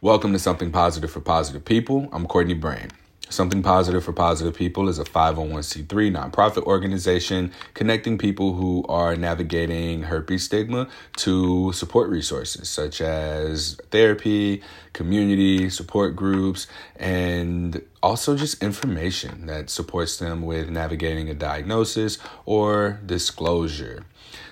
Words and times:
Welcome 0.00 0.32
to 0.32 0.38
Something 0.38 0.70
Positive 0.70 1.10
for 1.10 1.18
Positive 1.18 1.64
People. 1.64 2.08
I'm 2.12 2.28
Courtney 2.28 2.54
Brame. 2.54 2.92
Something 3.30 3.64
Positive 3.64 4.04
for 4.04 4.12
Positive 4.12 4.54
People 4.54 4.88
is 4.88 5.00
a 5.00 5.04
501c3 5.04 5.88
nonprofit 5.88 6.62
organization 6.62 7.50
connecting 7.74 8.16
people 8.16 8.52
who 8.52 8.84
are 8.88 9.16
navigating 9.16 10.04
herpes 10.04 10.44
stigma 10.44 10.86
to 11.16 11.72
support 11.72 12.10
resources 12.10 12.68
such 12.68 13.00
as 13.00 13.76
therapy, 13.90 14.62
community, 14.92 15.68
support 15.68 16.14
groups, 16.14 16.68
and 16.94 17.82
also 18.00 18.36
just 18.36 18.62
information 18.62 19.46
that 19.46 19.68
supports 19.68 20.16
them 20.18 20.42
with 20.42 20.70
navigating 20.70 21.28
a 21.28 21.34
diagnosis 21.34 22.18
or 22.46 23.00
disclosure. 23.04 24.04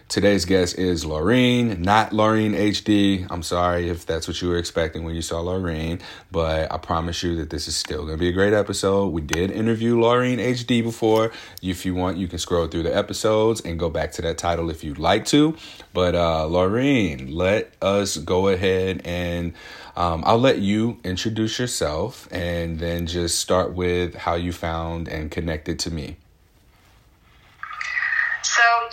Today's 0.09 0.45
guest 0.45 0.79
is 0.79 1.05
Laureen, 1.05 1.81
not 1.81 2.13
Laureen 2.13 2.53
HD. 2.53 3.27
I'm 3.29 3.43
sorry 3.43 3.89
if 3.89 4.07
that's 4.07 4.29
what 4.29 4.41
you 4.41 4.49
were 4.49 4.57
expecting 4.57 5.03
when 5.03 5.17
you 5.17 5.21
saw 5.21 5.43
Laureen, 5.43 6.01
but 6.31 6.71
I 6.71 6.79
promise 6.79 7.25
you 7.25 7.35
that 7.37 7.51
this 7.51 7.67
is 7.67 7.75
still 7.75 8.03
going 8.03 8.13
to 8.13 8.17
be 8.17 8.29
a 8.29 8.33
great 8.33 8.53
episode. 8.53 9.09
We 9.09 9.21
did 9.21 9.51
interview 9.51 9.97
Laureen 9.97 10.39
HD 10.39 10.81
before. 10.81 11.33
If 11.61 11.85
you 11.85 11.97
want, 11.97 12.19
you 12.19 12.29
can 12.29 12.39
scroll 12.39 12.69
through 12.69 12.85
the 12.85 12.97
episodes 12.97 13.61
and 13.63 13.81
go 13.81 13.91
back 13.91 14.13
to 14.13 14.23
that 14.23 14.39
title 14.39 14.71
if 14.71 14.85
you'd 14.85 15.01
like 15.01 15.25
to. 15.27 15.57
But 15.93 16.15
uh, 16.15 16.47
Laureen, 16.49 17.35
let 17.35 17.73
us 17.83 18.17
go 18.17 18.47
ahead 18.47 19.03
and 19.05 19.55
um, 19.97 20.23
I'll 20.25 20.39
let 20.39 20.61
you 20.61 21.01
introduce 21.03 21.59
yourself 21.59 22.29
and 22.31 22.79
then 22.79 23.09
just 23.09 23.41
start 23.41 23.75
with 23.75 24.15
how 24.15 24.37
you 24.37 24.53
found 24.53 25.09
and 25.09 25.33
connected 25.33 25.81
to 25.81 25.91
me. 25.91 26.17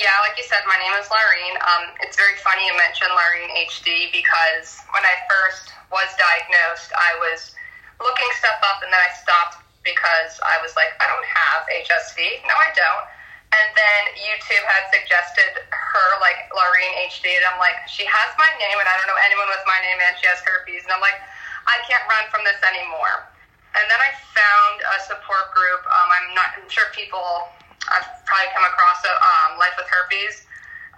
Yeah, 0.01 0.17
like 0.25 0.33
you 0.41 0.45
said, 0.49 0.65
my 0.65 0.73
name 0.81 0.95
is 0.97 1.05
Laureen. 1.05 1.53
Um, 1.61 1.93
it's 2.01 2.17
very 2.17 2.33
funny 2.41 2.65
you 2.65 2.73
mentioned 2.73 3.13
Laureen 3.13 3.51
HD 3.69 4.09
because 4.09 4.81
when 4.89 5.05
I 5.05 5.15
first 5.29 5.69
was 5.93 6.09
diagnosed, 6.17 6.89
I 6.97 7.13
was 7.21 7.53
looking 8.01 8.31
stuff 8.41 8.57
up 8.65 8.81
and 8.81 8.89
then 8.89 8.97
I 8.97 9.11
stopped 9.13 9.61
because 9.85 10.41
I 10.41 10.57
was 10.65 10.73
like, 10.73 10.97
I 10.97 11.05
don't 11.05 11.27
have 11.29 11.69
HSV. 11.69 12.19
No, 12.49 12.55
I 12.57 12.73
don't. 12.73 13.05
And 13.53 13.67
then 13.77 14.01
YouTube 14.17 14.65
had 14.65 14.89
suggested 14.89 15.61
her 15.69 16.09
like 16.25 16.49
Laureen 16.49 16.93
HD, 17.05 17.37
and 17.37 17.45
I'm 17.53 17.61
like, 17.61 17.77
she 17.85 18.01
has 18.01 18.29
my 18.41 18.49
name, 18.57 18.77
and 18.81 18.89
I 18.89 18.97
don't 18.97 19.05
know 19.05 19.21
anyone 19.29 19.45
with 19.45 19.61
my 19.69 19.77
name, 19.85 20.01
and 20.01 20.17
she 20.17 20.25
has 20.25 20.41
herpes, 20.41 20.89
and 20.89 20.91
I'm 20.97 21.03
like, 21.05 21.21
I 21.69 21.77
can't 21.85 22.01
run 22.09 22.25
from 22.33 22.41
this 22.49 22.57
anymore. 22.65 23.29
And 23.77 23.85
then 23.85 24.01
I 24.01 24.09
found 24.33 24.75
a 24.81 24.97
support 25.05 25.53
group. 25.53 25.85
Um, 25.85 26.09
I'm 26.09 26.29
not 26.33 26.57
I'm 26.57 26.65
sure 26.65 26.89
people 26.97 27.45
I've 27.91 28.07
probably 28.23 28.51
come 28.55 28.63
across 28.63 29.03
a 29.03 29.13
um, 29.13 29.59
Life 29.59 29.75
with 29.75 29.89
Herpes, 29.89 30.47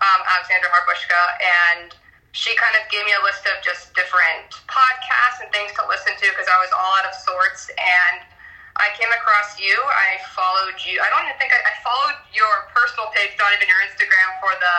um, 0.01 0.19
Alexandra 0.27 0.69
Harbushka, 0.69 1.21
and 1.41 1.95
she 2.35 2.51
kind 2.59 2.75
of 2.75 2.83
gave 2.91 3.07
me 3.07 3.15
a 3.15 3.23
list 3.23 3.47
of 3.47 3.63
just 3.63 3.95
different 3.95 4.51
podcasts 4.67 5.39
and 5.39 5.47
things 5.55 5.71
to 5.79 5.87
listen 5.87 6.13
to 6.19 6.25
because 6.35 6.51
I 6.51 6.59
was 6.59 6.69
all 6.75 6.93
out 6.99 7.07
of 7.07 7.15
sorts. 7.15 7.71
And 7.71 8.27
I 8.75 8.91
came 8.99 9.07
across 9.15 9.55
you. 9.55 9.71
I 9.71 10.19
followed 10.35 10.75
you. 10.83 10.99
I 10.99 11.07
don't 11.15 11.23
even 11.23 11.39
think 11.39 11.55
I, 11.55 11.63
I 11.63 11.73
followed 11.79 12.19
your 12.35 12.67
personal 12.75 13.07
page, 13.15 13.31
not 13.39 13.55
even 13.55 13.71
your 13.71 13.79
Instagram 13.87 14.35
for 14.43 14.51
the 14.51 14.75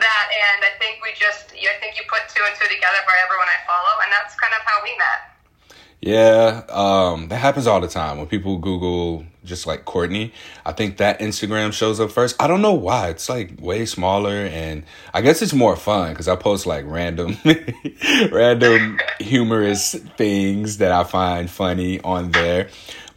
that. 0.00 0.26
And 0.32 0.64
I 0.64 0.72
think 0.78 1.02
we 1.02 1.12
just, 1.16 1.52
I 1.52 1.76
think 1.80 1.96
you 1.96 2.04
put 2.08 2.24
two 2.28 2.42
and 2.44 2.54
two 2.56 2.68
together 2.68 3.00
by 3.04 3.16
everyone 3.24 3.48
I 3.48 3.60
follow, 3.64 3.94
and 4.04 4.12
that's 4.12 4.36
kind 4.36 4.52
of 4.52 4.62
how 4.64 4.80
we 4.84 4.92
met. 4.96 5.20
Yeah, 6.00 6.64
um, 6.68 7.28
that 7.28 7.38
happens 7.38 7.66
all 7.66 7.80
the 7.80 7.88
time 7.88 8.18
when 8.18 8.26
people 8.26 8.58
Google 8.58 9.24
just 9.46 9.66
like 9.66 9.84
Courtney. 9.84 10.32
I 10.64 10.72
think 10.72 10.98
that 10.98 11.20
Instagram 11.20 11.72
shows 11.72 12.00
up 12.00 12.10
first. 12.10 12.36
I 12.40 12.46
don't 12.46 12.62
know 12.62 12.74
why. 12.74 13.08
It's 13.08 13.28
like 13.28 13.52
way 13.60 13.86
smaller, 13.86 14.46
and 14.46 14.84
I 15.14 15.22
guess 15.22 15.40
it's 15.42 15.54
more 15.54 15.76
fun 15.76 16.12
because 16.12 16.28
I 16.28 16.36
post 16.36 16.66
like 16.66 16.84
random, 16.86 17.36
random 18.30 18.98
humorous 19.20 19.94
things 20.16 20.78
that 20.78 20.92
I 20.92 21.04
find 21.04 21.48
funny 21.48 22.00
on 22.00 22.32
there. 22.32 22.68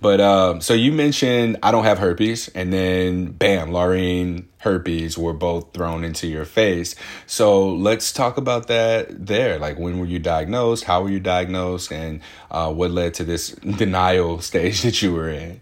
But 0.02 0.22
um, 0.22 0.62
so 0.62 0.74
you 0.74 0.92
mentioned 0.92 1.58
I 1.62 1.72
don't 1.72 1.84
have 1.84 2.00
herpes, 2.00 2.48
and 2.50 2.72
then 2.72 3.32
bam, 3.32 3.70
Laureen 3.72 4.46
herpes 4.60 5.18
were 5.18 5.34
both 5.34 5.74
thrown 5.74 6.04
into 6.04 6.28
your 6.28 6.46
face. 6.46 6.96
So 7.26 7.70
let's 7.70 8.14
talk 8.14 8.38
about 8.38 8.68
that 8.68 9.26
there. 9.28 9.60
Like, 9.60 9.78
when 9.78 10.00
were 10.00 10.06
you 10.06 10.20
diagnosed? 10.20 10.86
How 10.86 11.02
were 11.04 11.10
you 11.10 11.20
diagnosed? 11.20 11.92
And 11.92 12.22
uh, 12.50 12.72
what 12.72 12.92
led 12.92 13.14
to 13.16 13.24
this 13.24 13.50
denial 13.78 14.40
stage 14.40 14.84
that 14.84 15.02
you 15.02 15.14
were 15.14 15.30
in? 15.30 15.62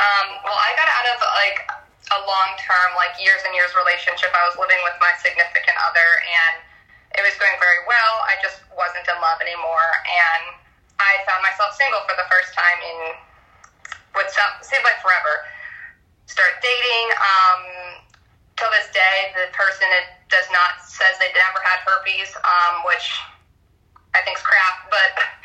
Um, 0.00 0.26
well, 0.42 0.56
I 0.56 0.72
got 0.80 0.88
out 0.88 1.06
of 1.12 1.18
like 1.36 1.58
a 2.16 2.18
long 2.24 2.50
term, 2.56 2.96
like 2.96 3.14
years 3.20 3.44
and 3.44 3.52
years 3.52 3.70
relationship. 3.76 4.32
I 4.32 4.48
was 4.48 4.56
living 4.56 4.80
with 4.82 4.96
my 4.98 5.12
significant 5.20 5.76
other, 5.84 6.08
and 6.24 6.54
it 7.20 7.22
was 7.22 7.36
going 7.36 7.54
very 7.60 7.84
well. 7.84 8.14
I 8.24 8.40
just 8.40 8.64
wasn't 8.72 9.04
in 9.04 9.18
love 9.20 9.38
anymore. 9.44 9.90
And 10.08 10.56
I 10.98 11.20
found 11.28 11.44
myself 11.44 11.76
single 11.76 12.00
for 12.08 12.16
the 12.16 12.26
first 12.32 12.56
time 12.56 12.78
in 12.80 12.98
what 14.16 14.32
seemed 14.64 14.84
like 14.88 14.98
forever. 15.04 15.44
Started 16.26 16.58
dating. 16.64 17.06
Um, 17.20 17.60
till 18.60 18.70
this 18.76 18.92
day, 18.92 19.32
the 19.32 19.48
person 19.56 19.88
does 20.28 20.44
not 20.52 20.84
says 20.84 21.16
they 21.16 21.32
never 21.32 21.64
had 21.64 21.80
herpes, 21.88 22.28
um, 22.44 22.84
which 22.84 23.08
I 24.12 24.20
think 24.20 24.36
is 24.36 24.44
crap. 24.44 24.92
But 24.92 25.10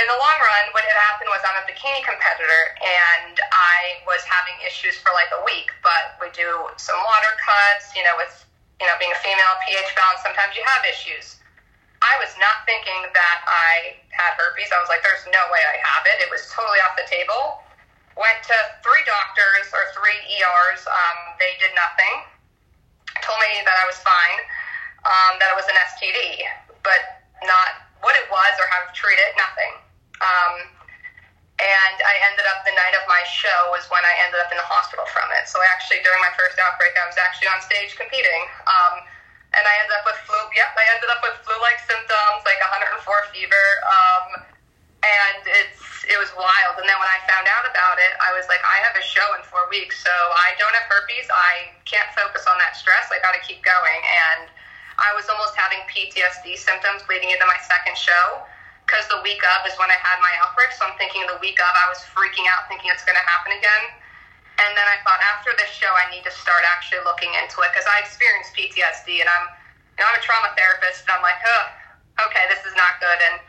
in 0.00 0.06
the 0.08 0.18
long 0.18 0.38
run, 0.40 0.64
what 0.72 0.84
had 0.88 0.96
happened 0.96 1.28
was 1.28 1.42
I'm 1.44 1.60
a 1.60 1.66
bikini 1.68 2.00
competitor, 2.00 2.62
and 2.80 3.36
I 3.52 4.00
was 4.08 4.24
having 4.24 4.56
issues 4.64 4.96
for 4.96 5.12
like 5.12 5.28
a 5.36 5.42
week. 5.44 5.68
But 5.84 6.16
we 6.16 6.32
do 6.32 6.48
some 6.80 6.96
water 6.96 7.32
cuts, 7.36 7.92
you 7.92 8.00
know, 8.06 8.16
with 8.16 8.32
you 8.80 8.88
know 8.88 8.96
being 8.96 9.12
a 9.12 9.20
female 9.20 9.54
pH 9.68 9.92
balance. 9.92 10.24
Sometimes 10.24 10.56
you 10.56 10.64
have 10.64 10.82
issues. 10.88 11.36
I 12.02 12.18
was 12.18 12.34
not 12.42 12.66
thinking 12.66 12.98
that 13.14 13.38
I 13.46 13.94
had 14.10 14.34
herpes. 14.34 14.74
I 14.74 14.80
was 14.82 14.90
like, 14.90 15.06
there's 15.06 15.22
no 15.30 15.42
way 15.54 15.62
I 15.62 15.78
have 15.86 16.02
it. 16.08 16.18
It 16.18 16.30
was 16.34 16.42
totally 16.50 16.82
off 16.82 16.98
the 16.98 17.06
table. 17.06 17.62
Went 18.18 18.42
to 18.50 18.56
three 18.82 19.04
doctors 19.06 19.70
or 19.70 19.86
three 19.94 20.18
ERs. 20.40 20.82
Um, 20.88 21.18
they 21.38 21.54
did 21.62 21.70
nothing. 21.78 22.26
Told 23.22 23.38
me 23.38 23.62
that 23.62 23.76
I 23.78 23.86
was 23.86 24.02
fine, 24.02 24.40
um, 25.06 25.38
that 25.38 25.54
it 25.54 25.56
was 25.56 25.68
an 25.70 25.78
STD, 25.94 26.42
but 26.82 27.22
not 27.46 27.86
what 28.02 28.18
it 28.18 28.26
was 28.26 28.54
or 28.58 28.66
how 28.74 28.82
to 28.82 28.90
treat 28.90 29.14
it, 29.14 29.30
nothing. 29.38 29.51
Um, 30.32 30.54
and 31.60 31.96
I 32.00 32.14
ended 32.32 32.48
up 32.48 32.64
the 32.64 32.74
night 32.74 32.96
of 32.96 33.04
my 33.06 33.22
show 33.28 33.70
was 33.70 33.84
when 33.92 34.02
I 34.02 34.14
ended 34.24 34.40
up 34.40 34.50
in 34.50 34.58
the 34.58 34.66
hospital 34.66 35.04
from 35.12 35.28
it. 35.36 35.46
So 35.46 35.60
actually, 35.70 36.02
during 36.02 36.18
my 36.24 36.32
first 36.34 36.58
outbreak, 36.58 36.96
I 36.96 37.06
was 37.06 37.14
actually 37.20 37.52
on 37.52 37.60
stage 37.62 37.94
competing. 37.94 38.42
Um, 38.66 39.04
and 39.52 39.62
I 39.62 39.74
ended 39.84 39.94
up 40.00 40.04
with 40.08 40.18
flu. 40.24 40.40
Yep, 40.56 40.70
I 40.74 40.84
ended 40.96 41.10
up 41.12 41.20
with 41.20 41.36
flu-like 41.44 41.80
symptoms, 41.84 42.40
like 42.48 42.58
104 42.64 43.04
fever, 43.36 43.66
um, 43.84 44.24
and 45.04 45.42
it's 45.44 46.08
it 46.08 46.18
was 46.18 46.32
wild. 46.34 46.80
And 46.80 46.88
then 46.88 46.98
when 46.98 47.10
I 47.10 47.20
found 47.30 47.46
out 47.46 47.68
about 47.68 48.00
it, 48.00 48.12
I 48.18 48.34
was 48.34 48.48
like, 48.50 48.64
I 48.64 48.82
have 48.82 48.96
a 48.98 49.04
show 49.04 49.22
in 49.38 49.44
four 49.46 49.62
weeks, 49.70 50.02
so 50.02 50.10
I 50.10 50.56
don't 50.58 50.72
have 50.74 50.88
herpes. 50.90 51.28
I 51.30 51.70
can't 51.86 52.08
focus 52.16 52.48
on 52.48 52.58
that 52.58 52.74
stress. 52.74 53.06
I 53.12 53.22
got 53.22 53.36
to 53.38 53.42
keep 53.44 53.62
going, 53.62 54.00
and 54.32 54.50
I 54.98 55.14
was 55.14 55.28
almost 55.30 55.54
having 55.54 55.84
PTSD 55.86 56.58
symptoms 56.58 57.06
leading 57.06 57.30
into 57.30 57.46
my 57.46 57.60
second 57.62 57.94
show. 57.94 58.42
Because 58.92 59.08
the 59.08 59.24
week 59.24 59.40
of 59.40 59.64
is 59.64 59.72
when 59.80 59.88
I 59.88 59.96
had 59.96 60.20
my 60.20 60.36
outbreak, 60.44 60.68
so 60.76 60.84
I'm 60.84 60.92
thinking 61.00 61.24
the 61.24 61.40
week 61.40 61.56
of 61.56 61.72
I 61.72 61.88
was 61.88 62.04
freaking 62.12 62.44
out, 62.52 62.68
thinking 62.68 62.92
it's 62.92 63.08
going 63.08 63.16
to 63.16 63.24
happen 63.24 63.56
again 63.56 64.02
and 64.62 64.76
then 64.76 64.86
I 64.86 65.00
thought 65.02 65.18
after 65.34 65.50
this 65.58 65.70
show, 65.72 65.88
I 65.90 66.06
need 66.12 66.22
to 66.28 66.34
start 66.34 66.62
actually 66.68 67.02
looking 67.02 67.32
into 67.40 67.64
it 67.64 67.74
because 67.74 67.88
I 67.88 68.04
experienced 68.04 68.52
PTSD 68.52 69.24
and 69.24 69.26
I'm, 69.26 69.46
you 69.96 70.00
know, 70.04 70.12
I'm 70.12 70.18
a 70.20 70.22
trauma 70.22 70.52
therapist 70.54 71.08
and 71.08 71.16
I'm 71.16 71.24
like, 71.24 71.40
oh, 71.40 72.28
okay, 72.28 72.44
this 72.52 72.62
is 72.62 72.76
not 72.78 73.00
good. 73.02 73.18
And 73.32 73.42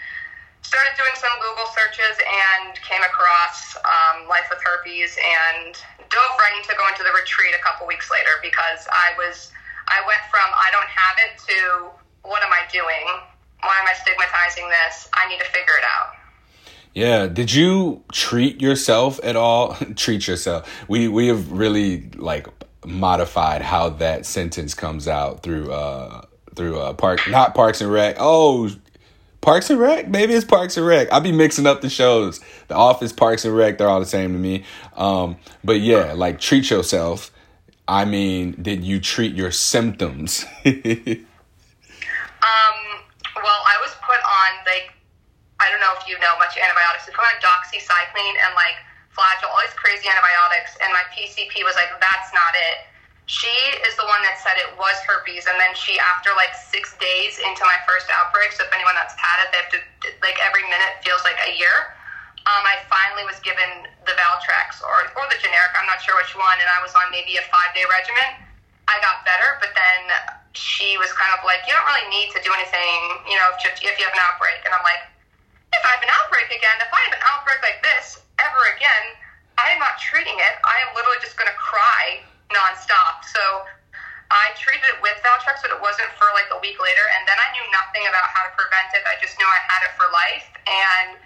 started 0.66 0.96
doing 0.96 1.14
some 1.20 1.34
Google 1.44 1.68
searches 1.76 2.18
and 2.18 2.80
came 2.82 3.04
across 3.04 3.78
um, 3.84 4.32
Life 4.32 4.48
with 4.48 4.64
Herpes 4.64 5.20
and 5.20 5.76
dove 6.08 6.36
right 6.40 6.56
into 6.56 6.74
going 6.80 6.96
to 6.96 7.04
the 7.04 7.14
retreat 7.14 7.52
a 7.52 7.62
couple 7.62 7.84
weeks 7.86 8.08
later 8.08 8.40
because 8.40 8.88
I 8.90 9.14
was, 9.20 9.52
I 9.92 10.02
went 10.08 10.24
from 10.32 10.48
I 10.56 10.72
don't 10.72 10.90
have 10.90 11.16
it 11.20 11.34
to 11.52 11.60
what 12.24 12.40
am 12.42 12.56
I 12.56 12.64
doing? 12.72 13.06
Why 13.64 13.80
am 13.82 13.88
I 13.88 13.94
stigmatizing 13.94 14.70
this? 14.70 15.10
I 15.14 15.28
need 15.30 15.40
to 15.40 15.46
figure 15.46 15.76
it 15.78 15.84
out. 15.84 16.16
Yeah. 16.94 17.28
Did 17.28 17.54
you 17.54 18.04
treat 18.12 18.62
yourself 18.62 19.20
at 19.24 19.36
all? 19.36 19.76
treat 19.96 20.28
yourself. 20.28 20.70
We 20.88 21.08
we 21.08 21.28
have 21.28 21.52
really 21.52 22.10
like 22.16 22.48
modified 22.86 23.62
how 23.62 23.90
that 23.90 24.26
sentence 24.26 24.74
comes 24.74 25.08
out 25.08 25.42
through 25.42 25.72
uh 25.72 26.26
through 26.56 26.80
uh 26.80 26.94
park 26.94 27.22
not 27.30 27.56
Parks 27.56 27.82
and 27.82 27.92
Rec. 27.92 28.18
Oh, 28.20 28.70
Parks 29.44 29.70
and 29.70 29.78
Rec? 29.80 30.08
Maybe 30.08 30.34
it's 30.34 30.46
Parks 30.46 30.78
and 30.78 30.86
Rec. 30.86 31.12
I'll 31.12 31.20
be 31.20 31.34
mixing 31.34 31.68
up 31.68 31.82
the 31.82 31.90
shows. 31.90 32.40
The 32.70 32.76
Office, 32.76 33.12
Parks 33.12 33.44
and 33.44 33.54
Rec, 33.54 33.78
they're 33.78 33.90
all 33.90 34.00
the 34.00 34.06
same 34.06 34.32
to 34.32 34.40
me. 34.40 34.64
Um, 34.96 35.36
but 35.66 35.82
yeah, 35.82 36.14
like 36.14 36.40
treat 36.40 36.70
yourself. 36.70 37.30
I 37.86 38.06
mean, 38.06 38.56
did 38.62 38.86
you 38.86 39.02
treat 39.02 39.36
your 39.36 39.52
symptoms? 39.52 40.46
um, 40.66 40.74
well, 43.36 43.62
I 43.68 43.78
was 43.82 43.92
put 44.02 44.22
on 44.24 44.52
like 44.66 44.92
I 45.62 45.70
don't 45.72 45.80
know 45.80 45.94
if 45.96 46.04
you 46.10 46.18
know 46.20 46.34
much 46.42 46.58
antibiotics. 46.58 47.08
We 47.08 47.14
put 47.16 47.24
on 47.24 47.38
doxycycline 47.40 48.36
and 48.48 48.52
like 48.58 48.78
flagyl, 49.14 49.54
all 49.54 49.62
these 49.62 49.78
crazy 49.78 50.10
antibiotics, 50.10 50.76
and 50.82 50.90
my 50.92 51.06
PCP 51.14 51.62
was 51.64 51.78
like, 51.78 51.94
"That's 52.02 52.34
not 52.34 52.52
it." 52.72 52.94
she 53.26 53.52
is 53.88 53.96
the 53.96 54.04
one 54.04 54.20
that 54.28 54.36
said 54.36 54.60
it 54.60 54.76
was 54.76 55.00
herpes, 55.08 55.48
and 55.48 55.56
then 55.56 55.72
she, 55.80 55.96
after 55.96 56.36
like 56.36 56.52
six 56.52 56.92
days 57.00 57.40
into 57.40 57.64
my 57.64 57.80
first 57.88 58.12
outbreak, 58.12 58.52
so 58.52 58.68
if 58.68 58.72
anyone 58.76 58.96
that's 59.00 59.16
had 59.16 59.48
it, 59.48 59.48
they 59.56 59.60
have 59.64 59.72
to 59.72 59.80
like 60.20 60.36
every 60.44 60.64
minute 60.68 61.00
feels 61.08 61.24
like 61.24 61.40
a 61.48 61.56
year. 61.56 61.96
Um, 62.44 62.64
I 62.68 62.84
finally 62.92 63.24
was 63.24 63.40
given 63.40 63.88
the 64.04 64.16
Valtrex 64.20 64.84
or 64.84 65.08
or 65.16 65.24
the 65.32 65.40
generic. 65.40 65.72
I'm 65.80 65.88
not 65.88 66.04
sure 66.04 66.20
which 66.20 66.36
one, 66.36 66.60
and 66.60 66.68
I 66.68 66.84
was 66.84 66.92
on 67.00 67.08
maybe 67.16 67.40
a 67.40 67.46
five 67.48 67.72
day 67.72 67.88
regimen. 67.88 68.44
I 68.92 69.00
got 69.00 69.24
better, 69.24 69.56
but 69.64 69.72
then 69.72 70.02
she 70.54 70.98
was 70.98 71.12
kind 71.14 71.34
of 71.38 71.42
like, 71.46 71.66
"You 71.66 71.74
don't 71.74 71.86
really 71.86 72.10
need 72.10 72.30
to 72.34 72.40
do 72.42 72.54
anything, 72.54 73.00
you 73.30 73.38
know, 73.38 73.54
if, 73.58 73.78
if 73.82 73.96
you 73.98 74.06
have 74.06 74.16
an 74.16 74.24
outbreak." 74.24 74.62
And 74.66 74.74
I'm 74.74 74.86
like, 74.86 75.02
"If 75.74 75.84
I 75.86 75.98
have 75.98 76.04
an 76.06 76.14
outbreak 76.14 76.50
again, 76.54 76.78
if 76.82 76.94
I 76.94 77.02
have 77.10 77.14
an 77.14 77.24
outbreak 77.26 77.60
like 77.66 77.82
this 77.82 78.22
ever 78.40 78.62
again, 78.78 79.18
I 79.58 79.74
am 79.74 79.80
not 79.80 79.98
treating 80.02 80.34
it. 80.34 80.56
I 80.66 80.76
am 80.88 80.96
literally 80.98 81.22
just 81.22 81.38
going 81.38 81.50
to 81.50 81.58
cry 81.58 82.22
nonstop. 82.50 83.26
So 83.26 83.42
I 84.34 84.54
treated 84.58 84.86
it 84.90 84.98
with 85.02 85.18
Valtrex, 85.22 85.62
but 85.62 85.70
it 85.70 85.82
wasn't 85.82 86.10
for 86.18 86.26
like 86.34 86.50
a 86.50 86.60
week 86.62 86.78
later. 86.82 87.06
And 87.18 87.26
then 87.30 87.38
I 87.38 87.48
knew 87.54 87.66
nothing 87.70 88.06
about 88.10 88.26
how 88.34 88.50
to 88.50 88.54
prevent 88.58 88.94
it. 88.98 89.06
I 89.06 89.18
just 89.22 89.38
knew 89.38 89.46
I 89.46 89.62
had 89.70 89.82
it 89.86 89.94
for 89.94 90.10
life. 90.10 90.48
And 90.66 91.18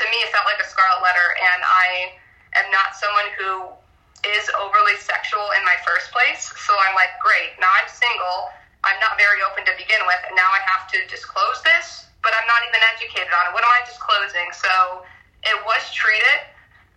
to 0.00 0.04
me, 0.08 0.16
it 0.24 0.32
felt 0.32 0.48
like 0.48 0.60
a 0.60 0.68
scarlet 0.68 1.04
letter. 1.04 1.28
And 1.52 1.60
I 1.60 1.88
am 2.56 2.68
not 2.72 2.96
someone 2.96 3.28
who 3.36 3.52
is 4.24 4.48
overly 4.56 4.96
sexual 4.96 5.44
in 5.56 5.62
my 5.68 5.76
first 5.84 6.08
place. 6.08 6.48
So 6.64 6.72
I'm 6.72 6.96
like, 6.96 7.12
great, 7.20 7.52
now 7.60 7.68
I'm 7.68 7.88
single. 7.88 8.48
I'm 8.84 9.00
not 9.00 9.16
very 9.16 9.40
open 9.48 9.64
to 9.64 9.74
begin 9.80 10.00
with. 10.04 10.20
And 10.28 10.36
now 10.36 10.48
I 10.52 10.60
have 10.68 10.84
to 10.92 10.98
disclose 11.08 11.64
this, 11.64 12.06
but 12.22 12.36
I'm 12.36 12.46
not 12.46 12.60
even 12.68 12.80
educated 12.94 13.32
on 13.32 13.48
it. 13.48 13.52
What 13.56 13.64
am 13.64 13.72
I 13.72 13.82
disclosing? 13.88 14.52
So 14.52 15.02
it 15.44 15.58
was 15.64 15.82
treated. 15.92 16.44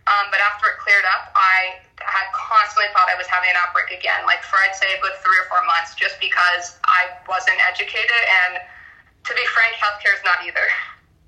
Um, 0.08 0.32
but 0.32 0.40
after 0.40 0.68
it 0.72 0.80
cleared 0.80 1.04
up, 1.04 1.32
I 1.36 1.84
had 2.00 2.32
constantly 2.32 2.88
thought 2.96 3.12
I 3.12 3.16
was 3.16 3.26
having 3.28 3.50
an 3.50 3.56
outbreak 3.60 3.92
again, 3.92 4.24
like 4.24 4.40
for 4.40 4.56
I'd 4.56 4.72
say 4.72 4.96
a 4.96 5.00
good 5.04 5.12
three 5.20 5.36
or 5.36 5.44
four 5.52 5.60
months, 5.68 5.92
just 5.96 6.16
because 6.16 6.80
I 6.88 7.12
wasn't 7.28 7.60
educated. 7.68 8.22
And 8.48 8.60
to 9.24 9.32
be 9.34 9.44
frank, 9.52 9.76
healthcare 9.76 10.16
is 10.16 10.24
not 10.24 10.40
either. 10.46 10.64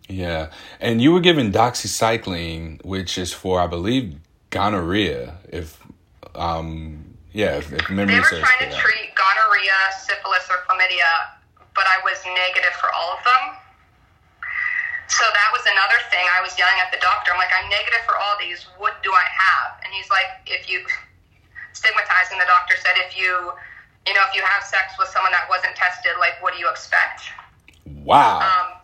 Yeah. 0.09 0.51
And 0.81 1.03
you 1.03 1.13
were 1.13 1.21
given 1.21 1.53
doxycycline, 1.53 2.85
which 2.85 3.19
is 3.19 3.33
for, 3.33 3.61
I 3.61 3.67
believe, 3.67 4.17
gonorrhea. 4.49 5.37
If, 5.53 5.77
um, 6.35 7.17
yeah, 7.33 7.59
if, 7.59 7.73
if 7.73 7.91
memory 7.91 8.15
They 8.15 8.21
were 8.21 8.27
serves 8.27 8.41
trying 8.41 8.71
to 8.71 8.77
correct. 8.77 8.81
treat 8.81 9.10
gonorrhea, 9.61 9.93
syphilis, 10.01 10.49
or 10.49 10.65
chlamydia, 10.65 11.37
but 11.77 11.85
I 11.85 12.01
was 12.05 12.19
negative 12.25 12.73
for 12.81 12.89
all 12.93 13.17
of 13.17 13.23
them. 13.25 13.45
So 15.09 15.27
that 15.27 15.51
was 15.53 15.67
another 15.67 16.01
thing. 16.09 16.23
I 16.39 16.41
was 16.41 16.55
yelling 16.57 16.79
at 16.79 16.95
the 16.95 17.03
doctor. 17.03 17.35
I'm 17.35 17.39
like, 17.39 17.51
I'm 17.51 17.69
negative 17.69 18.07
for 18.07 18.15
all 18.17 18.39
these. 18.39 18.62
What 18.79 19.03
do 19.03 19.11
I 19.11 19.27
have? 19.27 19.83
And 19.83 19.91
he's 19.93 20.09
like, 20.09 20.47
if 20.47 20.71
you 20.71 20.87
stigmatizing 21.75 22.39
the 22.39 22.47
doctor 22.47 22.79
said, 22.79 22.95
if 23.03 23.19
you, 23.19 23.53
you 24.07 24.15
know, 24.15 24.23
if 24.31 24.33
you 24.39 24.43
have 24.47 24.62
sex 24.62 24.95
with 24.99 25.11
someone 25.11 25.35
that 25.35 25.51
wasn't 25.51 25.75
tested, 25.75 26.15
like, 26.23 26.39
what 26.39 26.55
do 26.55 26.63
you 26.63 26.71
expect? 26.71 27.27
Wow. 28.06 28.39
Um, 28.39 28.79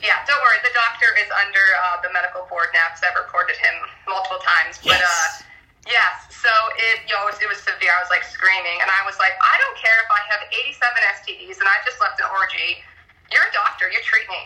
yeah, 0.00 0.24
don't 0.24 0.40
worry. 0.40 0.60
The 0.64 0.72
doctor 0.72 1.12
is 1.20 1.28
under 1.44 1.64
uh, 1.76 2.00
the 2.00 2.10
medical 2.12 2.48
board 2.48 2.72
now 2.72 2.88
because 2.92 3.04
I've 3.04 3.16
reported 3.20 3.60
him 3.60 3.76
multiple 4.08 4.40
times. 4.40 4.80
But 4.80 5.00
uh, 5.00 5.44
Yes. 5.86 6.34
so 6.34 6.50
it 6.76 7.06
you 7.06 7.14
know 7.14 7.24
it 7.24 7.34
was, 7.34 7.38
it 7.38 7.48
was 7.48 7.62
severe. 7.62 7.94
I 7.94 8.02
was 8.02 8.10
like 8.10 8.26
screaming, 8.26 8.82
and 8.82 8.90
I 8.90 9.06
was 9.06 9.16
like, 9.22 9.34
I 9.38 9.54
don't 9.62 9.78
care 9.78 9.96
if 10.02 10.10
I 10.10 10.20
have 10.34 10.42
87 10.50 10.82
STDs 11.22 11.58
and 11.62 11.66
I 11.70 11.78
just 11.86 12.02
left 12.02 12.18
an 12.18 12.28
orgy. 12.34 12.82
You're 13.30 13.46
a 13.46 13.54
doctor. 13.54 13.86
You 13.90 14.02
treat 14.02 14.26
me. 14.26 14.42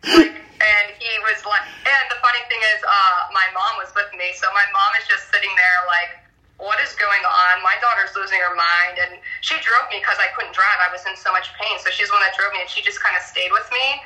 Like, 0.00 0.34
and 0.70 0.86
he 0.96 1.12
was 1.26 1.42
like, 1.44 1.66
and 1.84 2.04
the 2.08 2.18
funny 2.22 2.42
thing 2.46 2.62
is, 2.74 2.80
uh, 2.86 3.30
my 3.34 3.46
mom 3.52 3.82
was 3.82 3.90
with 3.98 4.10
me, 4.16 4.32
so 4.38 4.48
my 4.54 4.66
mom 4.72 4.90
is 4.98 5.06
just 5.10 5.28
sitting 5.28 5.52
there 5.54 5.78
like, 5.90 6.20
what 6.60 6.76
is 6.84 6.92
going 7.00 7.24
on? 7.24 7.64
My 7.64 7.76
daughter's 7.80 8.12
losing 8.12 8.36
her 8.40 8.52
mind, 8.52 9.00
and 9.00 9.12
she 9.40 9.56
drove 9.64 9.88
me 9.88 9.98
because 10.04 10.20
I 10.20 10.28
couldn't 10.36 10.52
drive. 10.52 10.78
I 10.84 10.92
was 10.92 11.00
in 11.08 11.16
so 11.16 11.32
much 11.32 11.48
pain, 11.56 11.80
so 11.80 11.88
she's 11.88 12.12
the 12.12 12.14
one 12.14 12.24
that 12.24 12.36
drove 12.36 12.52
me, 12.52 12.60
and 12.60 12.68
she 12.68 12.84
just 12.84 13.00
kind 13.00 13.16
of 13.16 13.24
stayed 13.24 13.50
with 13.50 13.64
me. 13.72 14.04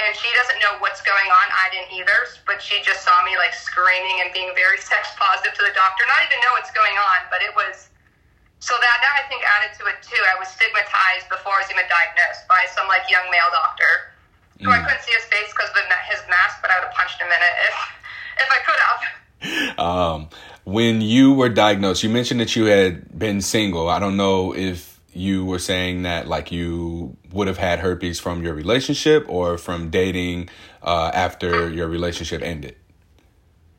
And 0.00 0.10
she 0.16 0.28
doesn't 0.32 0.58
know 0.64 0.80
what's 0.80 1.04
going 1.04 1.28
on. 1.28 1.46
I 1.52 1.68
didn't 1.68 1.92
either, 2.00 2.18
but 2.48 2.64
she 2.64 2.80
just 2.80 3.04
saw 3.04 3.14
me 3.22 3.36
like 3.36 3.52
screaming 3.52 4.24
and 4.24 4.32
being 4.32 4.50
very 4.56 4.80
sex 4.90 5.12
positive 5.20 5.52
to 5.52 5.62
the 5.62 5.74
doctor. 5.76 6.02
Not 6.08 6.24
even 6.26 6.40
know 6.40 6.56
what's 6.56 6.72
going 6.72 6.96
on, 6.96 7.28
but 7.28 7.44
it 7.44 7.52
was 7.52 7.92
so 8.62 8.78
that 8.78 8.98
that 9.02 9.14
I 9.18 9.22
think 9.26 9.42
added 9.42 9.74
to 9.82 9.90
it 9.90 9.98
too. 10.06 10.22
I 10.30 10.38
was 10.38 10.46
stigmatized 10.46 11.26
before 11.26 11.58
I 11.58 11.66
was 11.66 11.70
even 11.74 11.82
diagnosed 11.90 12.46
by 12.46 12.62
some 12.70 12.86
like 12.86 13.02
young 13.10 13.26
male 13.26 13.50
doctor. 13.50 14.14
Who 14.62 14.70
I 14.70 14.78
couldn't 14.78 15.02
see 15.02 15.10
his 15.10 15.26
face 15.26 15.50
because 15.50 15.74
of 15.74 15.82
his 16.06 16.22
mask, 16.30 16.62
but 16.62 16.70
I 16.70 16.78
would 16.78 16.86
have 16.86 16.94
punched 16.94 17.18
him 17.18 17.26
in 17.26 17.42
it 17.42 17.54
if 17.66 17.74
if 18.42 18.48
I 18.48 18.58
could 18.62 18.80
have. 18.86 19.00
Um, 19.76 20.28
when 20.62 21.00
you 21.00 21.32
were 21.32 21.48
diagnosed, 21.48 22.04
you 22.04 22.10
mentioned 22.10 22.38
that 22.38 22.54
you 22.54 22.66
had 22.66 23.18
been 23.18 23.40
single. 23.40 23.88
I 23.88 23.98
don't 23.98 24.16
know 24.16 24.54
if 24.54 25.00
you 25.12 25.44
were 25.44 25.58
saying 25.58 26.02
that 26.02 26.28
like 26.28 26.52
you 26.52 27.16
would 27.32 27.48
have 27.48 27.58
had 27.58 27.80
herpes 27.80 28.20
from 28.20 28.42
your 28.42 28.54
relationship 28.54 29.24
or 29.28 29.58
from 29.58 29.90
dating 29.90 30.48
uh, 30.82 31.10
after 31.14 31.70
your 31.70 31.88
relationship 31.88 32.42
ended. 32.42 32.76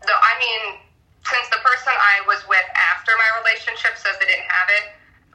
No, 0.06 0.14
I 0.14 0.34
mean, 0.40 0.80
since 1.24 1.48
the 1.50 1.62
person 1.64 1.94
I 1.94 2.26
was 2.28 2.44
with 2.50 2.66
after 2.76 3.12
my 3.16 3.30
relationship 3.42 3.96
says 3.96 4.18
they 4.20 4.28
didn't 4.28 4.50
have 4.50 4.70
it, 4.82 4.86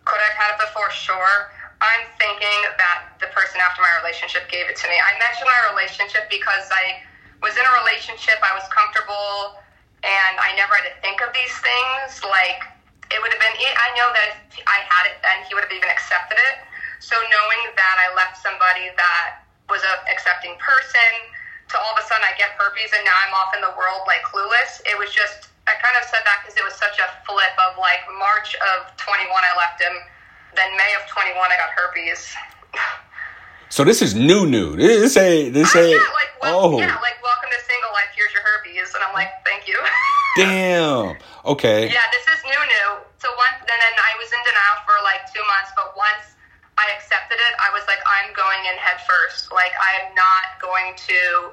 could 0.04 0.18
I 0.18 0.28
have 0.32 0.38
had 0.38 0.50
it 0.56 0.60
before? 0.68 0.90
Sure. 0.90 1.52
I'm 1.80 2.04
thinking 2.18 2.58
that 2.74 3.14
the 3.22 3.30
person 3.30 3.62
after 3.62 3.82
my 3.82 3.92
relationship 4.02 4.50
gave 4.50 4.66
it 4.66 4.74
to 4.82 4.86
me. 4.90 4.98
I 4.98 5.14
mentioned 5.22 5.46
my 5.46 5.62
relationship 5.70 6.26
because 6.26 6.66
I 6.74 7.06
was 7.38 7.54
in 7.54 7.62
a 7.62 7.74
relationship, 7.86 8.42
I 8.42 8.50
was 8.58 8.66
comfortable, 8.74 9.62
and 10.02 10.34
I 10.42 10.58
never 10.58 10.74
had 10.74 10.90
to 10.90 10.94
think 11.06 11.22
of 11.22 11.30
these 11.30 11.54
things. 11.62 12.18
Like, 12.26 12.66
it 13.14 13.22
would 13.22 13.30
have 13.30 13.40
been, 13.40 13.54
I 13.54 13.88
know 13.94 14.10
that 14.10 14.42
if 14.50 14.58
I 14.66 14.82
had 14.84 15.06
it 15.06 15.22
then, 15.22 15.46
he 15.46 15.54
would 15.54 15.62
have 15.62 15.72
even 15.72 15.88
accepted 15.88 16.36
it. 16.36 16.67
So 16.98 17.14
knowing 17.14 17.62
that 17.78 17.96
I 18.02 18.14
left 18.18 18.42
somebody 18.42 18.90
that 18.98 19.46
was 19.70 19.82
a 19.86 19.94
accepting 20.10 20.58
person, 20.58 21.10
to 21.68 21.76
all 21.76 21.92
of 21.92 22.00
a 22.00 22.04
sudden 22.08 22.24
I 22.24 22.32
get 22.40 22.56
herpes 22.56 22.90
and 22.96 23.04
now 23.04 23.16
I'm 23.28 23.34
off 23.36 23.52
in 23.52 23.60
the 23.60 23.72
world 23.76 24.08
like 24.08 24.24
clueless. 24.24 24.80
It 24.88 24.96
was 24.96 25.12
just 25.12 25.52
I 25.68 25.76
kind 25.84 25.94
of 26.00 26.04
said 26.08 26.24
that 26.24 26.40
because 26.40 26.56
it 26.56 26.64
was 26.64 26.72
such 26.80 26.96
a 26.96 27.08
flip 27.28 27.54
of 27.60 27.76
like 27.76 28.00
March 28.16 28.56
of 28.56 28.88
21 28.96 29.28
I 29.28 29.52
left 29.60 29.76
him, 29.76 29.92
then 30.56 30.72
May 30.80 30.90
of 30.96 31.04
21 31.12 31.36
I 31.36 31.56
got 31.60 31.70
herpes. 31.76 32.32
So 33.68 33.84
this 33.84 34.00
is 34.00 34.16
new, 34.16 34.48
new. 34.48 34.80
This 34.80 35.12
ain't 35.20 35.52
this 35.52 35.76
ain't. 35.76 35.92
yeah, 35.92 36.16
like 36.16 36.32
well, 36.40 36.72
oh, 36.72 36.80
yeah, 36.80 36.96
like 37.04 37.20
welcome 37.20 37.52
to 37.52 37.60
single 37.68 37.92
life. 37.92 38.08
Here's 38.16 38.32
your 38.32 38.40
herpes, 38.40 38.96
and 38.96 39.04
I'm 39.04 39.12
like, 39.12 39.28
thank 39.44 39.68
you. 39.68 39.76
damn. 40.40 41.20
Okay. 41.44 41.92
Yeah, 41.92 42.08
this 42.16 42.24
is 42.32 42.40
new, 42.48 42.56
new. 42.64 42.88
So 43.20 43.28
once, 43.36 43.60
and 43.60 43.68
then 43.68 43.94
I 44.00 44.16
was 44.16 44.32
in 44.32 44.40
denial 44.40 44.78
for 44.88 44.96
like 45.04 45.28
two 45.28 45.44
months, 45.44 45.76
but 45.76 45.92
once 46.00 46.37
I 46.78 46.94
accepted 46.94 47.42
it, 47.42 47.52
I 47.58 47.74
was 47.74 47.82
like, 47.90 47.98
I'm 48.06 48.30
going 48.38 48.62
in 48.70 48.78
head 48.78 49.02
first. 49.02 49.50
Like, 49.50 49.74
I 49.74 50.06
am 50.06 50.14
not 50.14 50.62
going 50.62 50.94
to 50.94 51.50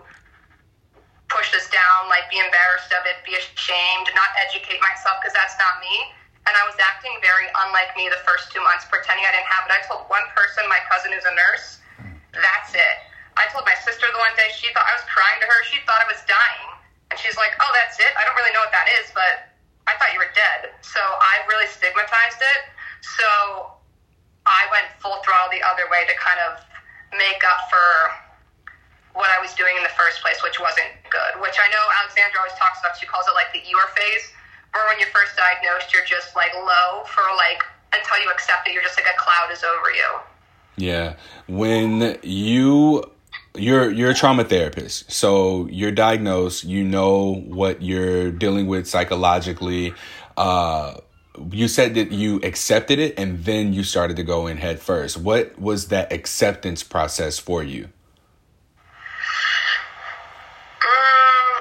push 1.28 1.50
this 1.50 1.66
down, 1.74 2.06
like, 2.14 2.30
be 2.30 2.38
embarrassed 2.38 2.94
of 2.94 3.02
it, 3.10 3.18
be 3.26 3.34
ashamed, 3.34 4.08
not 4.14 4.30
educate 4.38 4.78
myself, 4.86 5.18
because 5.20 5.34
that's 5.34 5.58
not 5.58 5.82
me. 5.82 6.14
And 6.46 6.54
I 6.54 6.62
was 6.70 6.78
acting 6.78 7.18
very 7.26 7.50
unlike 7.66 7.98
me 7.98 8.06
the 8.06 8.22
first 8.22 8.54
two 8.54 8.62
months, 8.62 8.86
pretending 8.86 9.26
I 9.26 9.34
didn't 9.34 9.50
have 9.50 9.66
it. 9.66 9.74
I 9.74 9.82
told 9.90 10.06
one 10.14 10.30
person, 10.38 10.62
my 10.70 10.78
cousin 10.86 11.10
who's 11.10 11.26
a 11.26 11.34
nurse, 11.34 11.82
that's 12.38 12.78
it. 12.78 12.98
I 13.36 13.50
told 13.50 13.66
my 13.66 13.76
sister 13.82 14.06
the 14.06 14.22
one 14.22 14.32
day, 14.38 14.48
she 14.54 14.70
thought 14.72 14.86
I 14.86 14.96
was 14.96 15.04
crying 15.10 15.42
to 15.44 15.48
her. 15.50 15.60
She 15.68 15.82
thought 15.84 16.00
I 16.00 16.08
was 16.08 16.22
dying. 16.24 16.70
And 17.12 17.20
she's 17.20 17.36
like, 17.36 17.52
oh, 17.60 17.72
that's 17.76 18.00
it? 18.00 18.14
I 18.16 18.24
don't 18.24 18.38
really 18.38 18.54
know 18.56 18.64
what 18.64 18.72
that 18.72 18.88
is, 19.02 19.12
but 19.12 19.52
I 19.90 19.98
thought 20.00 20.16
you 20.16 20.22
were 20.22 20.32
dead. 20.32 20.72
So 20.86 21.02
I 21.02 21.44
really 21.52 21.68
stigmatized 21.68 22.40
it. 22.40 22.62
So 23.04 23.75
I 24.46 24.70
went 24.70 24.86
full 25.02 25.18
throttle 25.26 25.50
the 25.50 25.66
other 25.66 25.90
way 25.90 26.06
to 26.06 26.16
kind 26.22 26.40
of 26.46 26.62
make 27.18 27.42
up 27.46 27.70
for 27.70 27.86
what 29.18 29.32
I 29.32 29.40
was 29.42 29.54
doing 29.56 29.74
in 29.78 29.84
the 29.84 29.96
first 29.96 30.22
place, 30.22 30.38
which 30.44 30.60
wasn't 30.60 30.92
good. 31.10 31.42
Which 31.42 31.58
I 31.58 31.68
know 31.72 31.84
Alexandra 32.04 32.44
always 32.44 32.58
talks 32.60 32.80
about. 32.80 33.00
She 33.00 33.08
calls 33.08 33.26
it 33.26 33.34
like 33.34 33.50
the 33.56 33.64
Eeyore 33.64 33.90
phase, 33.96 34.30
where 34.76 34.84
when 34.92 35.00
you're 35.00 35.12
first 35.16 35.34
diagnosed, 35.40 35.94
you're 35.96 36.06
just 36.06 36.36
like 36.36 36.54
low 36.54 37.08
for 37.08 37.24
like 37.40 37.64
until 37.96 38.22
you 38.22 38.30
accept 38.30 38.68
it, 38.68 38.74
you're 38.74 38.84
just 38.84 39.00
like 39.00 39.08
a 39.08 39.18
cloud 39.18 39.50
is 39.52 39.64
over 39.64 39.90
you. 39.90 40.10
Yeah. 40.78 41.16
When 41.48 42.20
you 42.24 43.04
you're 43.56 43.90
you're 43.90 44.12
a 44.12 44.14
trauma 44.14 44.44
therapist. 44.44 45.12
So 45.12 45.68
you're 45.72 45.92
diagnosed, 45.92 46.66
you 46.66 46.84
know 46.84 47.36
what 47.48 47.82
you're 47.82 48.32
dealing 48.32 48.68
with 48.68 48.88
psychologically. 48.88 49.94
Uh 50.36 50.96
you 51.52 51.68
said 51.68 51.96
that 51.96 52.12
you 52.12 52.40
accepted 52.44 53.00
it 53.00 53.18
and 53.18 53.44
then 53.44 53.74
you 53.74 53.84
started 53.84 54.18
to 54.18 54.24
go 54.24 54.48
in 54.48 54.58
head 54.58 54.80
first. 54.80 55.18
What 55.18 55.60
was 55.60 55.88
that 55.90 56.12
acceptance 56.12 56.84
process 56.84 57.38
for 57.40 57.64
you? 57.64 57.90
Mm, 60.80 61.56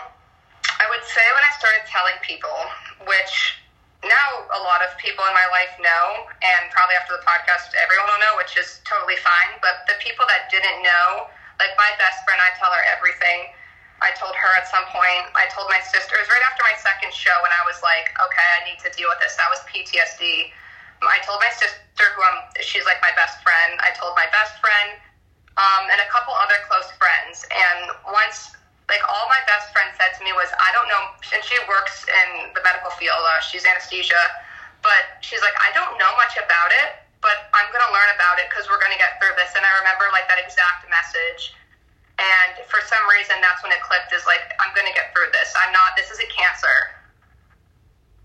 I 0.79 0.87
would 0.91 1.05
say 1.05 1.25
when 1.35 1.45
I 1.45 1.53
started 1.59 1.83
telling 1.89 2.19
people, 2.23 2.59
which 3.07 3.59
now 4.05 4.29
a 4.53 4.61
lot 4.61 4.85
of 4.85 4.93
people 5.01 5.25
in 5.25 5.35
my 5.35 5.49
life 5.49 5.73
know, 5.81 6.29
and 6.29 6.71
probably 6.71 6.97
after 7.01 7.17
the 7.17 7.25
podcast, 7.25 7.73
everyone 7.81 8.13
will 8.13 8.21
know, 8.21 8.37
which 8.37 8.57
is 8.61 8.85
totally 8.85 9.17
fine. 9.25 9.57
But 9.65 9.89
the 9.89 9.97
people 9.99 10.29
that 10.29 10.53
didn't 10.53 10.85
know, 10.85 11.27
like 11.59 11.73
my 11.81 11.91
best 11.97 12.21
friend, 12.29 12.39
I 12.39 12.53
tell 12.61 12.71
her 12.71 12.85
everything. 12.93 13.55
I 14.03 14.11
told 14.19 14.35
her 14.35 14.51
at 14.59 14.67
some 14.67 14.85
point, 14.91 15.31
I 15.39 15.47
told 15.55 15.71
my 15.71 15.81
sister, 15.85 16.19
it 16.19 16.23
was 16.27 16.33
right 16.33 16.47
after 16.51 16.67
my 16.67 16.75
second 16.83 17.15
show, 17.15 17.35
and 17.47 17.53
I 17.55 17.63
was 17.67 17.79
like, 17.85 18.11
okay, 18.11 18.49
I 18.59 18.61
need 18.67 18.79
to 18.83 18.91
deal 18.95 19.07
with 19.07 19.23
this. 19.23 19.39
That 19.39 19.49
was 19.49 19.63
PTSD. 19.71 20.51
I 21.05 21.21
told 21.23 21.39
my 21.39 21.53
sister, 21.53 21.79
who 22.17 22.21
I'm, 22.25 22.41
she's 22.65 22.85
like 22.89 22.99
my 23.05 23.13
best 23.15 23.39
friend. 23.45 23.79
I 23.85 23.93
told 23.95 24.17
my 24.17 24.27
best 24.33 24.59
friend 24.59 24.99
um, 25.57 25.83
and 25.93 26.01
a 26.03 26.09
couple 26.11 26.35
other 26.35 26.59
close 26.67 26.91
friends. 26.99 27.47
And 27.49 27.95
once, 28.11 28.57
like 28.91 29.05
all 29.07 29.27
my 29.31 29.41
best 29.47 29.71
friend 29.71 29.89
said 29.95 30.17
to 30.19 30.21
me 30.27 30.35
was, 30.35 30.51
I 30.59 30.71
don't 30.75 30.89
know, 30.91 31.03
and 31.33 31.41
she 31.45 31.57
works 31.71 32.05
in 32.09 32.53
the 32.53 32.63
medical 32.67 32.91
field. 32.99 33.21
Uh, 33.21 33.41
she's 33.41 33.65
anesthesia, 33.65 34.21
but 34.83 35.21
she's 35.23 35.41
like, 35.41 35.57
I 35.61 35.73
don't 35.73 35.97
know 35.97 36.13
much 36.19 36.37
about 36.37 36.71
it, 36.85 37.01
but 37.25 37.49
I'm 37.57 37.69
going 37.73 37.85
to 37.85 37.93
learn 37.95 38.11
about 38.17 38.43
it 38.43 38.51
because 38.53 38.69
we're 38.69 38.83
going 38.83 38.93
to 38.93 39.01
get 39.01 39.17
through 39.23 39.33
this. 39.39 39.55
And 39.57 39.65
I 39.65 39.73
remember 39.81 40.11
like 40.13 40.29
that 40.29 40.41
exact 40.43 40.85
message. 40.91 41.57
And 42.15 42.63
for 42.71 42.79
some 42.87 43.03
reason, 43.11 43.43
that's 43.43 43.59
when 43.67 43.75
it 43.75 43.83
clicked. 43.83 44.15
Is 44.15 44.23
like, 44.25 44.55
I'm 44.63 44.71
going 44.75 44.87
to 44.87 44.95
get 44.95 45.11
through 45.11 45.35
this. 45.35 45.51
I'm 45.59 45.75
not. 45.75 45.99
This 45.99 46.15
is 46.15 46.23
a 46.23 46.29
cancer 46.31 46.95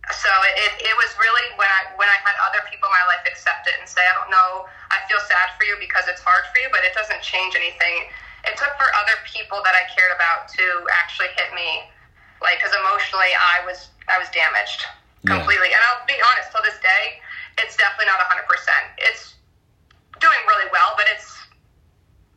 so 0.10 0.30
it, 0.58 0.74
it 0.82 0.96
was 0.98 1.14
really 1.22 1.46
when 1.54 1.70
I 1.70 1.94
when 1.94 2.10
I 2.10 2.18
had 2.26 2.34
other 2.42 2.66
people 2.66 2.90
in 2.90 2.94
my 2.98 3.06
life 3.14 3.22
accept 3.30 3.70
it 3.70 3.78
and 3.78 3.86
say, 3.86 4.02
I 4.02 4.14
don't 4.18 4.34
know, 4.34 4.66
I 4.90 4.98
feel 5.06 5.22
sad 5.30 5.54
for 5.54 5.70
you 5.70 5.78
because 5.78 6.10
it's 6.10 6.22
hard 6.26 6.50
for 6.50 6.58
you, 6.58 6.70
but 6.74 6.82
it 6.82 6.98
doesn't 6.98 7.22
change 7.22 7.54
anything. 7.54 8.10
It 8.50 8.58
took 8.58 8.74
for 8.82 8.90
other 8.98 9.22
people 9.30 9.62
that 9.62 9.78
I 9.78 9.86
cared 9.94 10.10
about 10.18 10.50
to 10.58 10.66
actually 10.98 11.30
hit 11.38 11.54
me, 11.54 11.86
like 12.42 12.58
because 12.58 12.74
emotionally 12.74 13.30
I 13.38 13.62
was 13.70 13.94
I 14.10 14.18
was 14.18 14.26
damaged 14.34 14.90
completely. 15.30 15.70
Yeah. 15.70 15.78
And 15.78 15.82
I'll 15.94 16.06
be 16.10 16.18
honest, 16.18 16.50
till 16.50 16.66
this 16.66 16.82
day, 16.82 17.22
it's 17.62 17.78
definitely 17.78 18.10
not 18.10 18.18
100. 18.26 18.50
percent 18.50 18.86
It's 18.98 19.38
doing 20.18 20.42
really 20.50 20.74
well, 20.74 20.98
but 20.98 21.06
it's 21.14 21.38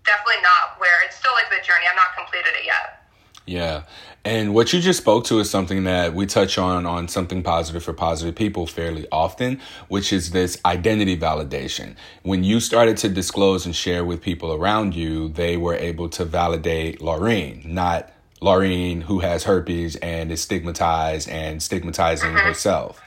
definitely 0.05 0.43
not 0.43 0.79
where 0.79 1.05
it's 1.05 1.17
still 1.17 1.33
like 1.35 1.51
the 1.51 1.65
journey. 1.65 1.87
I'm 1.89 1.97
not 1.97 2.17
completed 2.17 2.53
it 2.59 2.67
yet. 2.67 3.03
Yeah. 3.47 3.83
And 4.25 4.55
what 4.55 4.73
you 4.73 4.81
just 4.81 5.01
spoke 5.01 5.25
to 5.25 5.41
is 5.41 5.51
something 5.51 5.83
that 5.85 6.15
we 6.15 6.27
touch 6.27 6.57
on 6.57 6.87
on 6.87 7.09
something 7.09 7.43
positive 7.43 7.83
for 7.83 7.93
positive 7.93 8.37
people 8.37 8.69
fairly 8.69 9.07
often, 9.11 9.61
which 9.89 10.13
is 10.13 10.31
this 10.31 10.61
identity 10.65 11.17
validation. 11.17 11.97
When 12.23 12.45
you 12.45 12.61
started 12.61 12.97
to 12.99 13.09
disclose 13.09 13.67
and 13.67 13.75
share 13.75 14.05
with 14.05 14.23
people 14.23 14.53
around 14.53 14.95
you, 14.95 15.29
they 15.29 15.57
were 15.57 15.75
able 15.75 16.09
to 16.11 16.25
validate 16.25 17.01
Laureen, 17.01 17.65
not 17.65 18.13
Laureen 18.41 19.03
who 19.03 19.21
has 19.21 19.45
herpes 19.45 19.97
and 19.97 20.31
is 20.31 20.41
stigmatized 20.41 21.29
and 21.29 21.61
stigmatizing 21.61 22.31
mm-hmm. 22.31 22.47
herself. 22.47 23.01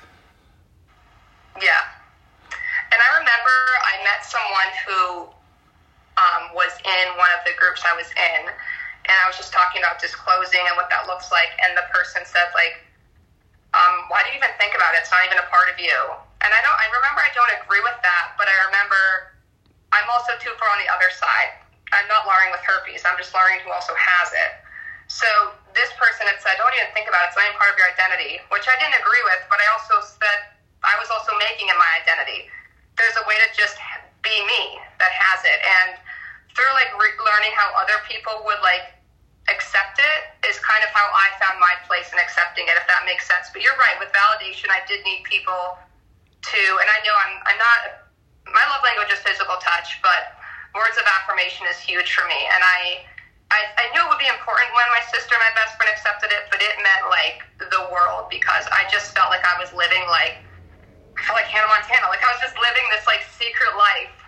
Yeah. 1.61 1.69
And 2.91 3.01
I 3.01 3.19
remember 3.19 3.55
I 3.83 4.03
met 4.03 4.25
someone 4.25 4.71
who 4.85 5.34
in 6.85 7.05
one 7.17 7.33
of 7.33 7.41
the 7.43 7.57
groups 7.57 7.81
I 7.81 7.97
was 7.97 8.07
in 8.13 8.53
and 9.05 9.15
I 9.21 9.25
was 9.29 9.37
just 9.37 9.53
talking 9.53 9.81
about 9.81 10.01
disclosing 10.01 10.61
and 10.65 10.73
what 10.77 10.89
that 10.89 11.05
looks 11.05 11.29
like, 11.29 11.53
and 11.61 11.77
the 11.77 11.85
person 11.93 12.25
said 12.25 12.49
like, 12.57 12.81
um, 13.73 14.09
"Why 14.09 14.25
do 14.25 14.33
you 14.33 14.37
even 14.41 14.49
think 14.57 14.73
about 14.73 14.97
it? 14.97 15.05
It's 15.05 15.13
not 15.13 15.21
even 15.25 15.37
a 15.37 15.47
part 15.49 15.69
of 15.69 15.77
you." 15.77 15.93
And 16.41 16.49
I 16.49 16.59
don't. 16.65 16.77
I 16.77 16.87
remember 16.89 17.21
I 17.21 17.31
don't 17.33 17.53
agree 17.61 17.81
with 17.85 17.97
that, 18.01 18.33
but 18.37 18.49
I 18.49 18.55
remember 18.69 19.37
I'm 19.93 20.09
also 20.09 20.33
too 20.41 20.53
far 20.57 20.69
on 20.73 20.79
the 20.81 20.89
other 20.89 21.09
side. 21.13 21.53
I'm 21.93 22.07
not 22.09 22.25
Lauren 22.25 22.49
with 22.49 22.65
herpes. 22.65 23.05
I'm 23.05 23.17
just 23.17 23.33
Lauren 23.33 23.61
who 23.61 23.69
also 23.71 23.93
has 23.93 24.33
it. 24.33 24.51
So 25.05 25.53
this 25.77 25.93
person 26.01 26.25
had 26.25 26.41
said, 26.41 26.57
"Don't 26.57 26.73
even 26.73 26.89
think 26.97 27.05
about 27.05 27.29
it. 27.29 27.33
It's 27.33 27.37
not 27.37 27.45
even 27.45 27.57
part 27.61 27.69
of 27.73 27.77
your 27.77 27.89
identity," 27.93 28.41
which 28.49 28.65
I 28.65 28.73
didn't 28.81 28.97
agree 28.97 29.21
with. 29.29 29.41
But 29.53 29.61
I 29.61 29.67
also 29.77 30.01
said 30.01 30.49
I 30.81 30.97
was 30.97 31.13
also 31.13 31.37
making 31.37 31.69
it 31.69 31.77
my 31.77 31.91
identity. 32.01 32.49
There's 32.97 33.17
a 33.21 33.25
way 33.29 33.37
to 33.37 33.47
just 33.53 33.77
be 34.25 34.33
me 34.49 34.81
that 34.97 35.13
has 35.13 35.45
it, 35.45 35.61
and 35.61 35.93
through 36.55 36.71
like 36.73 36.91
re- 36.95 37.19
learning 37.19 37.53
how 37.53 37.69
other 37.75 37.99
people 38.07 38.41
would 38.47 38.59
like 38.63 38.95
accept 39.51 40.01
it 40.01 40.19
is 40.47 40.57
kind 40.63 40.81
of 40.81 40.89
how 40.89 41.05
I 41.05 41.27
found 41.37 41.61
my 41.61 41.75
place 41.85 42.09
in 42.09 42.17
accepting 42.17 42.65
it, 42.65 42.75
if 42.79 42.87
that 42.89 43.05
makes 43.05 43.29
sense. 43.29 43.53
But 43.53 43.61
you're 43.61 43.77
right, 43.77 43.99
with 44.01 44.09
validation, 44.09 44.73
I 44.73 44.81
did 44.89 45.05
need 45.05 45.21
people 45.27 45.77
to, 45.77 46.61
and 46.81 46.87
I 46.89 46.97
know 47.05 47.13
I'm, 47.13 47.35
I'm 47.45 47.59
not, 47.61 47.79
my 48.49 48.65
love 48.73 48.81
language 48.81 49.13
is 49.13 49.21
physical 49.21 49.57
touch, 49.61 50.01
but 50.01 50.33
words 50.73 50.97
of 50.97 51.05
affirmation 51.05 51.69
is 51.69 51.77
huge 51.77 52.09
for 52.17 52.25
me. 52.25 52.39
And 52.49 52.61
I, 52.65 52.79
I, 53.53 53.59
I 53.77 53.85
knew 53.93 54.01
it 54.01 54.09
would 54.09 54.21
be 54.21 54.31
important 54.31 54.73
when 54.73 54.87
my 54.89 55.03
sister, 55.13 55.37
my 55.37 55.53
best 55.53 55.77
friend, 55.77 55.93
accepted 55.93 56.33
it, 56.33 56.49
but 56.49 56.57
it 56.65 56.73
meant 56.81 57.05
like 57.13 57.45
the 57.69 57.85
world 57.93 58.33
because 58.33 58.65
I 58.73 58.89
just 58.89 59.13
felt 59.13 59.29
like 59.29 59.45
I 59.45 59.61
was 59.61 59.69
living 59.77 60.01
like, 60.09 60.41
I 61.15 61.19
felt 61.21 61.37
like 61.37 61.49
Hannah 61.53 61.69
Montana. 61.69 62.09
Like 62.09 62.25
I 62.25 62.29
was 62.33 62.41
just 62.41 62.57
living 62.57 62.85
this 62.89 63.05
like 63.05 63.21
secret 63.37 63.77
life 63.77 64.24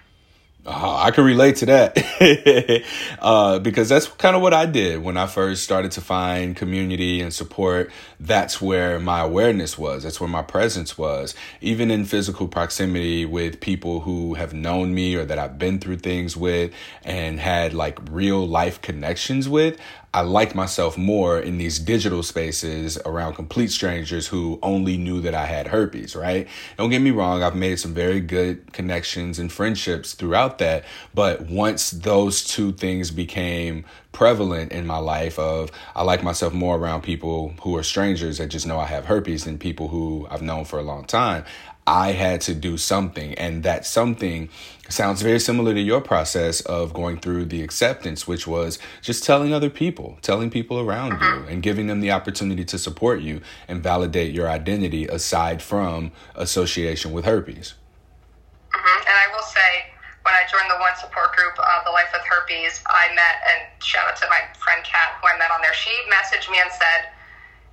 uh, 0.66 0.98
I 0.98 1.12
can 1.12 1.24
relate 1.24 1.58
to 1.58 1.66
that 1.68 2.84
uh, 3.22 3.60
because 3.60 3.88
that's 3.90 4.08
kind 4.08 4.36
of 4.36 4.42
what 4.42 4.54
I 4.54 4.66
did 4.66 5.02
when 5.02 5.16
I 5.16 5.26
first 5.28 5.64
started 5.64 5.92
to 5.92 6.02
find 6.02 6.56
community 6.56 7.22
and 7.22 7.34
support. 7.34 7.90
That's 8.20 8.60
where 8.60 9.00
my 9.00 9.22
awareness 9.22 9.78
was. 9.78 10.04
That's 10.04 10.20
where 10.20 10.30
my 10.30 10.42
presence 10.42 10.98
was. 10.98 11.36
Even 11.62 11.92
in 11.92 12.06
physical 12.06 12.48
proximity 12.48 13.26
with 13.26 13.60
people 13.60 14.02
who 14.02 14.34
have 14.34 14.54
known 14.54 14.94
me 14.94 15.16
or 15.16 15.24
that 15.26 15.38
I've 15.38 15.60
been 15.60 15.80
through 15.80 15.98
things 15.98 16.36
with 16.36 16.74
and 17.04 17.40
had 17.40 17.74
like 17.74 18.00
real 18.10 18.48
life 18.48 18.82
connections 18.82 19.48
with, 19.48 19.78
I 20.18 20.22
like 20.22 20.56
myself 20.56 20.98
more 20.98 21.38
in 21.38 21.60
these 21.60 21.78
digital 21.78 22.24
spaces 22.24 22.98
around 23.06 23.36
complete 23.36 23.70
strangers 23.70 24.26
who 24.26 24.58
only 24.64 24.98
knew 24.98 25.22
that 25.22 25.36
I 25.36 25.46
had 25.46 25.68
herpes, 25.68 26.16
right? 26.16 26.48
Don't 26.76 26.90
get 26.90 27.04
me 27.04 27.12
wrong, 27.12 27.44
I've 27.44 27.56
made 27.56 27.78
some 27.78 27.94
very 27.94 28.20
good 28.20 28.74
connections 28.74 29.38
and 29.38 29.52
friendships 29.52 30.16
throughout 30.16 30.58
that, 30.58 30.86
but 31.14 31.42
once 31.42 31.92
those 31.92 32.44
two 32.44 32.72
things 32.72 33.12
became 33.12 33.86
prevalent 34.12 34.72
in 34.72 34.88
my 34.88 34.98
life 34.98 35.38
of 35.38 35.72
I 35.96 36.02
like 36.02 36.24
myself 36.24 36.52
more 36.52 36.76
around 36.76 37.04
people 37.04 37.54
who 37.62 37.76
are 37.76 37.84
strangers 37.84 38.07
that 38.16 38.48
just 38.48 38.66
know 38.66 38.80
I 38.80 38.86
have 38.86 39.06
herpes 39.06 39.44
than 39.44 39.58
people 39.58 39.90
who 39.90 40.28
I've 40.32 40.42
known 40.42 40.66
for 40.66 40.80
a 40.80 40.84
long 40.84 41.06
time. 41.06 41.44
I 41.86 42.12
had 42.12 42.42
to 42.42 42.54
do 42.54 42.78
something. 42.78 43.34
And 43.36 43.64
that 43.64 43.86
something 43.86 44.50
sounds 44.90 45.22
very 45.22 45.40
similar 45.40 45.74
to 45.74 45.80
your 45.80 46.02
process 46.02 46.60
of 46.62 46.94
going 46.94 47.20
through 47.20 47.46
the 47.46 47.62
acceptance, 47.62 48.28
which 48.28 48.46
was 48.46 48.78
just 49.02 49.24
telling 49.24 49.54
other 49.54 49.70
people, 49.70 50.18
telling 50.22 50.50
people 50.50 50.80
around 50.80 51.12
you, 51.22 51.28
uh-huh. 51.28 51.48
and 51.50 51.64
giving 51.64 51.88
them 51.88 52.02
the 52.02 52.12
opportunity 52.12 52.66
to 52.66 52.78
support 52.78 53.22
you 53.22 53.42
and 53.68 53.82
validate 53.82 54.34
your 54.34 54.50
identity 54.50 55.08
aside 55.08 55.62
from 55.62 56.12
association 56.36 57.14
with 57.14 57.26
herpes. 57.26 57.76
Mm-hmm. 58.74 59.08
And 59.08 59.16
I 59.16 59.34
will 59.34 59.44
say, 59.44 59.88
when 60.24 60.36
I 60.36 60.44
joined 60.52 60.70
the 60.70 60.80
one 60.80 60.96
support 61.00 61.36
group, 61.38 61.56
uh, 61.58 61.84
the 61.86 61.92
Life 61.92 62.12
with 62.12 62.24
Herpes, 62.28 62.84
I 62.88 63.08
met 63.16 63.40
and 63.48 63.84
shout 63.84 64.08
out 64.08 64.18
to 64.18 64.28
my 64.28 64.44
friend 64.60 64.84
Kat, 64.84 65.16
who 65.22 65.28
I 65.30 65.38
met 65.40 65.52
on 65.52 65.62
there. 65.62 65.74
She 65.74 65.96
messaged 66.12 66.52
me 66.52 66.60
and 66.60 66.70
said, 66.72 67.16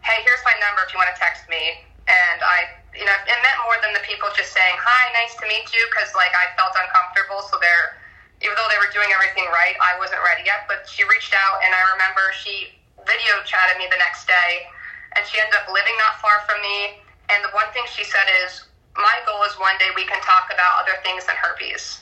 "Hey, 0.04 0.22
here's 0.22 0.44
my 0.44 0.54
number 0.60 0.84
if 0.84 0.92
you 0.92 1.00
want 1.00 1.10
to 1.10 1.18
text 1.18 1.48
me." 1.48 1.80
And 2.06 2.38
I 2.44 2.68
you 2.94 3.02
know, 3.02 3.18
it 3.26 3.38
meant 3.42 3.58
more 3.66 3.78
than 3.82 3.90
the 3.90 4.04
people 4.06 4.30
just 4.38 4.54
saying, 4.54 4.76
hi, 4.78 5.02
nice 5.18 5.34
to 5.42 5.44
meet 5.50 5.66
you, 5.74 5.82
because, 5.90 6.14
like, 6.14 6.30
I 6.30 6.46
felt 6.54 6.74
uncomfortable. 6.78 7.42
So 7.42 7.58
they're, 7.58 7.98
even 8.38 8.54
though 8.54 8.70
they 8.70 8.78
were 8.78 8.90
doing 8.94 9.10
everything 9.10 9.50
right, 9.50 9.74
I 9.82 9.98
wasn't 9.98 10.22
ready 10.22 10.46
yet. 10.46 10.70
But 10.70 10.86
she 10.86 11.02
reached 11.10 11.34
out, 11.34 11.58
and 11.66 11.74
I 11.74 11.82
remember 11.94 12.22
she 12.38 12.78
video 13.02 13.42
chatted 13.42 13.82
me 13.82 13.90
the 13.90 13.98
next 13.98 14.30
day, 14.30 14.70
and 15.18 15.26
she 15.26 15.42
ended 15.42 15.58
up 15.58 15.66
living 15.66 15.94
not 15.98 16.22
far 16.22 16.38
from 16.46 16.62
me. 16.62 17.02
And 17.34 17.42
the 17.42 17.50
one 17.50 17.66
thing 17.74 17.82
she 17.90 18.06
said 18.06 18.30
is, 18.46 18.62
my 18.94 19.16
goal 19.26 19.42
is 19.42 19.58
one 19.58 19.74
day 19.82 19.90
we 19.98 20.06
can 20.06 20.22
talk 20.22 20.54
about 20.54 20.86
other 20.86 20.94
things 21.02 21.26
than 21.26 21.34
herpes. 21.34 21.98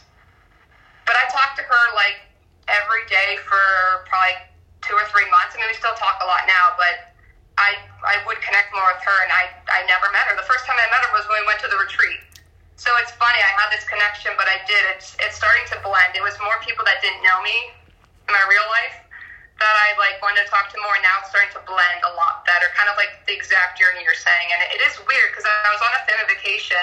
But 1.09 1.17
I 1.17 1.25
talked 1.33 1.57
to 1.57 1.65
her, 1.65 1.85
like, 1.97 2.21
every 2.69 3.09
day 3.09 3.41
for 3.49 4.05
probably 4.13 4.45
two 4.85 4.93
or 4.93 5.09
three 5.09 5.27
months. 5.33 5.57
I 5.57 5.65
mean, 5.65 5.73
we 5.73 5.79
still 5.81 5.97
talk 5.97 6.21
a 6.21 6.29
lot 6.29 6.45
now, 6.45 6.77
but 6.77 7.12
I 7.59 7.77
I 8.03 8.19
would 8.25 8.41
connect 8.41 8.73
more 8.73 8.87
with 8.89 9.03
her, 9.05 9.19
and 9.25 9.33
I 9.33 9.53
I 9.69 9.85
never 9.89 10.09
met 10.13 10.25
her. 10.29 10.35
The 10.37 10.49
first 10.49 10.65
time 10.65 10.77
I 10.77 10.89
met 10.89 11.05
her 11.05 11.13
was 11.13 11.25
when 11.29 11.43
we 11.43 11.47
went 11.49 11.61
to 11.65 11.69
the 11.69 11.79
retreat. 11.81 12.21
So 12.81 12.91
it's 12.99 13.13
funny. 13.15 13.39
I 13.39 13.53
had 13.55 13.71
this 13.71 13.85
connection, 13.87 14.33
but 14.35 14.49
I 14.49 14.59
did. 14.65 14.83
It's 14.97 15.15
it's 15.21 15.37
starting 15.37 15.67
to 15.71 15.79
blend. 15.85 16.17
It 16.17 16.25
was 16.25 16.35
more 16.41 16.57
people 16.65 16.83
that 16.89 16.99
didn't 17.05 17.23
know 17.23 17.39
me 17.45 17.55
in 18.27 18.33
my 18.33 18.45
real 18.49 18.67
life 18.73 18.97
that 19.61 19.77
I 19.79 19.95
like 20.01 20.19
wanted 20.19 20.43
to 20.43 20.49
talk 20.51 20.73
to 20.75 20.79
more. 20.83 20.97
And 20.99 21.05
now 21.07 21.23
it's 21.23 21.31
starting 21.31 21.53
to 21.55 21.63
blend 21.63 22.03
a 22.03 22.13
lot 22.19 22.43
better. 22.43 22.67
Kind 22.75 22.91
of 22.91 22.99
like 22.99 23.23
the 23.29 23.37
exact 23.37 23.79
journey 23.79 24.03
you're 24.03 24.19
saying, 24.19 24.49
and 24.51 24.59
it, 24.67 24.81
it 24.81 24.83
is 24.89 24.99
weird 25.07 25.31
because 25.31 25.47
I 25.47 25.71
was 25.71 25.83
on 25.85 25.93
a 25.95 26.03
family 26.09 26.35
vacation. 26.35 26.83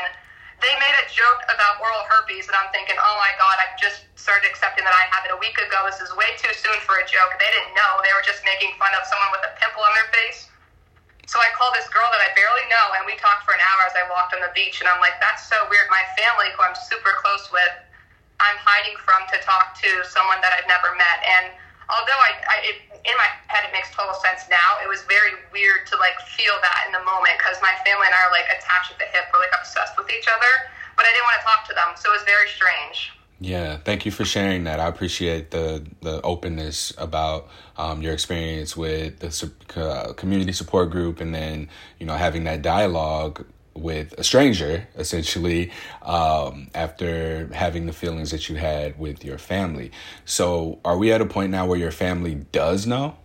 They 0.60 0.76
made 0.76 0.96
a 1.00 1.08
joke 1.08 1.40
about 1.48 1.80
oral 1.80 2.04
herpes, 2.12 2.52
and 2.52 2.56
I'm 2.56 2.68
thinking, 2.76 3.00
oh 3.00 3.16
my 3.20 3.32
god, 3.40 3.56
I 3.64 3.72
just 3.80 4.04
started 4.20 4.44
accepting 4.44 4.84
that 4.84 4.92
I 4.92 5.08
have 5.16 5.24
it 5.24 5.32
a 5.32 5.40
week 5.40 5.56
ago. 5.56 5.88
This 5.88 6.04
is 6.04 6.12
way 6.20 6.36
too 6.36 6.52
soon 6.52 6.76
for 6.84 7.00
a 7.00 7.06
joke. 7.08 7.32
They 7.40 7.48
didn't 7.48 7.76
know. 7.80 8.04
They 8.04 8.12
were 8.12 8.24
just 8.24 8.44
making 8.44 8.76
fun 8.76 8.92
of 8.92 9.08
someone 9.08 9.32
with 9.36 9.48
a 9.48 9.56
pimple 9.56 9.84
on 9.84 9.96
their 9.96 10.12
face. 10.12 10.52
So 11.30 11.38
I 11.38 11.54
called 11.54 11.78
this 11.78 11.86
girl 11.94 12.10
that 12.10 12.26
I 12.26 12.34
barely 12.34 12.66
know, 12.74 12.98
and 12.98 13.06
we 13.06 13.14
talked 13.22 13.46
for 13.46 13.54
an 13.54 13.62
hour 13.62 13.86
as 13.86 13.94
I 13.94 14.02
walked 14.10 14.34
on 14.34 14.42
the 14.42 14.50
beach. 14.58 14.82
And 14.82 14.90
I'm 14.90 14.98
like, 14.98 15.22
that's 15.22 15.46
so 15.46 15.62
weird. 15.70 15.86
My 15.94 16.02
family, 16.18 16.50
who 16.58 16.66
I'm 16.66 16.74
super 16.74 17.14
close 17.22 17.54
with, 17.54 17.70
I'm 18.42 18.58
hiding 18.58 18.98
from 19.06 19.30
to 19.30 19.38
talk 19.46 19.78
to 19.78 20.02
someone 20.10 20.42
that 20.42 20.58
I've 20.58 20.66
never 20.66 20.90
met. 20.98 21.22
And 21.22 21.54
although 21.86 22.18
I, 22.18 22.34
I 22.50 22.56
it, 22.74 22.78
in 23.06 23.14
my 23.14 23.30
head 23.46 23.62
it 23.62 23.70
makes 23.70 23.94
total 23.94 24.18
sense 24.26 24.50
now, 24.50 24.82
it 24.82 24.90
was 24.90 25.06
very 25.06 25.38
weird 25.54 25.86
to 25.94 26.02
like 26.02 26.18
feel 26.34 26.58
that 26.66 26.90
in 26.90 26.98
the 26.98 27.04
moment 27.06 27.38
because 27.38 27.62
my 27.62 27.78
family 27.86 28.10
and 28.10 28.16
I 28.18 28.26
are 28.26 28.34
like 28.34 28.50
attached 28.50 28.90
at 28.90 28.98
the 28.98 29.06
hip. 29.14 29.30
We're 29.30 29.46
like 29.46 29.54
obsessed 29.54 29.94
with 30.02 30.10
each 30.10 30.26
other, 30.26 30.52
but 30.98 31.06
I 31.06 31.14
didn't 31.14 31.30
want 31.30 31.38
to 31.38 31.46
talk 31.46 31.62
to 31.70 31.78
them, 31.78 31.94
so 31.94 32.10
it 32.10 32.18
was 32.18 32.26
very 32.26 32.50
strange. 32.50 33.19
Yeah, 33.42 33.78
thank 33.78 34.06
you 34.06 34.12
for 34.12 34.26
sharing 34.26 34.66
that. 34.66 34.82
I 34.82 34.88
appreciate 34.88 35.52
the 35.52 35.86
the 36.02 36.22
openness 36.24 36.94
about 36.98 37.48
um, 37.78 38.02
your 38.02 38.14
experience 38.14 38.76
with 38.76 39.20
the 39.20 39.52
uh, 39.82 40.14
community 40.14 40.52
support 40.52 40.92
group, 40.92 41.22
and 41.22 41.34
then 41.34 41.70
you 42.00 42.06
know 42.06 42.16
having 42.16 42.44
that 42.44 42.62
dialogue 42.62 43.46
with 43.74 44.14
a 44.18 44.24
stranger, 44.26 44.88
essentially, 44.98 45.72
um, 46.02 46.70
after 46.76 47.48
having 47.54 47.86
the 47.86 47.94
feelings 47.94 48.32
that 48.32 48.50
you 48.50 48.58
had 48.58 49.00
with 49.00 49.24
your 49.24 49.38
family. 49.38 49.92
So, 50.26 50.80
are 50.84 50.98
we 50.98 51.14
at 51.14 51.22
a 51.22 51.26
point 51.26 51.52
now 51.52 51.66
where 51.66 51.80
your 51.80 51.92
family 51.92 52.36
does 52.52 52.86
know? 52.86 53.16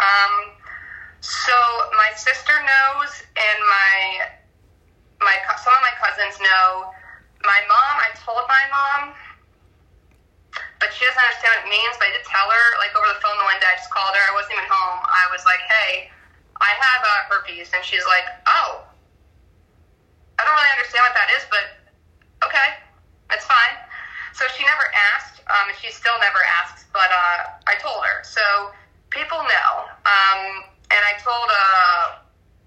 Um, 0.00 0.50
so 1.20 1.52
my 1.96 2.10
sister 2.16 2.52
knows, 2.52 3.22
and 3.36 3.60
my 3.68 4.20
my 5.20 5.36
some 5.62 5.74
of 5.74 5.80
my 5.80 5.92
cousins 6.02 6.40
know. 6.40 6.90
My 7.44 7.60
mom, 7.70 7.94
I 8.02 8.10
told 8.18 8.44
my 8.50 8.64
mom, 8.70 9.02
but 10.82 10.90
she 10.90 11.06
doesn't 11.06 11.22
understand 11.22 11.54
what 11.54 11.62
it 11.66 11.70
means. 11.70 11.94
But 11.98 12.10
I 12.10 12.12
did 12.18 12.26
tell 12.26 12.48
her, 12.50 12.66
like 12.82 12.92
over 12.98 13.08
the 13.10 13.20
phone 13.22 13.38
the 13.38 13.46
one 13.46 13.58
day, 13.62 13.70
I 13.70 13.78
just 13.78 13.90
called 13.94 14.14
her. 14.14 14.24
I 14.26 14.34
wasn't 14.34 14.58
even 14.58 14.66
home. 14.66 15.00
I 15.06 15.30
was 15.30 15.42
like, 15.46 15.62
"Hey, 15.66 16.10
I 16.58 16.70
have 16.74 17.00
uh, 17.02 17.20
herpes," 17.30 17.70
and 17.74 17.82
she's 17.86 18.04
like, 18.10 18.26
"Oh, 18.50 18.82
I 20.38 20.46
don't 20.46 20.54
really 20.54 20.74
understand 20.74 21.02
what 21.06 21.14
that 21.14 21.30
is, 21.38 21.44
but 21.50 21.66
okay, 22.42 22.68
it's 23.30 23.46
fine." 23.46 23.74
So 24.34 24.46
she 24.54 24.66
never 24.66 24.86
asked. 25.14 25.42
Um, 25.46 25.70
she 25.78 25.90
still 25.94 26.18
never 26.18 26.42
asks, 26.62 26.86
but 26.92 27.10
uh, 27.10 27.54
I 27.70 27.74
told 27.78 28.02
her. 28.02 28.22
So 28.26 28.42
people 29.10 29.38
know. 29.38 29.70
Um, 30.06 30.40
and 30.90 31.02
I 31.04 31.14
told 31.22 31.48
uh, 31.48 32.04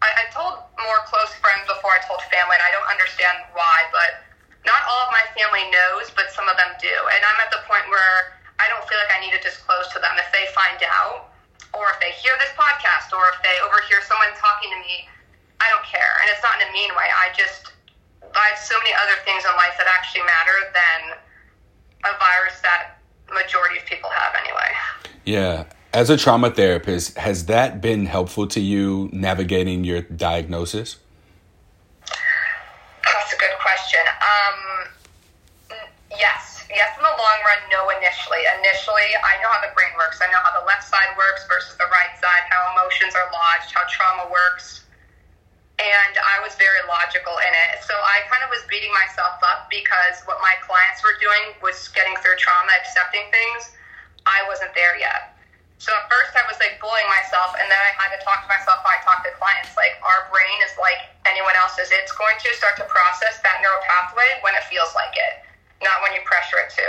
I, 0.01 0.09
I 0.15 0.25
told 0.33 0.57
more 0.81 0.99
close 1.09 1.33
friends 1.41 1.65
before 1.69 1.91
I 1.93 2.01
told 2.05 2.21
family, 2.29 2.55
and 2.57 2.65
I 2.65 2.71
don't 2.73 2.89
understand 2.89 3.37
why, 3.53 3.85
but 3.93 4.20
all 4.91 5.07
of 5.07 5.11
my 5.15 5.23
family 5.31 5.63
knows, 5.71 6.11
but 6.11 6.27
some 6.35 6.51
of 6.51 6.59
them 6.59 6.75
do. 6.83 6.91
And 6.91 7.21
I'm 7.23 7.39
at 7.39 7.51
the 7.55 7.63
point 7.63 7.87
where 7.87 8.35
I 8.59 8.67
don't 8.67 8.83
feel 8.91 8.99
like 8.99 9.15
I 9.15 9.23
need 9.23 9.31
to 9.31 9.39
disclose 9.39 9.87
to 9.95 10.03
them 10.03 10.19
if 10.19 10.27
they 10.35 10.51
find 10.51 10.83
out, 10.83 11.31
or 11.71 11.87
if 11.95 11.97
they 12.03 12.11
hear 12.19 12.35
this 12.43 12.51
podcast, 12.59 13.15
or 13.15 13.23
if 13.31 13.39
they 13.39 13.55
overhear 13.63 14.03
someone 14.03 14.35
talking 14.35 14.67
to 14.75 14.79
me. 14.83 15.07
I 15.63 15.69
don't 15.69 15.85
care, 15.85 16.13
and 16.21 16.27
it's 16.33 16.41
not 16.41 16.57
in 16.59 16.67
a 16.67 16.71
mean 16.73 16.89
way. 16.97 17.05
I 17.05 17.29
just 17.37 17.71
I 18.33 18.49
have 18.49 18.57
so 18.57 18.75
many 18.81 18.91
other 18.97 19.17
things 19.23 19.43
in 19.45 19.53
life 19.55 19.77
that 19.77 19.87
actually 19.87 20.23
matter 20.23 20.57
than 20.73 20.99
a 22.03 22.17
virus 22.17 22.59
that 22.61 22.97
majority 23.31 23.77
of 23.77 23.85
people 23.85 24.09
have 24.09 24.33
anyway. 24.35 24.71
Yeah, 25.23 25.65
as 25.93 26.09
a 26.09 26.17
trauma 26.17 26.49
therapist, 26.51 27.17
has 27.17 27.45
that 27.45 27.81
been 27.81 28.05
helpful 28.05 28.47
to 28.47 28.59
you 28.59 29.09
navigating 29.13 29.83
your 29.83 30.01
diagnosis? 30.01 30.97
That's 33.11 33.35
a 33.35 33.39
good 33.39 33.55
question. 33.59 33.99
Um, 34.07 34.57
yes. 36.15 36.63
Yes, 36.71 36.95
in 36.95 37.03
the 37.03 37.11
long 37.11 37.39
run, 37.43 37.59
no 37.67 37.91
initially. 37.99 38.39
Initially, 38.63 39.11
I 39.19 39.35
know 39.43 39.51
how 39.51 39.59
the 39.59 39.75
brain 39.75 39.91
works. 39.99 40.23
I 40.23 40.31
know 40.31 40.39
how 40.39 40.55
the 40.55 40.63
left 40.63 40.87
side 40.87 41.11
works 41.19 41.43
versus 41.51 41.75
the 41.75 41.89
right 41.91 42.15
side, 42.15 42.47
how 42.47 42.71
emotions 42.71 43.11
are 43.11 43.27
lodged, 43.27 43.75
how 43.75 43.83
trauma 43.91 44.31
works. 44.31 44.87
And 45.83 46.13
I 46.15 46.39
was 46.39 46.55
very 46.55 46.79
logical 46.87 47.35
in 47.43 47.51
it. 47.67 47.83
So 47.83 47.91
I 47.91 48.23
kind 48.31 48.39
of 48.47 48.49
was 48.55 48.63
beating 48.71 48.93
myself 48.95 49.35
up 49.43 49.67
because 49.67 50.23
what 50.23 50.39
my 50.39 50.55
clients 50.63 51.03
were 51.03 51.19
doing 51.19 51.59
was 51.59 51.91
getting 51.91 52.15
through 52.23 52.39
trauma, 52.39 52.71
accepting 52.79 53.27
things. 53.35 53.75
I 54.23 54.47
wasn't 54.47 54.71
there 54.71 54.95
yet. 54.95 55.35
So 55.81 55.89
at 55.97 56.05
first 56.05 56.37
I 56.37 56.45
was 56.45 56.61
like 56.61 56.77
bullying 56.77 57.09
myself, 57.09 57.57
and 57.57 57.65
then 57.65 57.81
I 57.81 57.89
had 57.97 58.13
to 58.13 58.21
talk 58.21 58.45
to 58.45 58.49
myself. 58.53 58.85
I 58.85 59.01
talked 59.01 59.25
to 59.25 59.33
clients 59.33 59.73
like 59.73 59.97
our 60.05 60.29
brain 60.29 60.57
is 60.61 60.77
like 60.77 61.09
anyone 61.25 61.57
else's. 61.57 61.89
It's 61.89 62.13
going 62.13 62.37
to 62.37 62.53
start 62.53 62.77
to 62.77 62.85
process 62.85 63.41
that 63.41 63.57
neural 63.65 63.81
pathway 63.81 64.29
when 64.45 64.53
it 64.53 64.61
feels 64.69 64.93
like 64.93 65.09
it, 65.17 65.41
not 65.81 65.97
when 66.05 66.13
you 66.13 66.21
pressure 66.21 66.61
it 66.61 66.69
to. 66.77 66.85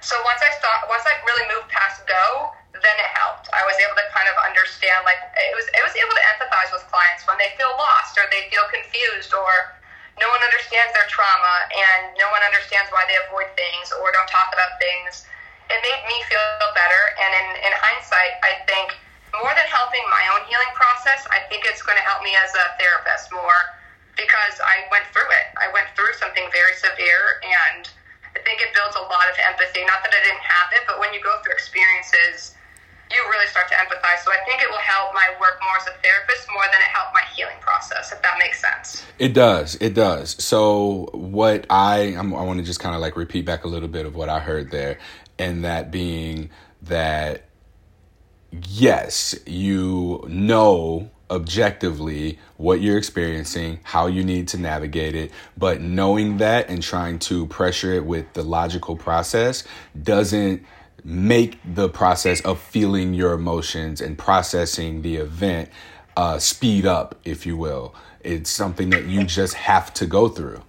So 0.00 0.16
once 0.24 0.40
I 0.40 0.48
start, 0.56 0.88
once 0.88 1.04
I 1.04 1.20
really 1.28 1.52
moved 1.52 1.68
past 1.68 2.00
go, 2.08 2.48
then 2.72 2.96
it 2.96 3.10
helped. 3.12 3.52
I 3.52 3.60
was 3.68 3.76
able 3.76 3.92
to 4.00 4.08
kind 4.08 4.24
of 4.32 4.40
understand, 4.40 5.04
like 5.04 5.20
it 5.36 5.52
was, 5.52 5.68
it 5.76 5.84
was 5.84 5.92
able 6.00 6.16
to 6.16 6.24
empathize 6.32 6.72
with 6.72 6.88
clients 6.88 7.28
when 7.28 7.36
they 7.36 7.52
feel 7.60 7.76
lost 7.76 8.16
or 8.16 8.24
they 8.32 8.48
feel 8.48 8.64
confused 8.72 9.36
or 9.36 9.76
no 10.16 10.32
one 10.32 10.40
understands 10.40 10.96
their 10.96 11.04
trauma 11.12 11.68
and 11.68 12.16
no 12.16 12.24
one 12.32 12.40
understands 12.40 12.88
why 12.88 13.04
they 13.04 13.20
avoid 13.28 13.52
things 13.52 13.92
or 14.00 14.08
don't 14.16 14.32
talk 14.32 14.48
about 14.56 14.80
things 14.80 15.28
it 15.70 15.80
made 15.80 16.02
me 16.10 16.18
feel 16.26 16.42
better. 16.74 17.02
And 17.16 17.30
in, 17.30 17.48
in 17.70 17.72
hindsight, 17.78 18.42
I 18.42 18.52
think 18.66 18.98
more 19.38 19.54
than 19.54 19.68
helping 19.70 20.02
my 20.10 20.24
own 20.34 20.42
healing 20.50 20.72
process, 20.74 21.24
I 21.30 21.46
think 21.46 21.62
it's 21.64 21.82
going 21.82 21.96
to 21.96 22.06
help 22.06 22.26
me 22.26 22.34
as 22.34 22.50
a 22.58 22.74
therapist 22.76 23.30
more 23.30 23.78
because 24.18 24.58
I 24.60 24.84
went 24.90 25.06
through 25.14 25.30
it. 25.30 25.46
I 25.56 25.70
went 25.72 25.88
through 25.94 26.12
something 26.18 26.44
very 26.52 26.74
severe, 26.76 27.40
and 27.40 27.88
I 28.36 28.38
think 28.42 28.60
it 28.60 28.74
builds 28.74 28.98
a 28.98 29.04
lot 29.06 29.30
of 29.30 29.36
empathy. 29.40 29.86
Not 29.86 30.02
that 30.02 30.12
I 30.12 30.20
didn't 30.26 30.44
have 30.44 30.68
it, 30.74 30.82
but 30.84 30.98
when 30.98 31.14
you 31.14 31.22
go 31.22 31.38
through 31.40 31.54
experiences, 31.54 32.58
you 33.10 33.18
really 33.30 33.46
start 33.46 33.68
to 33.68 33.74
empathize. 33.74 34.22
So 34.24 34.30
I 34.30 34.38
think 34.46 34.62
it 34.62 34.70
will 34.70 34.78
help 34.78 35.14
my 35.14 35.26
work 35.40 35.58
more 35.62 35.76
as 35.80 35.86
a 35.88 35.96
therapist 36.02 36.46
more 36.52 36.62
than 36.70 36.80
it 36.80 36.90
helped 36.94 37.14
my 37.14 37.24
healing 37.34 37.58
process, 37.60 38.12
if 38.12 38.22
that 38.22 38.38
makes 38.38 38.60
sense. 38.60 39.04
It 39.18 39.34
does. 39.34 39.76
It 39.80 39.94
does. 39.94 40.42
So 40.42 41.10
what 41.12 41.66
I 41.70 42.14
I'm, 42.16 42.34
i 42.34 42.42
want 42.42 42.58
to 42.58 42.64
just 42.64 42.78
kind 42.78 42.94
of 42.94 43.00
like 43.00 43.16
repeat 43.16 43.44
back 43.44 43.64
a 43.64 43.68
little 43.68 43.88
bit 43.88 44.06
of 44.06 44.14
what 44.14 44.28
I 44.28 44.38
heard 44.38 44.70
there 44.70 44.98
and 45.40 45.64
that 45.64 45.90
being 45.90 46.50
that 46.82 47.46
yes, 48.52 49.34
you 49.46 50.24
know 50.28 51.10
objectively 51.30 52.38
what 52.56 52.80
you're 52.80 52.98
experiencing, 52.98 53.78
how 53.84 54.06
you 54.06 54.24
need 54.24 54.48
to 54.48 54.58
navigate 54.58 55.14
it, 55.14 55.30
but 55.56 55.80
knowing 55.80 56.38
that 56.38 56.68
and 56.68 56.82
trying 56.82 57.18
to 57.18 57.46
pressure 57.46 57.92
it 57.94 58.04
with 58.04 58.32
the 58.34 58.42
logical 58.42 58.96
process 58.96 59.64
doesn't 60.02 60.64
make 61.04 61.58
the 61.64 61.88
process 61.88 62.40
of 62.42 62.60
feeling 62.60 63.14
your 63.14 63.32
emotions 63.32 64.00
and 64.00 64.18
processing 64.18 65.02
the 65.02 65.16
event 65.16 65.70
uh, 66.16 66.38
speed 66.38 66.84
up, 66.84 67.14
if 67.24 67.46
you 67.46 67.56
will. 67.56 67.94
It's 68.22 68.50
something 68.50 68.90
that 68.90 69.06
you 69.06 69.24
just 69.24 69.54
have 69.54 69.94
to 69.94 70.06
go 70.06 70.28
through. 70.28 70.62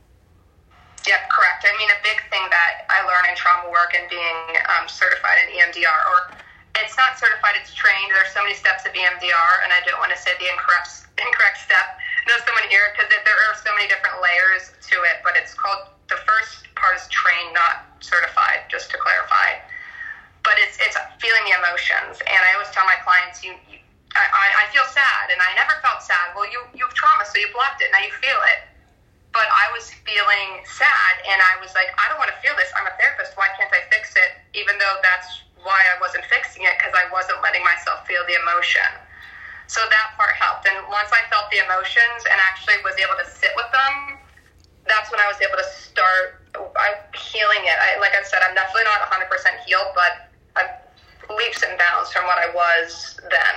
Yep, 1.08 1.30
correct. 1.30 1.51
I 1.62 1.74
mean, 1.78 1.90
a 1.94 2.00
big 2.02 2.18
thing 2.34 2.42
that 2.50 2.90
I 2.90 3.06
learned 3.06 3.30
in 3.30 3.36
trauma 3.38 3.70
work 3.70 3.94
and 3.94 4.10
being 4.10 4.58
um, 4.74 4.90
certified 4.90 5.38
in 5.46 5.54
EMDR, 5.54 6.02
or 6.10 6.34
it's 6.82 6.98
not 6.98 7.20
certified, 7.20 7.60
it's 7.60 7.74
trained. 7.76 8.10
There's 8.10 8.34
so 8.34 8.42
many 8.42 8.58
steps 8.58 8.88
of 8.88 8.96
EMDR, 8.96 9.54
and 9.62 9.70
I 9.70 9.80
don't 9.86 10.02
want 10.02 10.10
to 10.10 10.20
say 10.20 10.34
the 10.42 10.50
incorrect 10.50 11.06
incorrect 11.22 11.62
step. 11.62 12.02
No, 12.26 12.38
someone 12.42 12.66
here 12.72 12.90
because 12.96 13.12
there 13.12 13.40
are 13.50 13.54
so 13.60 13.70
many 13.78 13.86
different 13.86 14.18
layers 14.24 14.74
to 14.74 14.96
it. 15.06 15.22
But 15.22 15.38
it's 15.38 15.54
called 15.54 15.94
the 16.10 16.18
first 16.26 16.66
part 16.74 16.98
is 16.98 17.06
trained, 17.14 17.54
not 17.54 17.86
certified. 18.02 18.66
Just 18.72 18.90
to 18.96 18.98
clarify. 18.98 19.62
But 20.42 20.58
it's 20.58 20.82
it's 20.82 20.98
feeling 21.22 21.44
the 21.46 21.60
emotions, 21.62 22.18
and 22.26 22.42
I 22.42 22.58
always 22.58 22.74
tell 22.74 22.88
my 22.90 22.98
clients, 23.06 23.46
you, 23.46 23.54
you 23.70 23.78
I, 24.18 24.66
I 24.66 24.72
feel 24.74 24.88
sad, 24.90 25.30
and 25.30 25.38
I 25.38 25.54
never 25.54 25.78
felt 25.86 26.02
sad. 26.02 26.34
Well, 26.34 26.50
you 26.50 26.66
you 26.74 26.88
have 26.88 26.96
trauma, 26.98 27.28
so 27.30 27.38
you 27.38 27.52
blocked 27.54 27.86
it. 27.86 27.94
Now 27.94 28.02
you 28.02 28.14
feel 28.18 28.42
it 28.58 28.71
but 29.32 29.48
I 29.48 29.72
was 29.72 29.88
feeling 30.04 30.64
sad 30.68 31.14
and 31.24 31.40
I 31.40 31.60
was 31.64 31.72
like, 31.74 31.88
I 31.96 32.12
don't 32.12 32.20
want 32.20 32.32
to 32.32 32.40
feel 32.44 32.56
this. 32.60 32.68
I'm 32.76 32.88
a 32.88 32.96
therapist. 33.00 33.36
Why 33.40 33.48
can't 33.56 33.72
I 33.72 33.84
fix 33.88 34.12
it? 34.16 34.32
Even 34.56 34.76
though 34.76 34.96
that's 35.00 35.48
why 35.64 35.80
I 35.80 35.96
wasn't 36.04 36.28
fixing 36.28 36.68
it 36.68 36.76
because 36.78 36.92
I 36.92 37.08
wasn't 37.10 37.40
letting 37.40 37.64
myself 37.64 38.04
feel 38.04 38.22
the 38.28 38.36
emotion. 38.44 38.88
So 39.72 39.80
that 39.88 40.08
part 40.20 40.36
helped. 40.36 40.68
And 40.68 40.84
once 40.92 41.16
I 41.16 41.24
felt 41.32 41.48
the 41.48 41.64
emotions 41.64 42.28
and 42.28 42.36
actually 42.44 42.76
was 42.84 43.00
able 43.00 43.16
to 43.16 43.28
sit 43.28 43.56
with 43.56 43.72
them, 43.72 44.20
that's 44.84 45.08
when 45.08 45.24
I 45.24 45.32
was 45.32 45.40
able 45.40 45.56
to 45.56 45.70
start 45.80 46.44
healing 47.16 47.64
it. 47.64 47.78
I, 47.80 47.96
like 48.04 48.12
I 48.12 48.24
said, 48.28 48.44
I'm 48.44 48.52
definitely 48.52 48.84
not 48.92 49.08
100% 49.08 49.32
healed, 49.64 49.96
but 49.96 50.28
I'm 50.60 50.68
leaps 51.38 51.64
and 51.64 51.80
bounds 51.80 52.12
from 52.12 52.28
what 52.28 52.36
I 52.36 52.52
was 52.52 53.16
then. 53.32 53.56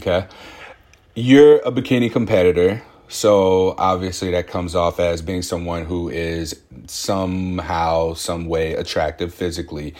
Okay. 0.00 0.24
You're 1.14 1.56
a 1.58 1.70
bikini 1.70 2.10
competitor. 2.10 2.80
So 3.12 3.74
obviously 3.76 4.30
that 4.30 4.46
comes 4.46 4.74
off 4.74 4.98
as 4.98 5.20
being 5.20 5.42
someone 5.42 5.84
who 5.84 6.08
is 6.08 6.58
somehow, 6.86 8.14
some 8.14 8.46
way 8.46 8.72
attractive 8.72 9.34
physically. 9.34 9.94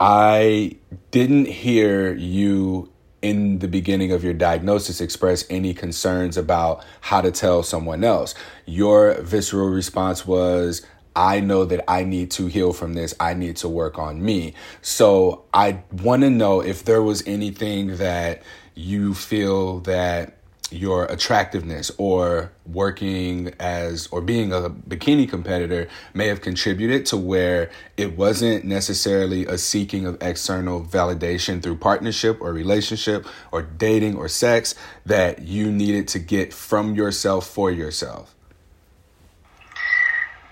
I 0.00 0.76
didn't 1.12 1.46
hear 1.46 2.12
you 2.12 2.90
in 3.22 3.60
the 3.60 3.68
beginning 3.68 4.10
of 4.10 4.24
your 4.24 4.34
diagnosis 4.34 5.00
express 5.00 5.44
any 5.48 5.74
concerns 5.74 6.36
about 6.36 6.84
how 7.02 7.20
to 7.20 7.30
tell 7.30 7.62
someone 7.62 8.02
else. 8.02 8.34
Your 8.66 9.14
visceral 9.22 9.68
response 9.68 10.26
was, 10.26 10.84
I 11.14 11.38
know 11.38 11.66
that 11.66 11.84
I 11.88 12.02
need 12.02 12.32
to 12.32 12.46
heal 12.46 12.72
from 12.72 12.94
this. 12.94 13.14
I 13.20 13.34
need 13.34 13.56
to 13.58 13.68
work 13.68 13.96
on 13.96 14.24
me. 14.24 14.54
So 14.82 15.44
I 15.54 15.84
want 15.92 16.22
to 16.22 16.30
know 16.30 16.62
if 16.62 16.84
there 16.84 17.00
was 17.00 17.22
anything 17.28 17.98
that 17.98 18.42
you 18.74 19.14
feel 19.14 19.78
that 19.80 20.35
your 20.72 21.04
attractiveness 21.04 21.92
or 21.96 22.50
working 22.66 23.52
as 23.60 24.08
or 24.08 24.20
being 24.20 24.52
a 24.52 24.68
bikini 24.68 25.28
competitor 25.28 25.88
may 26.12 26.26
have 26.26 26.40
contributed 26.40 27.06
to 27.06 27.16
where 27.16 27.70
it 27.96 28.16
wasn't 28.16 28.64
necessarily 28.64 29.46
a 29.46 29.56
seeking 29.56 30.06
of 30.06 30.18
external 30.20 30.82
validation 30.82 31.62
through 31.62 31.76
partnership 31.76 32.40
or 32.40 32.52
relationship 32.52 33.26
or 33.52 33.62
dating 33.62 34.16
or 34.16 34.28
sex 34.28 34.74
that 35.04 35.42
you 35.42 35.70
needed 35.70 36.08
to 36.08 36.18
get 36.18 36.52
from 36.52 36.94
yourself 36.94 37.46
for 37.46 37.70
yourself? 37.70 38.34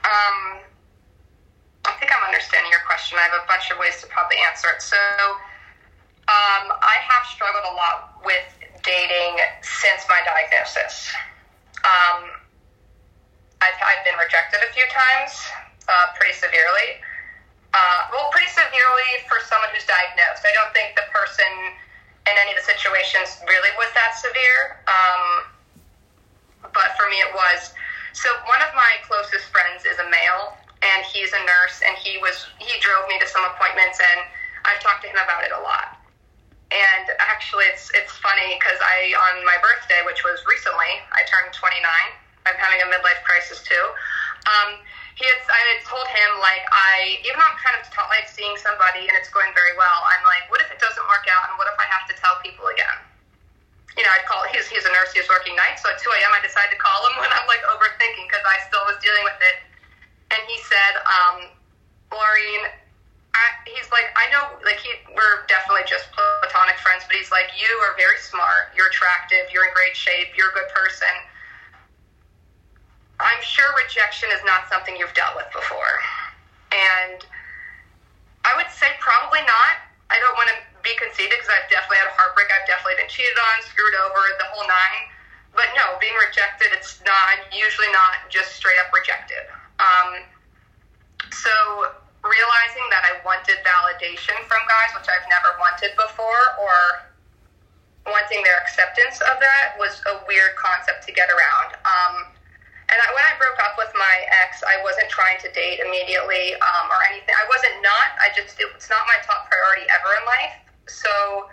Um 0.04 0.60
i 1.86 1.92
think 1.98 2.12
i'm 2.14 2.24
understanding 2.26 2.70
your 2.70 2.80
question. 2.86 3.18
I 3.18 3.22
have 3.22 3.42
a 3.42 3.46
bunch 3.48 3.70
of 3.70 3.78
ways 3.78 4.00
to 4.00 4.06
probably 4.06 4.36
answer 4.48 4.68
it. 4.74 4.80
So 4.80 4.96
um, 6.26 6.72
i 6.80 6.96
have 7.08 7.26
struggled 7.26 7.64
a 7.70 7.74
lot 7.74 8.22
with 8.24 8.64
dating 8.84 9.40
since 9.64 10.04
my 10.08 10.20
diagnosis. 10.28 11.10
Um, 11.82 12.30
I've, 13.64 13.80
I've 13.80 14.04
been 14.04 14.16
rejected 14.20 14.60
a 14.60 14.70
few 14.72 14.84
times, 14.92 15.32
uh, 15.88 16.12
pretty 16.16 16.36
severely. 16.36 17.00
Uh, 17.72 18.00
well, 18.12 18.30
pretty 18.30 18.48
severely 18.52 19.10
for 19.26 19.42
someone 19.48 19.72
who's 19.74 19.88
diagnosed. 19.88 20.46
I 20.46 20.52
don't 20.54 20.70
think 20.76 20.94
the 20.94 21.08
person 21.10 21.48
in 22.28 22.34
any 22.38 22.54
of 22.54 22.58
the 22.60 22.66
situations 22.68 23.40
really 23.48 23.72
was 23.80 23.90
that 23.96 24.14
severe. 24.14 24.78
Um, 24.86 25.50
but 26.72 26.94
for 26.96 27.08
me, 27.08 27.18
it 27.20 27.32
was. 27.34 27.72
So 28.12 28.30
one 28.46 28.62
of 28.62 28.70
my 28.78 29.00
closest 29.04 29.50
friends 29.50 29.84
is 29.84 29.98
a 29.98 30.08
male, 30.08 30.54
and 30.84 31.02
he's 31.08 31.32
a 31.34 31.42
nurse, 31.42 31.82
and 31.82 31.96
he 31.98 32.20
was 32.22 32.46
he 32.62 32.78
drove 32.80 33.08
me 33.08 33.18
to 33.18 33.26
some 33.26 33.42
appointments, 33.48 33.98
and 33.98 34.20
I've 34.64 34.80
talked 34.80 35.02
to 35.02 35.08
him 35.10 35.18
about 35.18 35.42
it 35.44 35.52
a 35.52 35.60
lot. 35.60 36.03
And 36.74 37.06
actually, 37.22 37.70
it's 37.70 37.86
it's 37.94 38.18
funny 38.18 38.58
because 38.58 38.78
I 38.82 39.14
on 39.30 39.46
my 39.46 39.54
birthday, 39.62 40.02
which 40.02 40.26
was 40.26 40.42
recently, 40.42 40.98
I 41.14 41.22
turned 41.30 41.54
29. 41.54 41.78
I'm 42.50 42.58
having 42.58 42.82
a 42.82 42.88
midlife 42.90 43.22
crisis 43.22 43.62
too. 43.62 43.84
Um, 44.50 44.82
he 45.14 45.24
had, 45.24 45.38
I 45.46 45.60
had 45.72 45.80
told 45.86 46.04
him 46.10 46.30
like 46.42 46.66
I 46.74 47.22
even 47.22 47.38
though 47.38 47.46
I'm 47.46 47.60
kind 47.62 47.78
of 47.78 47.86
ta- 47.94 48.10
like 48.10 48.26
seeing 48.26 48.58
somebody 48.58 49.06
and 49.06 49.14
it's 49.14 49.30
going 49.30 49.54
very 49.54 49.78
well, 49.78 50.02
I'm 50.02 50.26
like, 50.26 50.50
what 50.50 50.58
if 50.60 50.68
it 50.74 50.82
doesn't 50.82 51.06
work 51.06 51.30
out, 51.30 51.46
and 51.48 51.54
what 51.56 51.70
if 51.70 51.78
I 51.78 51.86
have 51.94 52.10
to 52.10 52.14
tell 52.18 52.34
people 52.42 52.66
again? 52.74 52.98
you 53.96 54.02
know, 54.02 54.10
I'd 54.10 54.26
call, 54.26 54.42
he's, 54.50 54.66
he's 54.66 54.82
a 54.84 54.92
nurse, 54.92 55.14
he 55.14 55.22
was 55.22 55.30
working 55.30 55.54
nights, 55.54 55.86
so 55.86 55.90
at 55.90 55.98
2 56.02 56.10
a.m. 56.10 56.34
I 56.34 56.42
decided 56.42 56.74
to 56.74 56.80
call 56.82 57.06
him 57.06 57.14
when 57.22 57.30
I'm 57.30 57.46
like 57.46 57.62
overthinking 57.70 58.26
because 58.26 58.42
I 58.42 58.58
still 58.66 58.82
was 58.90 58.98
dealing 58.98 59.22
with 59.22 59.38
it. 59.38 59.56
And 60.34 60.40
he 60.50 60.58
said, 60.66 60.94
um, 61.06 61.36
Laureen, 62.10 62.62
I, 63.34 63.46
he's 63.66 63.90
like, 63.90 64.14
I 64.14 64.30
know, 64.30 64.46
like, 64.62 64.78
he, 64.78 64.94
we're 65.10 65.42
definitely 65.50 65.82
just 65.90 66.06
platonic 66.14 66.78
friends, 66.78 67.02
but 67.10 67.18
he's 67.18 67.34
like, 67.34 67.50
you 67.58 67.66
are 67.82 67.98
very 67.98 68.18
smart, 68.22 68.70
you're 68.78 68.86
attractive, 68.86 69.50
you're 69.50 69.66
in 69.66 69.74
great 69.74 69.98
shape, 69.98 70.38
you're 70.38 70.54
a 70.54 70.56
good 70.56 70.70
person. 70.70 71.10
I'm 73.18 73.42
sure 73.42 73.66
rejection 73.74 74.30
is 74.30 74.42
not 74.46 74.70
something 74.70 74.94
you've 74.94 75.14
dealt 75.18 75.34
with 75.34 75.50
before. 75.50 75.98
And 76.70 77.26
I 78.46 78.54
would 78.54 78.70
say 78.70 78.90
probably 79.02 79.42
not. 79.46 79.82
I 80.10 80.18
don't 80.22 80.36
want 80.38 80.50
to 80.54 80.58
be 80.82 80.94
conceited 80.94 81.34
because 81.34 81.50
I've 81.50 81.70
definitely 81.70 82.02
had 82.06 82.10
a 82.10 82.16
heartbreak. 82.18 82.50
I've 82.54 82.66
definitely 82.70 83.02
been 83.02 83.10
cheated 83.10 83.34
on, 83.34 83.56
screwed 83.66 83.96
over, 84.06 84.20
the 84.38 84.46
whole 84.54 84.66
nine. 84.66 85.02
But 85.54 85.70
no, 85.78 85.98
being 86.02 86.14
rejected, 86.18 86.74
it's 86.74 87.02
not 87.06 87.46
usually 87.54 87.90
not 87.94 88.26
just 88.30 88.58
straight 88.58 88.78
up 88.82 88.90
rejected. 88.90 89.46
Um, 89.78 90.26
so 91.30 91.94
realizing 92.24 92.86
that 92.88 93.04
I 93.04 93.20
wanted 93.22 93.60
validation 93.60 94.36
from 94.48 94.60
guys, 94.64 94.90
which 94.96 95.08
I've 95.08 95.28
never 95.28 95.54
wanted 95.60 95.92
before, 95.94 96.42
or 96.58 96.76
wanting 98.08 98.40
their 98.44 98.60
acceptance 98.60 99.20
of 99.32 99.40
that 99.40 99.76
was 99.80 100.00
a 100.08 100.20
weird 100.28 100.56
concept 100.56 101.04
to 101.08 101.12
get 101.12 101.28
around. 101.28 101.76
Um, 101.84 102.14
and 102.92 102.98
I, 103.00 103.06
when 103.16 103.24
I 103.24 103.32
broke 103.40 103.56
up 103.64 103.80
with 103.80 103.92
my 103.96 104.16
ex, 104.44 104.60
I 104.60 104.76
wasn't 104.84 105.08
trying 105.08 105.40
to 105.40 105.48
date 105.56 105.80
immediately 105.80 106.52
um, 106.60 106.86
or 106.92 107.00
anything. 107.08 107.32
I 107.32 107.48
wasn't 107.48 107.80
not. 107.80 108.12
I 108.20 108.28
just 108.36 108.60
it, 108.60 108.68
it's 108.76 108.92
not 108.92 109.04
my 109.08 109.16
top 109.24 109.48
priority 109.48 109.88
ever 109.88 110.10
in 110.20 110.24
life. 110.28 110.56
So 110.86 111.48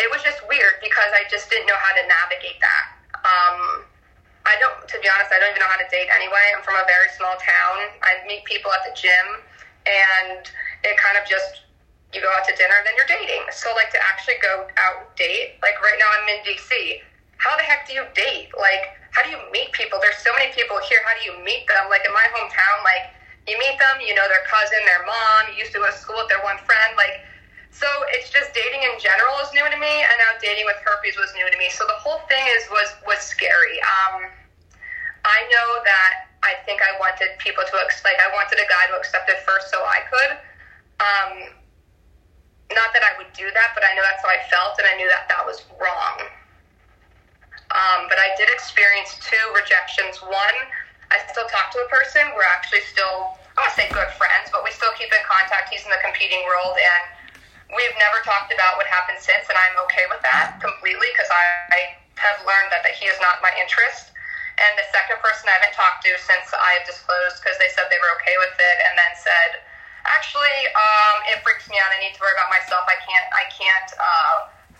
it 0.00 0.08
was 0.08 0.24
just 0.24 0.40
weird 0.48 0.80
because 0.80 1.12
I 1.12 1.28
just 1.28 1.52
didn't 1.52 1.68
know 1.68 1.76
how 1.76 1.92
to 1.92 2.02
navigate 2.08 2.58
that. 2.64 2.84
Um, 3.24 3.84
I 4.44 4.56
don't, 4.60 4.76
to 4.88 4.96
be 5.00 5.08
honest, 5.08 5.32
I 5.32 5.40
don't 5.40 5.52
even 5.56 5.60
know 5.60 5.72
how 5.72 5.80
to 5.80 5.88
date 5.88 6.08
anyway. 6.12 6.52
I'm 6.52 6.64
from 6.64 6.76
a 6.76 6.84
very 6.84 7.08
small 7.16 7.36
town. 7.40 7.92
I 8.04 8.20
meet 8.28 8.44
people 8.44 8.72
at 8.72 8.84
the 8.84 8.92
gym, 8.92 9.40
and 9.86 10.48
it 10.84 10.96
kind 10.96 11.16
of 11.20 11.24
just 11.28 11.64
you 12.14 12.22
go 12.22 12.30
out 12.38 12.46
to 12.46 12.54
dinner 12.54 12.78
and 12.78 12.86
then 12.86 12.94
you're 12.94 13.10
dating. 13.10 13.42
So 13.50 13.74
like 13.74 13.90
to 13.90 14.00
actually 14.00 14.38
go 14.38 14.70
out 14.78 15.16
date, 15.18 15.58
like 15.60 15.76
right 15.82 15.98
now 15.98 16.08
I'm 16.14 16.26
in 16.30 16.40
DC. 16.46 17.02
How 17.42 17.58
the 17.58 17.66
heck 17.66 17.90
do 17.90 17.92
you 17.92 18.06
date? 18.14 18.54
Like 18.54 18.94
how 19.10 19.26
do 19.26 19.30
you 19.30 19.40
meet 19.50 19.74
people? 19.74 19.98
There's 19.98 20.18
so 20.22 20.30
many 20.38 20.54
people 20.54 20.78
here. 20.86 21.02
How 21.02 21.14
do 21.18 21.22
you 21.26 21.34
meet 21.42 21.66
them? 21.66 21.90
Like 21.90 22.06
in 22.06 22.14
my 22.14 22.26
hometown, 22.30 22.76
like 22.86 23.10
you 23.50 23.58
meet 23.58 23.76
them, 23.76 24.00
you 24.00 24.14
know 24.14 24.24
their 24.30 24.46
cousin, 24.46 24.78
their 24.86 25.04
mom. 25.04 25.52
You 25.52 25.66
used 25.66 25.74
to 25.74 25.82
go 25.82 25.90
to 25.90 25.96
school 25.98 26.16
with 26.22 26.30
their 26.30 26.42
one 26.46 26.58
friend. 26.62 26.94
Like 26.94 27.22
so 27.74 27.90
it's 28.14 28.30
just 28.30 28.54
dating 28.54 28.86
in 28.86 28.94
general 29.02 29.34
is 29.42 29.50
new 29.50 29.66
to 29.66 29.78
me, 29.82 29.94
and 30.06 30.16
now 30.22 30.38
dating 30.38 30.62
with 30.70 30.78
herpes 30.86 31.18
was 31.18 31.34
new 31.34 31.42
to 31.50 31.58
me. 31.58 31.66
So 31.74 31.82
the 31.90 31.98
whole 31.98 32.22
thing 32.30 32.46
is 32.54 32.62
was 32.70 32.94
was 33.02 33.18
scary. 33.18 33.82
Um, 33.82 34.30
I 35.26 35.42
know 35.50 35.68
that 35.82 36.30
I 36.44 36.60
think 36.68 36.84
I 36.84 36.92
wanted 37.00 37.34
people 37.40 37.64
to 37.64 37.72
like 37.76 38.20
I 38.20 38.28
wanted 38.36 38.60
a 38.60 38.68
guy 38.68 38.84
to 38.92 38.94
accept 39.00 39.28
it 39.32 39.40
first, 39.42 39.72
so 39.72 39.80
I 39.80 40.00
could. 40.06 40.32
Um, 41.00 41.32
not 42.72 42.92
that 42.92 43.04
I 43.04 43.16
would 43.18 43.32
do 43.32 43.48
that, 43.48 43.72
but 43.72 43.84
I 43.84 43.92
know 43.96 44.04
that's 44.04 44.22
how 44.22 44.30
I 44.30 44.40
felt, 44.48 44.76
and 44.78 44.86
I 44.88 44.94
knew 44.96 45.08
that 45.08 45.28
that 45.28 45.44
was 45.44 45.64
wrong. 45.80 46.16
Um, 47.74 48.06
but 48.06 48.20
I 48.20 48.30
did 48.38 48.48
experience 48.52 49.18
two 49.24 49.44
rejections. 49.56 50.22
One, 50.22 50.58
I 51.10 51.18
still 51.32 51.48
talk 51.50 51.72
to 51.74 51.80
a 51.82 51.88
person. 51.90 52.22
We're 52.36 52.46
actually 52.46 52.84
still 52.86 53.34
I 53.54 53.62
want 53.62 53.70
to 53.70 53.78
say 53.78 53.88
good 53.94 54.10
friends, 54.18 54.50
but 54.50 54.66
we 54.66 54.74
still 54.74 54.90
keep 54.98 55.14
in 55.14 55.22
contact. 55.22 55.70
He's 55.70 55.86
in 55.86 55.92
the 55.94 56.02
competing 56.02 56.42
world, 56.42 56.74
and 56.74 57.02
we've 57.70 57.96
never 58.02 58.18
talked 58.26 58.50
about 58.50 58.74
what 58.74 58.90
happened 58.90 59.22
since, 59.22 59.46
and 59.46 59.54
I'm 59.54 59.78
okay 59.86 60.10
with 60.10 60.18
that 60.26 60.58
completely 60.58 61.06
because 61.14 61.30
I, 61.30 61.42
I 61.70 61.80
have 62.18 62.42
learned 62.42 62.74
that, 62.74 62.82
that 62.82 62.98
he 62.98 63.06
is 63.06 63.18
not 63.22 63.38
my 63.46 63.54
interest. 63.62 64.13
And 64.54 64.72
the 64.78 64.86
second 64.94 65.18
person 65.18 65.50
I 65.50 65.58
haven't 65.58 65.74
talked 65.74 66.06
to 66.06 66.12
since 66.14 66.46
I 66.54 66.78
have 66.78 66.86
disclosed 66.86 67.42
because 67.42 67.58
they 67.58 67.66
said 67.74 67.90
they 67.90 67.98
were 67.98 68.12
okay 68.22 68.36
with 68.38 68.54
it, 68.54 68.76
and 68.86 68.94
then 68.94 69.12
said, 69.18 69.50
actually, 70.06 70.58
um, 70.78 71.16
it 71.34 71.42
freaks 71.42 71.66
me 71.66 71.74
out. 71.82 71.90
I 71.90 71.98
need 71.98 72.14
to 72.14 72.20
worry 72.22 72.38
about 72.38 72.50
myself. 72.54 72.86
I 72.86 72.98
can't. 73.02 73.28
I 73.34 73.44
can't. 73.50 73.90
Uh, 73.98 74.36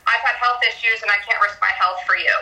I've 0.06 0.22
had 0.22 0.38
health 0.38 0.62
issues, 0.62 1.02
and 1.02 1.10
I 1.10 1.18
can't 1.26 1.42
risk 1.42 1.58
my 1.58 1.74
health 1.74 2.00
for 2.06 2.14
you. 2.14 2.37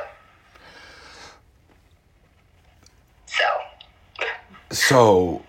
So. 3.24 3.48
So. 4.70 5.42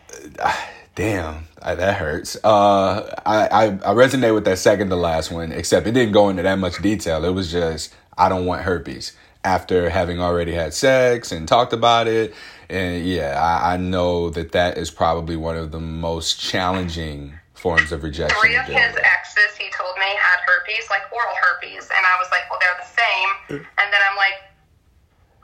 Damn, 0.96 1.48
that 1.60 1.98
hurts. 1.98 2.38
Uh, 2.44 3.16
I, 3.26 3.48
I, 3.48 3.66
I 3.66 3.94
resonate 3.96 4.36
with 4.36 4.46
that 4.46 4.60
second 4.60 4.90
to 4.90 4.96
last 4.96 5.32
one, 5.32 5.52
except 5.52 5.88
it 5.88 5.94
didn't 5.94 6.14
go 6.14 6.30
into 6.30 6.44
that 6.44 6.60
much 6.60 6.80
detail. 6.84 7.26
It 7.26 7.32
was 7.32 7.52
just 7.52 7.94
I 8.16 8.30
don't 8.30 8.46
want 8.46 8.62
herpes 8.62 9.14
after 9.44 9.90
having 9.90 10.20
already 10.20 10.54
had 10.54 10.74
sex 10.74 11.32
and 11.32 11.48
talked 11.48 11.74
about 11.74 12.08
it. 12.08 12.34
And 12.70 13.06
yeah, 13.06 13.40
I, 13.40 13.74
I 13.74 13.78
know 13.78 14.30
that 14.32 14.54
that 14.54 14.78
is 14.78 14.90
probably 14.90 15.36
one 15.36 15.58
of 15.58 15.72
the 15.72 15.80
most 15.80 16.40
challenging 16.40 17.34
forms 17.54 17.92
of 17.92 18.04
rejection. 18.04 18.36
Three 18.40 18.56
of 18.56 18.66
his 18.66 18.96
exes, 18.96 19.56
he 19.60 19.72
told 19.72 19.96
me, 19.96 20.08
had 20.20 20.40
herpes, 20.48 20.90
like 20.90 21.04
oral 21.12 21.36
herpes, 21.48 21.88
and 21.92 22.04
I 22.04 22.16
was 22.20 22.28
like, 22.32 22.44
well, 22.52 22.60
they're 22.60 22.80
the 22.80 22.92
same. 22.92 23.60
And 23.60 23.88
then 23.88 24.02
I'm 24.04 24.18
like, 24.20 24.36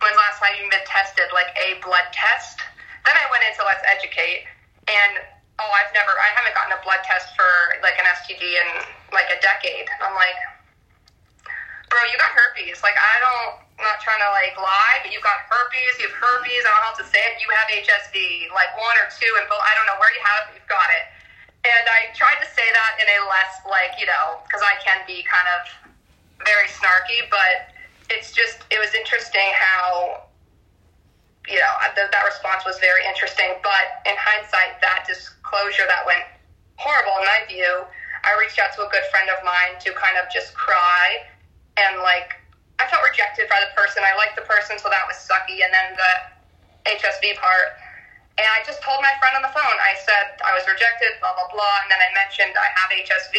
when's 0.04 0.16
the 0.16 0.24
last 0.24 0.40
time 0.40 0.56
you've 0.60 0.72
been 0.72 0.88
tested? 0.88 1.28
Like 1.32 1.52
a 1.60 1.80
blood 1.84 2.08
test? 2.12 2.60
Then 3.08 3.16
I 3.16 3.24
went 3.32 3.44
into 3.48 3.64
Let's 3.64 3.84
Educate, 3.88 4.48
and 4.88 5.24
oh, 5.60 5.72
I've 5.76 5.92
never, 5.96 6.12
I 6.12 6.30
haven't 6.36 6.56
gotten 6.56 6.76
a 6.76 6.82
blood 6.84 7.04
test 7.04 7.36
for 7.36 7.52
like 7.84 8.00
an 8.00 8.08
STD 8.20 8.44
in 8.44 8.68
like 9.12 9.28
a 9.32 9.40
decade. 9.44 9.88
I'm 10.04 10.16
like, 10.16 10.40
bro, 11.88 12.00
you 12.08 12.16
got 12.20 12.32
herpes. 12.36 12.84
Like, 12.84 12.96
I 12.96 13.16
don't, 13.24 13.54
I'm 13.80 13.88
not 13.88 14.04
trying 14.04 14.20
to 14.20 14.32
like 14.36 14.60
lie, 14.60 15.00
but 15.00 15.16
you 15.16 15.24
got 15.24 15.40
herpes. 15.48 16.04
You 16.04 16.12
have 16.12 16.18
herpes. 16.20 16.68
I 16.68 16.76
don't 16.76 16.84
know 16.84 16.92
how 16.92 17.00
to 17.00 17.08
say 17.08 17.24
it. 17.32 17.40
You 17.40 17.48
have 17.56 17.68
HSV, 17.72 18.52
like 18.52 18.76
one 18.76 18.96
or 19.00 19.08
two, 19.08 19.32
and 19.40 19.48
both. 19.48 19.64
I 19.64 19.72
don't 19.80 19.88
know 19.88 19.96
where 20.04 20.12
you 20.12 20.20
have 20.20 20.38
it, 20.44 20.44
but 20.52 20.54
you've 20.60 20.68
got 20.72 20.90
it. 21.00 21.06
And 21.64 21.86
I 21.88 22.12
tried 22.12 22.44
to 22.44 22.48
say 22.52 22.68
that 22.68 22.92
in 23.00 23.08
a 23.08 23.18
less 23.32 23.64
like, 23.64 23.96
you 23.96 24.08
know, 24.08 24.44
because 24.44 24.60
I 24.60 24.76
can 24.84 25.00
be 25.08 25.24
kind 25.24 25.48
of 25.56 25.62
very 26.44 26.68
snarky, 26.76 27.24
but 27.32 27.72
it's 28.12 28.36
just, 28.36 28.68
it 28.68 28.80
was 28.84 28.92
interesting 28.92 29.48
how 29.56 30.28
you 31.50 31.58
know, 31.58 31.74
th- 31.98 32.12
that 32.14 32.24
response 32.30 32.62
was 32.64 32.78
very 32.78 33.02
interesting. 33.10 33.58
But 33.66 34.06
in 34.06 34.14
hindsight, 34.16 34.78
that 34.86 35.04
disclosure 35.10 35.90
that 35.90 36.06
went 36.06 36.24
horrible 36.78 37.18
in 37.20 37.26
my 37.26 37.42
view, 37.50 37.90
I 38.22 38.38
reached 38.38 38.62
out 38.62 38.72
to 38.78 38.86
a 38.86 38.90
good 38.94 39.04
friend 39.10 39.28
of 39.34 39.42
mine 39.42 39.82
to 39.82 39.90
kind 39.98 40.16
of 40.22 40.30
just 40.30 40.54
cry 40.54 41.26
and 41.82 42.00
like 42.06 42.39
I 42.80 42.88
felt 42.88 43.04
rejected 43.04 43.52
by 43.52 43.60
the 43.60 43.72
person. 43.76 44.02
I 44.02 44.16
liked 44.16 44.40
the 44.40 44.48
person, 44.48 44.80
so 44.80 44.88
that 44.90 45.04
was 45.04 45.20
sucky. 45.20 45.62
And 45.62 45.72
then 45.72 46.00
the 46.00 46.12
HSV 46.96 47.36
part. 47.38 47.76
And 48.40 48.48
I 48.48 48.64
just 48.64 48.80
told 48.80 49.04
my 49.04 49.12
friend 49.20 49.36
on 49.36 49.44
the 49.44 49.52
phone, 49.52 49.78
I 49.84 50.00
said 50.00 50.40
I 50.40 50.56
was 50.56 50.64
rejected, 50.64 51.20
blah, 51.20 51.36
blah, 51.36 51.52
blah. 51.52 51.76
And 51.84 51.92
then 51.92 52.00
I 52.00 52.10
mentioned 52.16 52.56
I 52.56 52.72
have 52.72 52.88
HSV 52.88 53.36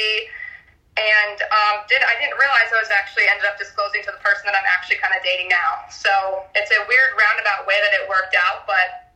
and 1.00 1.38
um, 1.48 1.86
did 1.86 2.02
I 2.02 2.18
didn't 2.18 2.36
realize 2.36 2.68
I 2.74 2.80
was 2.82 2.90
actually 2.90 3.24
ended 3.30 3.48
up 3.48 3.56
disclosing 3.56 4.02
to 4.04 4.12
the 4.12 4.20
person 4.20 4.44
that 4.50 4.58
I'm 4.58 4.66
actually 4.68 5.00
kind 5.00 5.14
of 5.16 5.22
dating 5.22 5.48
now. 5.48 5.86
So 5.88 6.44
it's 6.52 6.68
a 6.68 6.80
weird 6.84 7.16
roundabout 7.16 7.64
way 7.64 7.78
that 7.80 7.92
it 7.96 8.04
worked 8.10 8.36
out, 8.36 8.68
but 8.68 9.14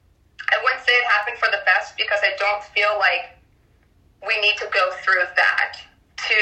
I 0.48 0.56
wouldn't 0.62 0.80
say 0.86 0.94
it 0.96 1.06
happened 1.10 1.36
for 1.36 1.50
the 1.52 1.60
best 1.66 1.98
because 1.98 2.22
I 2.22 2.32
don't 2.40 2.62
feel 2.72 2.96
like 2.96 3.36
we 4.22 4.38
need 4.40 4.56
to 4.62 4.68
go 4.70 4.94
through 5.04 5.28
that 5.36 5.76
to 6.30 6.40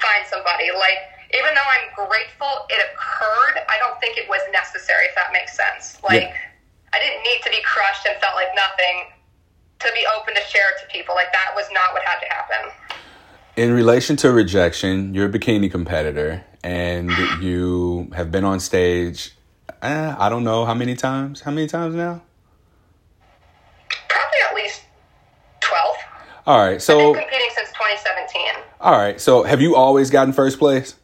find 0.00 0.22
somebody. 0.30 0.72
Like 0.72 1.21
even 1.32 1.50
though 1.54 1.70
I'm 1.72 1.88
grateful 1.96 2.68
it 2.68 2.80
occurred, 2.92 3.64
I 3.68 3.76
don't 3.80 3.98
think 4.00 4.18
it 4.18 4.28
was 4.28 4.40
necessary. 4.52 5.06
If 5.08 5.14
that 5.16 5.32
makes 5.32 5.56
sense. 5.56 5.98
Like 6.04 6.32
yeah. 6.32 6.94
I 6.94 7.00
didn't 7.00 7.22
need 7.24 7.40
to 7.44 7.50
be 7.50 7.60
crushed 7.64 8.06
and 8.06 8.20
felt 8.20 8.36
like 8.36 8.52
nothing 8.54 9.10
to 9.80 9.88
be 9.96 10.06
open 10.16 10.34
to 10.34 10.44
share 10.46 10.68
it 10.76 10.82
to 10.82 10.86
people. 10.92 11.14
Like 11.14 11.32
that 11.32 11.52
was 11.56 11.66
not 11.72 11.92
what 11.92 12.02
had 12.04 12.20
to 12.20 12.28
happen 12.28 12.70
in 13.56 13.72
relation 13.72 14.16
to 14.16 14.32
rejection, 14.32 15.14
you're 15.14 15.26
a 15.26 15.32
bikini 15.32 15.70
competitor 15.70 16.44
and 16.64 17.10
you 17.40 18.10
have 18.14 18.30
been 18.30 18.44
on 18.44 18.60
stage. 18.60 19.34
Eh, 19.82 20.14
I 20.18 20.28
don't 20.28 20.44
know 20.44 20.64
how 20.64 20.74
many 20.74 20.94
times. 20.94 21.40
How 21.40 21.50
many 21.50 21.66
times 21.66 21.94
now? 21.94 22.22
Probably 24.08 24.38
at 24.48 24.54
least 24.54 24.82
twelve. 25.60 25.96
All 26.46 26.58
right, 26.58 26.80
so 26.80 26.98
I've 26.98 27.14
been 27.14 27.22
competing 27.24 27.50
since 27.54 27.68
2017. 27.70 28.42
all 28.80 28.92
right, 28.98 29.20
so 29.20 29.42
have 29.42 29.60
you 29.60 29.74
always 29.74 30.10
gotten 30.10 30.32
first 30.32 30.58
place? 30.58 30.94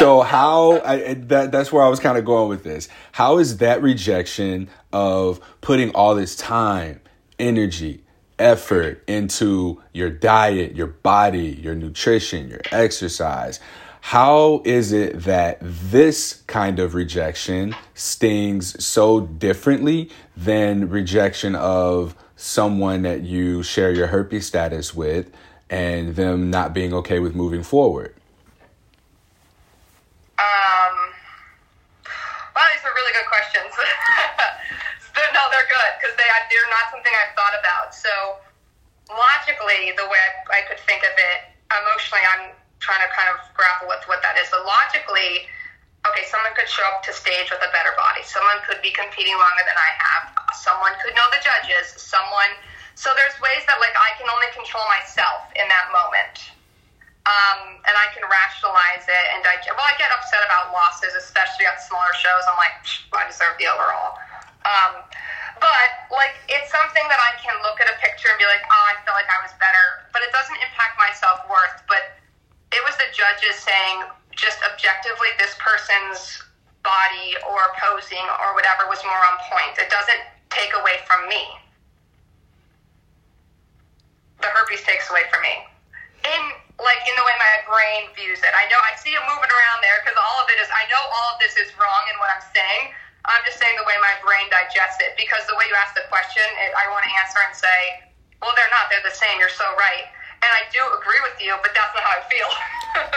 So 0.00 0.22
how 0.22 0.80
I, 0.80 1.12
that 1.12 1.52
that's 1.52 1.70
where 1.70 1.82
I 1.82 1.88
was 1.90 2.00
kind 2.00 2.16
of 2.16 2.24
going 2.24 2.48
with 2.48 2.64
this. 2.64 2.88
How 3.12 3.36
is 3.36 3.58
that 3.58 3.82
rejection 3.82 4.70
of 4.94 5.42
putting 5.60 5.90
all 5.90 6.14
this 6.14 6.34
time, 6.34 7.02
energy, 7.38 8.02
effort 8.38 9.04
into 9.06 9.82
your 9.92 10.08
diet, 10.08 10.74
your 10.74 10.86
body, 10.86 11.48
your 11.62 11.74
nutrition, 11.74 12.48
your 12.48 12.62
exercise? 12.72 13.60
How 14.00 14.62
is 14.64 14.90
it 14.92 15.24
that 15.24 15.58
this 15.60 16.44
kind 16.46 16.78
of 16.78 16.94
rejection 16.94 17.76
stings 17.92 18.82
so 18.82 19.20
differently 19.20 20.08
than 20.34 20.88
rejection 20.88 21.54
of 21.54 22.16
someone 22.36 23.02
that 23.02 23.20
you 23.20 23.62
share 23.62 23.92
your 23.92 24.06
herpes 24.06 24.46
status 24.46 24.94
with 24.94 25.30
and 25.68 26.16
them 26.16 26.50
not 26.50 26.72
being 26.72 26.94
okay 26.94 27.18
with 27.18 27.34
moving 27.34 27.62
forward? 27.62 28.14
Um, 30.40 30.96
wow, 32.56 32.64
these 32.72 32.84
are 32.86 32.89
really 33.00 33.14
good 33.16 33.28
questions. 33.32 33.72
No, 35.34 35.42
they're 35.52 35.68
good 35.68 35.92
because 35.98 36.14
they 36.16 36.28
they're 36.48 36.70
not 36.70 36.88
something 36.88 37.10
I've 37.10 37.34
thought 37.36 37.52
about. 37.58 37.92
So 37.92 38.40
logically, 39.10 39.92
the 39.98 40.06
way 40.06 40.22
I, 40.48 40.62
could 40.64 40.78
think 40.86 41.02
of 41.02 41.12
it, 41.12 41.38
emotionally, 41.66 42.24
I'm 42.24 42.54
trying 42.78 43.02
to 43.04 43.10
kind 43.12 43.28
of 43.28 43.42
grapple 43.52 43.90
with 43.90 44.00
what 44.06 44.22
that 44.24 44.38
is. 44.38 44.48
So 44.48 44.62
logically, 44.62 45.50
okay, 46.06 46.24
someone 46.30 46.54
could 46.56 46.70
show 46.70 46.86
up 46.94 47.02
to 47.04 47.12
stage 47.12 47.50
with 47.50 47.60
a 47.60 47.70
better 47.74 47.92
body. 47.98 48.22
Someone 48.22 48.62
could 48.64 48.80
be 48.80 48.94
competing 48.94 49.34
longer 49.36 49.64
than 49.66 49.76
I 49.76 49.90
have. 49.98 50.24
Someone 50.56 50.94
could 51.02 51.12
know 51.18 51.26
the 51.34 51.42
judges. 51.42 51.90
Someone. 52.00 52.54
So 52.94 53.12
there's 53.18 53.36
ways 53.42 53.66
that 53.68 53.76
like 53.82 53.96
I 53.98 54.14
can 54.16 54.30
only 54.30 54.48
control 54.56 54.86
myself 54.88 55.50
in 55.58 55.66
that 55.68 55.86
moment. 55.90 56.59
Um, 57.28 57.76
and 57.84 57.94
I 57.94 58.08
can 58.16 58.24
rationalize 58.24 59.04
it 59.04 59.24
and 59.36 59.44
digest. 59.44 59.76
Well, 59.76 59.84
I 59.84 59.92
get 60.00 60.08
upset 60.08 60.40
about 60.40 60.72
losses, 60.72 61.12
especially 61.14 61.68
at 61.68 61.76
smaller 61.84 62.10
shows. 62.16 62.42
I'm 62.48 62.56
like, 62.56 62.80
I 63.12 63.28
deserve 63.28 63.60
the 63.60 63.68
overall. 63.68 64.16
Um, 64.64 65.04
but 65.60 66.08
like, 66.08 66.32
it's 66.48 66.72
something 66.72 67.04
that 67.12 67.20
I 67.20 67.36
can 67.36 67.52
look 67.60 67.76
at 67.78 67.92
a 67.92 67.96
picture 68.00 68.32
and 68.32 68.40
be 68.40 68.48
like, 68.48 68.64
oh, 68.64 68.84
I 68.88 68.96
feel 69.04 69.12
like 69.12 69.28
I 69.28 69.36
was 69.44 69.52
better. 69.60 70.08
But 70.16 70.24
it 70.24 70.32
doesn't 70.32 70.56
impact 70.64 70.96
my 70.96 71.12
self 71.12 71.44
worth. 71.44 71.84
But 71.84 72.16
it 72.72 72.80
was 72.88 72.96
the 72.96 73.12
judges 73.12 73.60
saying, 73.60 74.08
just 74.32 74.56
objectively, 74.64 75.28
this 75.36 75.52
person's 75.60 76.40
body 76.80 77.36
or 77.44 77.60
posing 77.76 78.24
or 78.40 78.56
whatever 78.56 78.88
was 78.88 79.04
more 79.04 79.22
on 79.28 79.36
point. 79.44 79.76
It 79.76 79.92
doesn't 79.92 80.24
take 80.48 80.72
away 80.72 81.04
from 81.04 81.28
me. 81.28 81.44
The 84.40 84.48
herpes 84.48 84.80
takes 84.88 85.12
away 85.12 85.28
from 85.28 85.44
me 85.44 85.68
in 86.24 86.42
like 86.80 87.02
in 87.04 87.14
the 87.16 87.24
way 87.24 87.36
my 87.36 87.56
brain 87.68 88.08
views 88.16 88.40
it. 88.40 88.52
I 88.56 88.64
know 88.72 88.80
I 88.80 88.96
see 88.96 89.12
it 89.12 89.22
moving 89.28 89.48
around 89.52 89.78
there 89.84 90.00
because 90.02 90.16
all 90.16 90.38
of 90.40 90.48
it 90.48 90.58
is. 90.60 90.68
I 90.72 90.84
know 90.88 91.02
all 91.02 91.36
of 91.36 91.38
this 91.40 91.56
is 91.60 91.68
wrong 91.76 92.02
in 92.08 92.16
what 92.18 92.32
I'm 92.32 92.44
saying. 92.52 92.96
I'm 93.28 93.44
just 93.44 93.60
saying 93.60 93.76
the 93.76 93.84
way 93.84 93.96
my 94.00 94.16
brain 94.24 94.48
digests 94.48 94.96
it 95.04 95.12
because 95.20 95.44
the 95.44 95.56
way 95.56 95.68
you 95.68 95.76
ask 95.76 95.92
the 95.92 96.08
question, 96.08 96.44
it, 96.64 96.72
I 96.72 96.88
want 96.88 97.04
to 97.04 97.12
answer 97.20 97.40
and 97.44 97.52
say, 97.52 98.10
well, 98.40 98.56
they're 98.56 98.72
not. 98.72 98.88
They're 98.88 99.04
the 99.04 99.12
same. 99.12 99.36
You're 99.36 99.52
so 99.52 99.68
right. 99.76 100.08
And 100.40 100.50
I 100.56 100.64
do 100.72 100.80
agree 100.96 101.20
with 101.28 101.36
you, 101.44 101.52
but 101.60 101.76
that's 101.76 101.92
not 101.92 102.02
how 102.02 102.16
I 102.16 102.24
feel. 102.28 102.48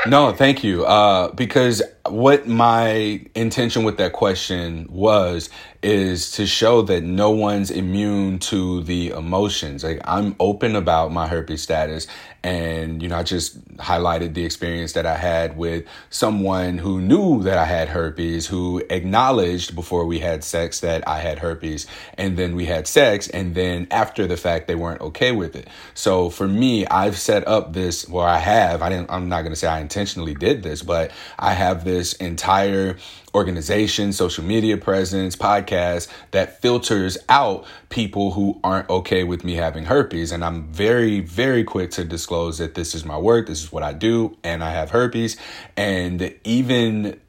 No, 0.05 0.33
thank 0.33 0.63
you. 0.63 0.85
Uh, 0.85 1.31
because 1.31 1.81
what 2.07 2.45
my 2.47 3.21
intention 3.33 3.83
with 3.83 3.97
that 3.97 4.13
question 4.13 4.85
was 4.89 5.49
is 5.81 6.31
to 6.33 6.45
show 6.45 6.81
that 6.83 7.03
no 7.03 7.31
one's 7.31 7.71
immune 7.71 8.37
to 8.39 8.83
the 8.83 9.09
emotions. 9.09 9.83
Like 9.83 10.01
I'm 10.03 10.35
open 10.39 10.75
about 10.75 11.11
my 11.11 11.27
herpes 11.27 11.63
status, 11.63 12.05
and 12.43 13.01
you 13.01 13.07
know, 13.07 13.17
I 13.17 13.23
just 13.23 13.59
highlighted 13.77 14.33
the 14.33 14.43
experience 14.43 14.93
that 14.93 15.05
I 15.05 15.15
had 15.15 15.57
with 15.57 15.85
someone 16.09 16.77
who 16.77 17.01
knew 17.01 17.43
that 17.43 17.57
I 17.57 17.65
had 17.65 17.89
herpes, 17.89 18.47
who 18.47 18.83
acknowledged 18.89 19.75
before 19.75 20.05
we 20.05 20.19
had 20.19 20.43
sex 20.43 20.81
that 20.81 21.07
I 21.07 21.19
had 21.19 21.39
herpes, 21.39 21.87
and 22.17 22.37
then 22.37 22.55
we 22.55 22.65
had 22.65 22.87
sex, 22.87 23.27
and 23.29 23.55
then 23.55 23.87
after 23.91 24.27
the 24.27 24.37
fact, 24.37 24.67
they 24.67 24.75
weren't 24.75 25.01
okay 25.01 25.31
with 25.31 25.55
it. 25.55 25.67
So 25.93 26.29
for 26.29 26.47
me, 26.47 26.85
I've 26.85 27.17
set 27.17 27.47
up 27.47 27.73
this. 27.73 28.07
Well, 28.07 28.25
I 28.25 28.39
have. 28.39 28.81
I 28.81 28.89
didn't. 28.89 29.09
I'm 29.09 29.29
not 29.29 29.41
going 29.41 29.53
to 29.53 29.59
say 29.59 29.67
I 29.67 29.79
intentionally 29.79 30.33
did 30.33 30.63
this, 30.63 30.83
but 30.83 31.11
I 31.39 31.53
have 31.53 31.85
this 31.85 32.13
entire 32.13 32.97
organization, 33.35 34.13
social 34.13 34.43
media 34.43 34.77
presence, 34.77 35.35
podcast 35.35 36.07
that 36.31 36.61
filters 36.61 37.17
out 37.29 37.65
people 37.89 38.31
who 38.31 38.59
aren't 38.63 38.89
okay 38.89 39.23
with 39.23 39.43
me 39.43 39.55
having 39.55 39.85
herpes. 39.85 40.31
And 40.31 40.43
I'm 40.43 40.63
very, 40.71 41.19
very 41.19 41.63
quick 41.63 41.91
to 41.91 42.03
disclose 42.03 42.57
that 42.59 42.75
this 42.75 42.93
is 42.93 43.03
my 43.05 43.17
work, 43.17 43.47
this 43.47 43.63
is 43.63 43.71
what 43.71 43.83
I 43.83 43.93
do, 43.93 44.37
and 44.43 44.63
I 44.63 44.71
have 44.71 44.91
herpes. 44.91 45.37
And 45.75 46.33
even 46.43 47.19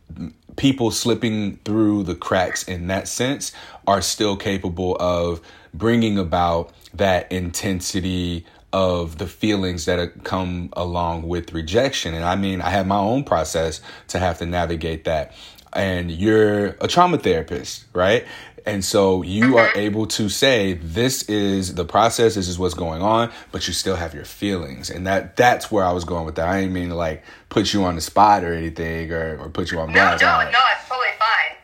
people 0.57 0.91
slipping 0.91 1.57
through 1.65 2.05
the 2.05 2.15
cracks 2.15 2.63
in 2.63 2.87
that 2.89 3.09
sense 3.09 3.53
are 3.87 4.01
still 4.01 4.37
capable 4.37 4.97
of 5.01 5.41
bringing 5.73 6.19
about 6.19 6.73
that 6.95 7.31
intensity 7.33 8.47
of 8.75 9.19
the 9.19 9.27
feelings 9.29 9.85
that 9.85 10.25
come 10.25 10.69
along 10.73 11.23
with 11.23 11.53
rejection. 11.53 12.13
And 12.13 12.25
I 12.25 12.35
mean, 12.35 12.61
I 12.61 12.71
have 12.71 12.89
my 12.89 12.99
own 12.99 13.23
process 13.23 13.81
to 14.09 14.19
have 14.19 14.39
to 14.39 14.47
navigate 14.47 15.05
that. 15.05 15.33
And 15.73 16.11
you're 16.11 16.75
a 16.81 16.89
trauma 16.89 17.19
therapist, 17.19 17.85
right? 17.95 18.27
And 18.67 18.85
so 18.85 19.23
you 19.23 19.59
are 19.59 19.69
uh-huh. 19.69 19.79
able 19.79 20.07
to 20.19 20.29
say 20.29 20.73
this 20.75 21.23
is 21.29 21.77
the 21.77 21.85
process, 21.85 22.35
this 22.35 22.49
is 22.49 22.59
what's 22.59 22.75
going 22.75 23.01
on, 23.01 23.31
but 23.53 23.69
you 23.69 23.75
still 23.75 23.95
have 23.95 24.13
your 24.13 24.25
feelings. 24.25 24.91
And 24.91 25.07
that 25.07 25.37
that's 25.37 25.71
where 25.71 25.85
I 25.85 25.93
was 25.93 26.03
going 26.03 26.27
with 26.27 26.35
that. 26.35 26.49
I 26.49 26.61
didn't 26.61 26.75
mean 26.75 26.89
to 26.89 26.97
like 26.97 27.23
put 27.51 27.73
you 27.73 27.85
on 27.85 27.95
the 27.95 28.01
spot 28.01 28.43
or 28.43 28.55
anything 28.55 29.13
or, 29.13 29.39
or 29.39 29.51
put 29.51 29.71
you 29.71 29.79
on 29.79 29.89
no, 29.91 29.95
blast. 29.95 30.21
no, 30.21 30.29
I- 30.29 30.51
no, 30.51 30.59
it's 30.75 30.89
totally 30.89 31.15
fine. 31.15 31.55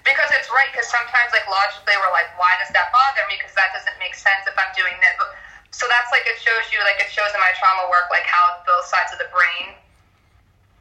Because 0.00 0.32
it's 0.32 0.48
right. 0.48 0.72
Because 0.72 0.88
sometimes, 0.88 1.28
like 1.36 1.44
logically, 1.44 1.92
we're 2.00 2.10
like, 2.16 2.32
why 2.40 2.56
does 2.56 2.72
that 2.72 2.88
bother 2.88 3.20
me? 3.28 3.36
Because 3.36 3.52
that 3.52 3.68
doesn't 3.76 3.98
make 4.00 4.16
sense 4.16 4.48
if 4.48 4.56
I'm 4.56 4.72
doing 4.72 4.96
this. 4.98 5.12
But, 5.20 5.36
so 5.72 5.88
that's 5.88 6.12
like 6.12 6.28
it 6.28 6.36
shows 6.36 6.68
you, 6.68 6.78
like 6.84 7.00
it 7.00 7.08
shows 7.08 7.32
in 7.32 7.40
my 7.40 7.52
trauma 7.56 7.88
work, 7.88 8.12
like 8.12 8.28
how 8.28 8.60
both 8.68 8.84
sides 8.86 9.10
of 9.12 9.18
the 9.18 9.28
brain 9.32 9.72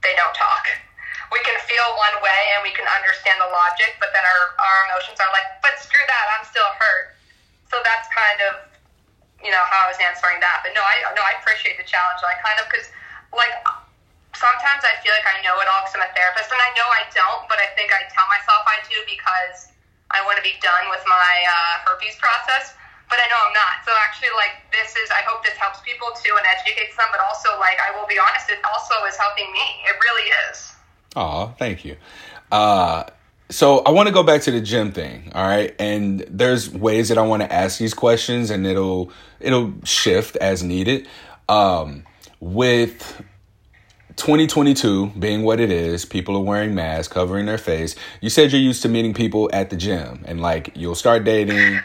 they 0.04 0.14
don't 0.20 0.36
talk. 0.36 0.68
We 1.32 1.40
can 1.48 1.56
feel 1.64 1.88
one 1.96 2.20
way 2.20 2.42
and 2.58 2.60
we 2.60 2.76
can 2.76 2.84
understand 2.92 3.40
the 3.40 3.48
logic, 3.48 3.96
but 4.04 4.12
then 4.12 4.22
our 4.22 4.42
our 4.60 4.78
emotions 4.92 5.16
are 5.24 5.32
like, 5.32 5.48
but 5.64 5.80
screw 5.80 6.04
that, 6.04 6.26
I'm 6.36 6.44
still 6.44 6.68
hurt. 6.76 7.16
So 7.72 7.80
that's 7.88 8.12
kind 8.12 8.40
of 8.52 8.68
you 9.40 9.50
know 9.50 9.64
how 9.72 9.88
I 9.88 9.96
was 9.96 10.00
answering 10.04 10.44
that. 10.44 10.60
But 10.68 10.76
no, 10.76 10.84
I 10.84 11.08
no, 11.16 11.24
I 11.24 11.40
appreciate 11.40 11.80
the 11.80 11.88
challenge. 11.88 12.20
I 12.22 12.36
kind 12.44 12.60
of 12.60 12.68
because 12.68 12.92
like 13.32 13.56
sometimes 14.36 14.84
I 14.84 15.00
feel 15.00 15.16
like 15.16 15.26
I 15.26 15.40
know 15.40 15.56
it 15.64 15.72
all 15.72 15.88
because 15.88 15.96
I'm 15.96 16.04
a 16.04 16.12
therapist, 16.12 16.52
and 16.52 16.60
I 16.60 16.72
know 16.76 16.88
I 16.92 17.08
don't, 17.16 17.48
but 17.48 17.64
I 17.64 17.72
think 17.80 17.96
I 17.96 18.04
tell 18.12 18.28
myself 18.28 18.68
I 18.68 18.84
do 18.92 19.00
because 19.08 19.72
I 20.12 20.20
want 20.28 20.36
to 20.36 20.46
be 20.46 20.60
done 20.60 20.92
with 20.92 21.04
my 21.08 21.34
uh, 21.48 21.88
herpes 21.88 22.20
process. 22.20 22.76
But 23.12 23.20
I 23.20 23.28
know 23.28 23.40
I'm 23.44 23.54
not. 23.54 23.84
So 23.84 23.92
actually, 24.08 24.32
like 24.40 24.64
this 24.72 24.96
is. 24.96 25.12
I 25.12 25.22
hope 25.28 25.44
this 25.44 25.60
helps 25.60 25.84
people 25.84 26.08
too 26.16 26.32
and 26.32 26.48
educates 26.48 26.96
them. 26.96 27.12
But 27.12 27.20
also, 27.28 27.52
like 27.60 27.78
I 27.84 27.92
will 27.92 28.08
be 28.08 28.18
honest, 28.18 28.50
it 28.50 28.64
also 28.64 28.96
is 29.06 29.20
helping 29.20 29.52
me. 29.52 29.66
It 29.86 30.00
really 30.00 30.28
is. 30.50 30.72
Oh, 31.16 31.54
thank 31.60 31.84
you. 31.84 31.98
Uh, 32.52 33.04
so 33.52 33.80
I 33.80 33.92
want 33.92 34.08
to 34.08 34.14
go 34.14 34.24
back 34.24 34.42
to 34.44 34.52
the 34.52 34.62
gym 34.62 34.94
thing, 34.94 35.32
all 35.36 35.46
right? 35.46 35.76
And 35.78 36.22
there's 36.30 36.70
ways 36.70 37.10
that 37.10 37.18
I 37.18 37.22
want 37.22 37.44
to 37.44 37.52
ask 37.52 37.80
these 37.80 37.94
questions, 37.94 38.50
and 38.50 38.66
it'll 38.66 39.12
it'll 39.40 39.74
shift 39.84 40.38
as 40.38 40.64
needed. 40.64 41.08
Um, 41.50 42.06
with 42.40 43.22
2022 44.16 45.08
being 45.20 45.44
what 45.44 45.60
it 45.60 45.70
is, 45.70 46.06
people 46.06 46.38
are 46.38 46.44
wearing 46.44 46.74
masks, 46.74 47.12
covering 47.12 47.46
their 47.46 47.58
face. 47.58 47.96
You 48.22 48.30
said 48.30 48.52
you're 48.52 48.62
used 48.62 48.82
to 48.84 48.90
meeting 48.90 49.14
people 49.14 49.50
at 49.52 49.70
the 49.70 49.76
gym, 49.76 50.24
and 50.26 50.42
like 50.42 50.72
you'll 50.76 50.96
start 50.96 51.26
dating, 51.26 51.82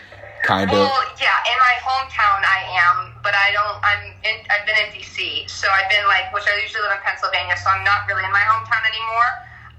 kind 0.46 0.70
of. 0.70 0.78
Well, 0.78 1.02
yeah, 1.18 1.50
in 1.50 1.58
my 1.58 1.74
hometown 1.82 2.38
I 2.46 2.62
am, 2.86 2.96
but 3.26 3.34
I 3.34 3.50
don't. 3.50 3.76
I'm. 3.82 4.02
In, 4.22 4.36
I've 4.46 4.62
been 4.62 4.78
in 4.78 4.94
DC, 4.94 5.50
so 5.50 5.66
I've 5.66 5.90
been 5.90 6.06
like, 6.06 6.30
which 6.30 6.46
I 6.46 6.54
usually 6.62 6.86
live 6.86 6.94
in 6.94 7.02
Pennsylvania, 7.02 7.58
so 7.58 7.74
I'm 7.74 7.82
not 7.82 8.06
really 8.06 8.22
in 8.22 8.30
my 8.30 8.46
hometown 8.46 8.86
anymore. 8.86 9.30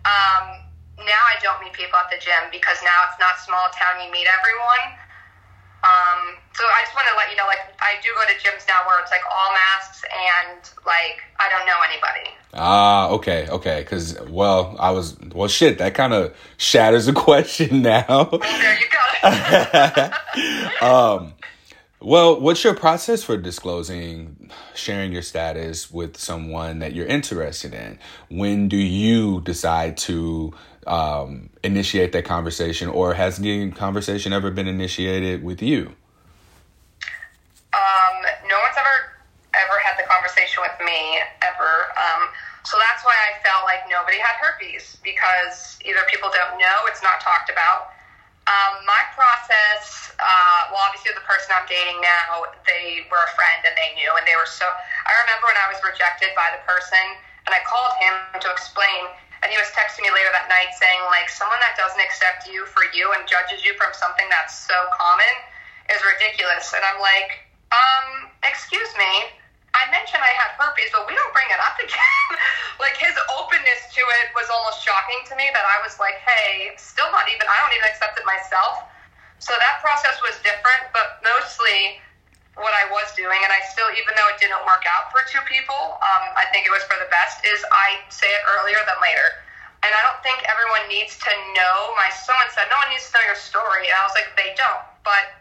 Um, 0.04 0.46
now 1.08 1.24
I 1.32 1.40
don't 1.40 1.64
meet 1.64 1.72
people 1.72 1.96
at 1.96 2.12
the 2.12 2.20
gym 2.20 2.52
because 2.52 2.84
now 2.84 3.08
it's 3.08 3.18
not 3.18 3.40
small 3.40 3.72
town. 3.72 4.04
You 4.04 4.12
meet 4.12 4.28
everyone. 4.28 4.86
Um, 5.88 6.22
so 6.58 6.64
I 6.66 6.82
just 6.82 6.96
want 6.96 7.08
to 7.08 7.16
let 7.16 7.30
you 7.30 7.38
know, 7.38 7.46
like, 7.46 7.60
I 7.80 8.02
do 8.02 8.10
go 8.16 8.26
to 8.26 8.34
gyms 8.42 8.68
now 8.68 8.82
where 8.88 9.00
it's 9.00 9.12
like 9.12 9.22
all 9.32 9.54
masks 9.54 10.02
and 10.04 10.60
like 10.88 11.22
I 11.40 11.50
don't 11.50 11.68
know 11.68 11.80
anybody. 11.88 12.36
Ah, 12.54 13.10
okay, 13.10 13.48
okay. 13.50 13.82
Because 13.82 14.20
well, 14.22 14.76
I 14.80 14.90
was 14.90 15.16
well, 15.36 15.48
shit. 15.48 15.78
That 15.78 15.94
kind 15.94 16.14
of 16.14 16.36
shatters 16.58 17.06
the 17.06 17.14
question 17.28 17.84
now. 17.84 18.24
There 18.24 18.80
you 18.80 18.88
go. 19.22 20.10
um, 20.88 21.34
well, 22.00 22.42
what's 22.42 22.64
your 22.64 22.74
process 22.74 23.22
for 23.24 23.38
disclosing, 23.38 24.50
sharing 24.74 25.12
your 25.12 25.22
status 25.22 25.92
with 25.92 26.18
someone 26.18 26.80
that 26.80 26.94
you're 26.94 27.06
interested 27.06 27.76
in? 27.76 28.00
When 28.30 28.68
do 28.68 28.78
you 28.78 29.42
decide 29.42 29.98
to 29.98 30.54
um, 30.88 31.52
initiate 31.64 32.14
that 32.14 32.26
conversation, 32.26 32.90
or 32.90 33.14
has 33.14 33.38
the 33.38 33.70
conversation 33.72 34.34
ever 34.34 34.50
been 34.50 34.68
initiated 34.68 35.44
with 35.44 35.62
you? 35.62 35.94
Um, 37.88 38.16
no 38.52 38.60
one's 38.60 38.76
ever 38.76 39.18
ever 39.56 39.80
had 39.80 39.96
the 39.96 40.04
conversation 40.06 40.60
with 40.60 40.76
me 40.84 41.24
ever. 41.42 41.90
Um, 41.96 42.30
so 42.68 42.76
that's 42.78 43.02
why 43.08 43.16
I 43.16 43.40
felt 43.42 43.64
like 43.64 43.88
nobody 43.88 44.20
had 44.20 44.36
herpes 44.44 45.00
because 45.02 45.80
either 45.88 46.04
people 46.12 46.28
don't 46.36 46.60
know, 46.60 46.78
it's 46.92 47.02
not 47.02 47.24
talked 47.24 47.48
about. 47.48 47.96
Um, 48.48 48.80
my 48.88 49.04
process, 49.12 50.16
uh, 50.20 50.72
well, 50.72 50.84
obviously 50.88 51.12
the 51.12 51.24
person 51.28 51.52
I'm 51.52 51.68
dating 51.68 52.00
now, 52.00 52.48
they 52.64 53.04
were 53.12 53.20
a 53.20 53.32
friend 53.36 53.60
and 53.68 53.76
they 53.76 53.92
knew, 54.00 54.08
and 54.16 54.24
they 54.24 54.40
were 54.40 54.48
so. 54.48 54.64
I 55.04 55.12
remember 55.28 55.52
when 55.52 55.60
I 55.60 55.68
was 55.68 55.84
rejected 55.84 56.32
by 56.32 56.56
the 56.56 56.64
person, 56.64 57.20
and 57.44 57.52
I 57.52 57.60
called 57.68 57.92
him 58.00 58.16
to 58.40 58.48
explain, 58.48 59.12
and 59.44 59.52
he 59.52 59.60
was 59.60 59.68
texting 59.76 60.08
me 60.08 60.16
later 60.16 60.32
that 60.32 60.48
night 60.48 60.72
saying, 60.80 61.04
like, 61.12 61.28
someone 61.28 61.60
that 61.60 61.76
doesn't 61.76 62.00
accept 62.00 62.48
you 62.48 62.64
for 62.72 62.88
you 62.96 63.12
and 63.20 63.28
judges 63.28 63.68
you 63.68 63.76
from 63.76 63.92
something 63.92 64.28
that's 64.32 64.56
so 64.56 64.76
common 64.96 65.34
is 65.92 66.00
ridiculous. 66.08 66.72
And 66.72 66.88
I'm 66.88 67.04
like, 67.04 67.47
um, 67.72 68.32
excuse 68.44 68.92
me, 68.96 69.12
I 69.76 69.86
mentioned 69.94 70.24
I 70.24 70.34
had 70.34 70.58
herpes, 70.58 70.90
but 70.90 71.06
we 71.06 71.14
don't 71.14 71.34
bring 71.36 71.48
it 71.54 71.62
up 71.62 71.78
again. 71.86 72.30
like 72.82 72.98
his 72.98 73.14
openness 73.38 73.94
to 73.94 74.02
it 74.02 74.28
was 74.34 74.50
almost 74.50 74.82
shocking 74.82 75.22
to 75.30 75.34
me 75.38 75.50
that 75.54 75.66
I 75.66 75.78
was 75.86 76.00
like, 76.02 76.18
hey, 76.26 76.74
still 76.82 77.10
not 77.14 77.30
even, 77.30 77.46
I 77.46 77.58
don't 77.62 77.74
even 77.78 77.88
accept 77.90 78.18
it 78.18 78.26
myself. 78.26 78.88
So 79.38 79.54
that 79.54 79.84
process 79.86 80.18
was 80.26 80.34
different, 80.42 80.90
but 80.98 81.22
mostly 81.22 82.02
what 82.58 82.74
I 82.74 82.90
was 82.90 83.14
doing, 83.14 83.38
and 83.38 83.54
I 83.54 83.62
still, 83.70 83.86
even 83.94 84.18
though 84.18 84.30
it 84.34 84.42
didn't 84.42 84.66
work 84.66 84.82
out 84.90 85.14
for 85.14 85.22
two 85.30 85.42
people, 85.46 85.78
um, 86.02 86.24
I 86.34 86.50
think 86.50 86.66
it 86.66 86.74
was 86.74 86.82
for 86.90 86.98
the 86.98 87.06
best, 87.14 87.46
is 87.46 87.62
I 87.70 88.02
say 88.10 88.26
it 88.26 88.44
earlier 88.58 88.82
than 88.90 88.98
later. 88.98 89.46
And 89.86 89.94
I 89.94 90.02
don't 90.02 90.18
think 90.26 90.42
everyone 90.50 90.90
needs 90.90 91.22
to 91.22 91.32
know. 91.54 91.94
My 91.94 92.10
someone 92.10 92.50
said 92.50 92.66
no 92.74 92.82
one 92.82 92.90
needs 92.90 93.06
to 93.08 93.22
know 93.22 93.24
your 93.30 93.38
story, 93.38 93.86
and 93.86 93.94
I 93.94 94.04
was 94.10 94.16
like, 94.18 94.34
they 94.34 94.58
don't. 94.58 94.82
But 95.06 95.38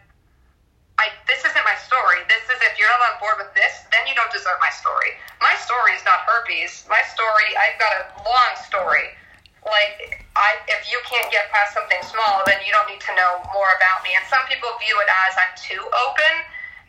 I, 0.97 1.13
this 1.29 1.45
isn't 1.45 1.65
my 1.65 1.77
story. 1.85 2.25
This 2.25 2.41
is 2.49 2.57
if 2.65 2.73
you're 2.81 2.89
not 2.89 3.13
on 3.13 3.15
board 3.21 3.37
with 3.37 3.53
this, 3.53 3.85
then 3.93 4.01
you 4.09 4.17
don't 4.17 4.33
deserve 4.33 4.57
my 4.57 4.73
story. 4.73 5.13
My 5.37 5.53
story 5.61 5.93
is 5.93 6.01
not 6.01 6.25
herpes. 6.25 6.89
My 6.89 7.05
story, 7.13 7.53
I've 7.53 7.77
got 7.77 7.93
a 7.93 8.03
long 8.25 8.53
story. 8.65 9.13
Like, 9.61 10.25
I, 10.33 10.57
if 10.65 10.89
you 10.89 10.97
can't 11.05 11.29
get 11.29 11.53
past 11.53 11.77
something 11.77 12.01
small, 12.01 12.41
then 12.49 12.57
you 12.65 12.73
don't 12.73 12.89
need 12.89 13.03
to 13.05 13.13
know 13.13 13.45
more 13.53 13.69
about 13.77 14.01
me. 14.01 14.17
And 14.17 14.25
some 14.25 14.41
people 14.49 14.69
view 14.81 14.95
it 14.97 15.09
as 15.27 15.33
I'm 15.37 15.53
too 15.53 15.81
open, 16.07 16.33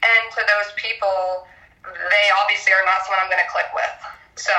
and 0.01 0.23
to 0.37 0.41
those 0.47 0.73
people, 0.81 1.45
they 1.85 2.27
obviously 2.39 2.73
are 2.73 2.87
not 2.89 3.05
someone 3.05 3.21
I'm 3.21 3.33
going 3.33 3.43
to 3.45 3.51
click 3.53 3.69
with. 3.77 3.93
So 4.41 4.55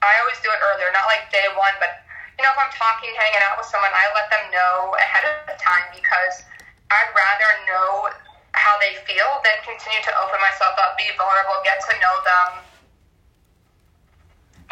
I 0.00 0.12
always 0.24 0.40
do 0.40 0.48
it 0.48 0.60
earlier, 0.62 0.88
not 0.96 1.04
like 1.10 1.28
day 1.28 1.44
one, 1.52 1.74
but 1.82 2.00
you 2.38 2.48
know, 2.48 2.54
if 2.56 2.60
I'm 2.60 2.72
talking, 2.72 3.12
hanging 3.12 3.44
out 3.44 3.60
with 3.60 3.68
someone, 3.68 3.92
I 3.92 4.04
let 4.16 4.32
them 4.32 4.48
know 4.48 4.96
ahead 4.96 5.28
of 5.28 5.60
time 5.60 5.84
because 5.92 6.48
I'd 6.88 7.12
rather 7.12 7.50
know 7.68 8.08
how 8.52 8.78
they 8.78 8.96
feel, 9.06 9.26
then 9.44 9.58
continue 9.64 10.02
to 10.02 10.12
open 10.24 10.40
myself 10.40 10.74
up, 10.78 10.96
be 10.96 11.04
vulnerable, 11.16 11.60
get 11.64 11.80
to 11.80 11.94
know 12.00 12.16
them. 12.24 12.64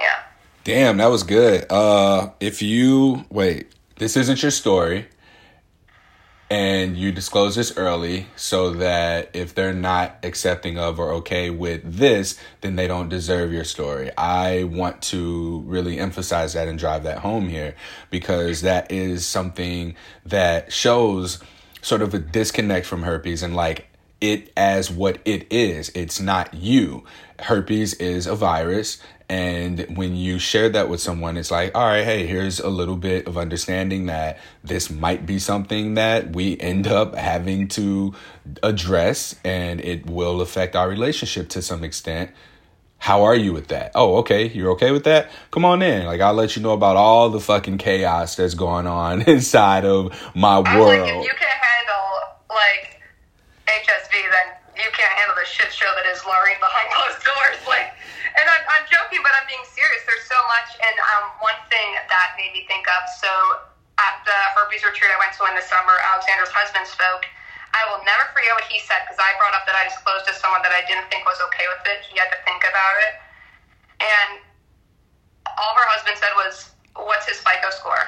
Yeah. 0.00 0.22
Damn, 0.64 0.96
that 0.98 1.10
was 1.10 1.22
good. 1.22 1.70
Uh 1.70 2.30
if 2.40 2.62
you 2.62 3.24
wait, 3.30 3.72
this 3.96 4.16
isn't 4.16 4.42
your 4.42 4.50
story 4.50 5.06
and 6.50 6.96
you 6.96 7.12
disclose 7.12 7.56
this 7.56 7.76
early 7.76 8.26
so 8.34 8.70
that 8.70 9.30
if 9.34 9.54
they're 9.54 9.74
not 9.74 10.16
accepting 10.22 10.78
of 10.78 10.98
or 10.98 11.12
okay 11.12 11.50
with 11.50 11.82
this, 11.84 12.38
then 12.62 12.76
they 12.76 12.86
don't 12.86 13.10
deserve 13.10 13.52
your 13.52 13.64
story. 13.64 14.10
I 14.16 14.64
want 14.64 15.02
to 15.02 15.62
really 15.66 15.98
emphasize 15.98 16.54
that 16.54 16.66
and 16.66 16.78
drive 16.78 17.02
that 17.02 17.18
home 17.18 17.48
here 17.48 17.74
because 18.10 18.62
that 18.62 18.90
is 18.90 19.26
something 19.26 19.94
that 20.24 20.72
shows 20.72 21.38
sort 21.88 22.02
of 22.02 22.14
a 22.14 22.18
disconnect 22.18 22.86
from 22.86 23.02
herpes 23.02 23.42
and 23.42 23.56
like 23.56 23.88
it 24.20 24.52
as 24.56 24.90
what 24.90 25.18
it 25.24 25.46
is. 25.50 25.88
It's 25.90 26.20
not 26.20 26.52
you. 26.54 27.04
Herpes 27.38 27.94
is 27.94 28.26
a 28.26 28.34
virus. 28.34 28.98
And 29.30 29.96
when 29.96 30.16
you 30.16 30.38
share 30.38 30.68
that 30.70 30.88
with 30.88 31.00
someone, 31.00 31.36
it's 31.36 31.50
like, 31.50 31.74
all 31.74 31.86
right, 31.86 32.04
hey, 32.04 32.26
here's 32.26 32.60
a 32.60 32.68
little 32.68 32.96
bit 32.96 33.26
of 33.26 33.36
understanding 33.36 34.06
that 34.06 34.38
this 34.64 34.90
might 34.90 35.26
be 35.26 35.38
something 35.38 35.94
that 35.94 36.34
we 36.34 36.58
end 36.58 36.86
up 36.86 37.14
having 37.14 37.68
to 37.68 38.14
address 38.62 39.34
and 39.44 39.80
it 39.80 40.06
will 40.06 40.40
affect 40.40 40.74
our 40.74 40.88
relationship 40.88 41.48
to 41.50 41.62
some 41.62 41.84
extent. 41.84 42.30
How 42.98 43.22
are 43.24 43.36
you 43.36 43.52
with 43.52 43.68
that? 43.68 43.92
Oh, 43.94 44.16
okay. 44.18 44.48
You're 44.48 44.72
okay 44.72 44.90
with 44.90 45.04
that? 45.04 45.30
Come 45.52 45.64
on 45.64 45.82
in. 45.82 46.04
Like, 46.06 46.20
I'll 46.20 46.34
let 46.34 46.56
you 46.56 46.62
know 46.62 46.72
about 46.72 46.96
all 46.96 47.30
the 47.30 47.38
fucking 47.38 47.78
chaos 47.78 48.34
that's 48.34 48.54
going 48.54 48.86
on 48.86 49.22
inside 49.28 49.84
of 49.84 50.10
my 50.34 50.58
world. 50.58 50.98
Like, 50.98 51.14
if 51.14 51.24
you 51.24 51.36
can 51.38 51.56
handle, 51.62 52.08
like, 52.50 52.98
HSV, 53.70 54.12
then 54.12 54.48
you 54.82 54.90
can't 54.96 55.14
handle 55.14 55.36
the 55.38 55.46
shit 55.46 55.70
show 55.70 55.86
that 55.94 56.10
is 56.10 56.18
Laureen 56.26 56.58
behind 56.58 56.90
closed 56.90 57.22
doors. 57.22 57.60
Like, 57.70 57.94
and 58.34 58.44
I'm, 58.50 58.64
I'm 58.66 58.84
joking, 58.90 59.22
but 59.22 59.30
I'm 59.38 59.46
being 59.46 59.62
serious. 59.70 60.02
There's 60.02 60.26
so 60.26 60.36
much. 60.58 60.74
And 60.82 60.96
um, 61.14 61.24
one 61.38 61.58
thing 61.70 61.94
that 61.94 62.34
made 62.34 62.50
me 62.50 62.66
think 62.66 62.82
of 62.90 63.06
so 63.22 63.30
at 64.02 64.18
the 64.26 64.38
herpes 64.58 64.82
retreat 64.82 65.10
I 65.10 65.18
went 65.22 65.34
to 65.38 65.46
in 65.46 65.54
the 65.54 65.62
summer, 65.62 65.94
Alexandra's 66.10 66.50
husband 66.50 66.86
spoke. 66.86 67.26
I 67.74 67.86
will 67.94 68.02
never 68.02 68.26
forget 68.34 68.50
what 68.58 68.66
he 68.66 68.82
said 68.82 69.06
because 69.06 69.20
I 69.22 69.30
brought 69.38 69.54
up 69.54 69.62
that 69.70 69.78
I 69.78 69.86
disclosed 69.86 70.26
to 70.26 70.34
someone 70.34 70.64
that 70.66 70.74
I 70.74 70.82
didn't 70.90 71.06
think 71.14 71.22
was 71.22 71.38
okay 71.52 71.66
with 71.70 71.84
it. 71.86 72.02
He 72.10 72.18
had 72.18 72.30
to 72.34 72.40
think 72.42 72.64
about 72.66 72.94
it. 73.06 73.12
And 74.02 74.30
all 75.46 75.74
her 75.78 75.88
husband 75.94 76.18
said 76.18 76.34
was, 76.34 76.74
What's 76.98 77.30
his 77.30 77.38
FICO 77.38 77.70
score? 77.78 78.02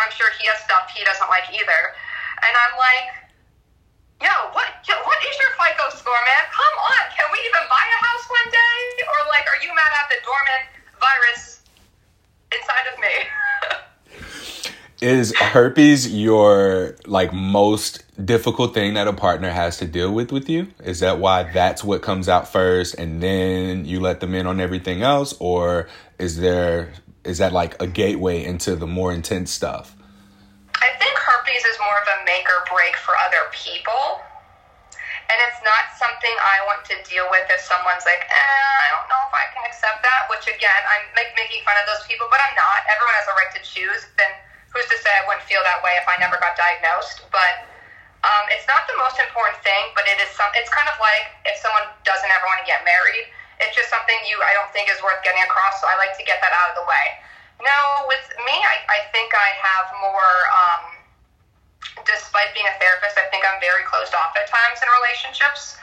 I'm 0.00 0.08
sure 0.16 0.32
he 0.40 0.48
has 0.48 0.64
stuff 0.64 0.88
he 0.88 1.04
doesn't 1.04 1.28
like 1.28 1.44
either. 1.52 1.80
And 2.40 2.52
I'm 2.56 2.74
like, 2.80 3.08
yo, 4.24 4.32
what, 4.56 4.68
what 4.88 5.20
is 5.20 5.34
your 5.36 5.52
FICO 5.60 5.92
score, 5.92 6.16
man? 6.24 6.44
Come 6.48 6.76
on, 6.88 7.04
can 7.12 7.28
we 7.28 7.36
even 7.44 7.64
buy 7.68 7.84
a 7.84 8.00
house 8.00 8.24
one 8.32 8.48
day? 8.48 8.80
Or 9.12 9.28
like, 9.28 9.44
are 9.44 9.60
you 9.60 9.68
mad 9.76 9.92
at 9.92 10.08
the 10.08 10.24
dormant 10.24 10.64
virus 10.96 11.59
inside 12.52 12.86
of 12.92 13.00
me? 13.00 14.20
is 15.00 15.34
herpes 15.36 16.12
your 16.12 16.96
like 17.06 17.32
most 17.32 18.04
difficult 18.24 18.74
thing 18.74 18.94
that 18.94 19.08
a 19.08 19.12
partner 19.12 19.50
has 19.50 19.78
to 19.78 19.86
deal 19.86 20.12
with 20.12 20.30
with 20.30 20.48
you? 20.48 20.68
Is 20.84 21.00
that 21.00 21.18
why 21.18 21.44
that's 21.44 21.82
what 21.82 22.02
comes 22.02 22.28
out 22.28 22.48
first, 22.48 22.94
and 22.94 23.22
then 23.22 23.84
you 23.84 24.00
let 24.00 24.20
them 24.20 24.34
in 24.34 24.46
on 24.46 24.60
everything 24.60 25.02
else, 25.02 25.34
or 25.38 25.88
is 26.18 26.38
there 26.38 26.92
is 27.24 27.38
that 27.38 27.52
like 27.52 27.80
a 27.80 27.86
gateway 27.86 28.44
into 28.44 28.76
the 28.76 28.86
more 28.86 29.12
intense 29.12 29.50
stuff? 29.50 29.96
I 30.74 30.88
think 30.98 31.16
herpes 31.16 31.64
is 31.64 31.78
more 31.78 31.98
of 32.00 32.08
a 32.20 32.24
make 32.24 32.46
or 32.46 32.64
break 32.74 32.96
for 32.96 33.14
other 33.26 33.50
people. 33.52 34.20
And 35.30 35.38
it's 35.46 35.62
not 35.62 35.94
something 35.94 36.34
I 36.42 36.66
want 36.66 36.82
to 36.90 36.98
deal 37.06 37.22
with 37.30 37.46
if 37.54 37.62
someone's 37.62 38.02
like, 38.02 38.26
eh, 38.26 38.74
I 38.82 38.86
don't 38.90 39.06
know 39.06 39.22
if 39.30 39.34
I 39.34 39.46
can 39.54 39.62
accept 39.62 40.02
that, 40.02 40.26
which 40.26 40.50
again, 40.50 40.82
I'm 40.90 41.06
make, 41.14 41.30
making 41.38 41.62
fun 41.62 41.78
of 41.78 41.86
those 41.86 42.02
people, 42.10 42.26
but 42.26 42.42
I'm 42.42 42.58
not. 42.58 42.82
Everyone 42.90 43.14
has 43.14 43.30
a 43.30 43.34
right 43.38 43.52
to 43.54 43.62
choose. 43.62 44.10
Then 44.18 44.26
who's 44.74 44.90
to 44.90 44.98
say 44.98 45.14
I 45.14 45.22
wouldn't 45.30 45.46
feel 45.46 45.62
that 45.62 45.86
way 45.86 45.94
if 46.02 46.06
I 46.10 46.18
never 46.18 46.34
got 46.42 46.58
diagnosed? 46.58 47.22
But 47.30 47.62
um, 48.26 48.50
it's 48.50 48.66
not 48.66 48.90
the 48.90 48.98
most 48.98 49.22
important 49.22 49.62
thing, 49.62 49.94
but 49.94 50.02
it 50.10 50.18
is 50.18 50.34
some. 50.34 50.50
It's 50.58 50.70
kind 50.74 50.90
of 50.90 50.98
like 50.98 51.30
if 51.46 51.54
someone 51.62 51.86
doesn't 52.02 52.30
ever 52.34 52.46
want 52.50 52.58
to 52.58 52.66
get 52.66 52.82
married, 52.82 53.30
it's 53.62 53.78
just 53.78 53.86
something 53.86 54.18
you 54.26 54.34
I 54.42 54.50
don't 54.58 54.74
think 54.74 54.90
is 54.90 54.98
worth 54.98 55.22
getting 55.22 55.46
across. 55.46 55.78
So 55.78 55.86
I 55.86 55.94
like 55.94 56.18
to 56.18 56.26
get 56.26 56.42
that 56.42 56.50
out 56.50 56.74
of 56.74 56.82
the 56.82 56.86
way. 56.90 57.06
Now 57.62 58.02
with 58.10 58.26
me, 58.42 58.56
I, 58.66 58.82
I 58.90 58.98
think 59.14 59.30
I 59.30 59.48
have 59.62 59.86
more. 60.02 60.34
Um, 60.50 60.99
despite 62.04 62.52
being 62.52 62.66
a 62.68 62.76
therapist, 62.80 63.16
I 63.16 63.26
think 63.32 63.44
I'm 63.44 63.60
very 63.60 63.84
closed 63.88 64.12
off 64.14 64.36
at 64.36 64.46
times 64.48 64.80
in 64.80 64.88
relationships. 64.88 65.76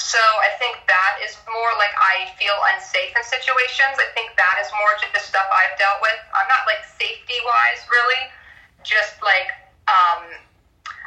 So 0.00 0.18
I 0.18 0.56
think 0.56 0.80
that 0.88 1.20
is 1.20 1.36
more 1.44 1.72
like 1.76 1.92
I 2.00 2.32
feel 2.40 2.56
unsafe 2.72 3.12
in 3.12 3.20
situations. 3.20 4.00
I 4.00 4.08
think 4.16 4.32
that 4.40 4.56
is 4.56 4.72
more 4.72 4.96
just 4.96 5.12
the 5.12 5.20
stuff 5.20 5.44
I've 5.52 5.76
dealt 5.76 6.00
with. 6.00 6.16
I'm 6.32 6.48
not 6.48 6.64
like 6.64 6.80
safety 6.96 7.36
wise, 7.44 7.84
really. 7.92 8.22
Just 8.80 9.20
like, 9.20 9.52
um, 9.92 10.24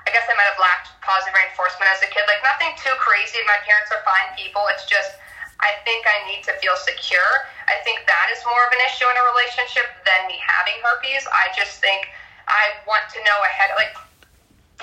I 0.05 0.09
guess 0.13 0.29
I 0.29 0.37
might 0.37 0.45
have 0.45 0.61
lacked 0.61 0.93
positive 1.01 1.33
reinforcement 1.33 1.89
as 1.89 2.05
a 2.05 2.09
kid. 2.13 2.21
Like 2.29 2.45
nothing 2.45 2.69
too 2.77 2.93
crazy. 3.01 3.41
My 3.49 3.57
parents 3.65 3.89
are 3.89 4.05
fine 4.05 4.29
people. 4.37 4.61
It's 4.69 4.85
just, 4.85 5.17
I 5.57 5.73
think 5.87 6.05
I 6.05 6.29
need 6.29 6.45
to 6.45 6.53
feel 6.61 6.77
secure. 6.77 7.49
I 7.65 7.81
think 7.81 8.05
that 8.05 8.29
is 8.29 8.45
more 8.45 8.61
of 8.61 8.71
an 8.77 8.81
issue 8.85 9.09
in 9.09 9.15
a 9.17 9.25
relationship 9.33 9.89
than 10.05 10.29
me 10.29 10.37
having 10.37 10.77
herpes. 10.85 11.25
I 11.33 11.49
just 11.57 11.81
think 11.81 12.13
I 12.45 12.77
want 12.85 13.09
to 13.15 13.19
know 13.25 13.39
ahead, 13.41 13.73
like, 13.73 13.95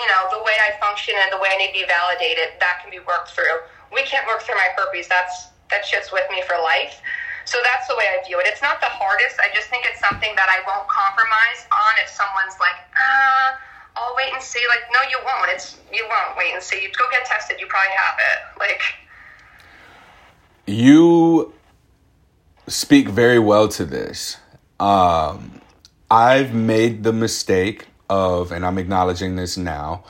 you 0.01 0.09
know, 0.09 0.32
the 0.32 0.40
way 0.40 0.57
I 0.57 0.72
function 0.80 1.12
and 1.20 1.28
the 1.28 1.36
way 1.36 1.53
I 1.53 1.57
need 1.61 1.76
to 1.76 1.84
be 1.84 1.86
validated, 1.86 2.57
that 2.57 2.80
can 2.80 2.88
be 2.88 3.05
worked 3.05 3.36
through. 3.36 3.61
We 3.92 4.01
can't 4.09 4.24
work 4.24 4.40
through 4.40 4.57
my 4.57 4.72
herpes. 4.72 5.12
That's 5.12 5.53
that 5.68 5.84
shit's 5.84 6.11
with 6.11 6.24
me 6.32 6.40
for 6.48 6.57
life. 6.57 7.05
So 7.44 7.59
that's 7.62 7.86
the 7.88 7.96
way 7.96 8.09
I 8.09 8.24
view 8.26 8.40
it. 8.40 8.46
It's 8.48 8.62
not 8.62 8.80
the 8.80 8.88
hardest. 8.88 9.36
I 9.40 9.53
just 9.55 9.68
think 9.68 9.84
it's 9.84 10.01
something 10.01 10.32
that 10.36 10.48
I 10.48 10.64
won't 10.64 10.88
compromise 10.88 11.68
on 11.68 11.92
if 12.03 12.09
someone's 12.09 12.57
like, 12.61 12.78
uh, 12.96 13.61
I'll 13.96 14.14
wait 14.16 14.32
and 14.32 14.42
see. 14.42 14.62
Like, 14.68 14.88
no, 14.88 15.01
you 15.11 15.18
won't. 15.20 15.51
It's 15.53 15.76
you 15.92 16.07
won't 16.09 16.36
wait 16.36 16.55
and 16.55 16.62
see. 16.62 16.80
You 16.80 16.88
go 16.96 17.05
get 17.11 17.26
tested. 17.26 17.61
You 17.61 17.66
probably 17.66 17.92
have 17.92 18.16
it. 18.18 18.38
Like, 18.59 18.82
you 20.66 21.53
speak 22.68 23.09
very 23.09 23.38
well 23.38 23.68
to 23.68 23.84
this. 23.84 24.36
Um, 24.78 25.61
I've 26.11 26.55
made 26.55 27.03
the 27.03 27.12
mistake 27.12 27.89
of, 28.11 28.52
and 28.52 28.66
I'm 28.66 28.76
acknowledging 28.76 29.36
this 29.36 29.56
now, 29.56 30.04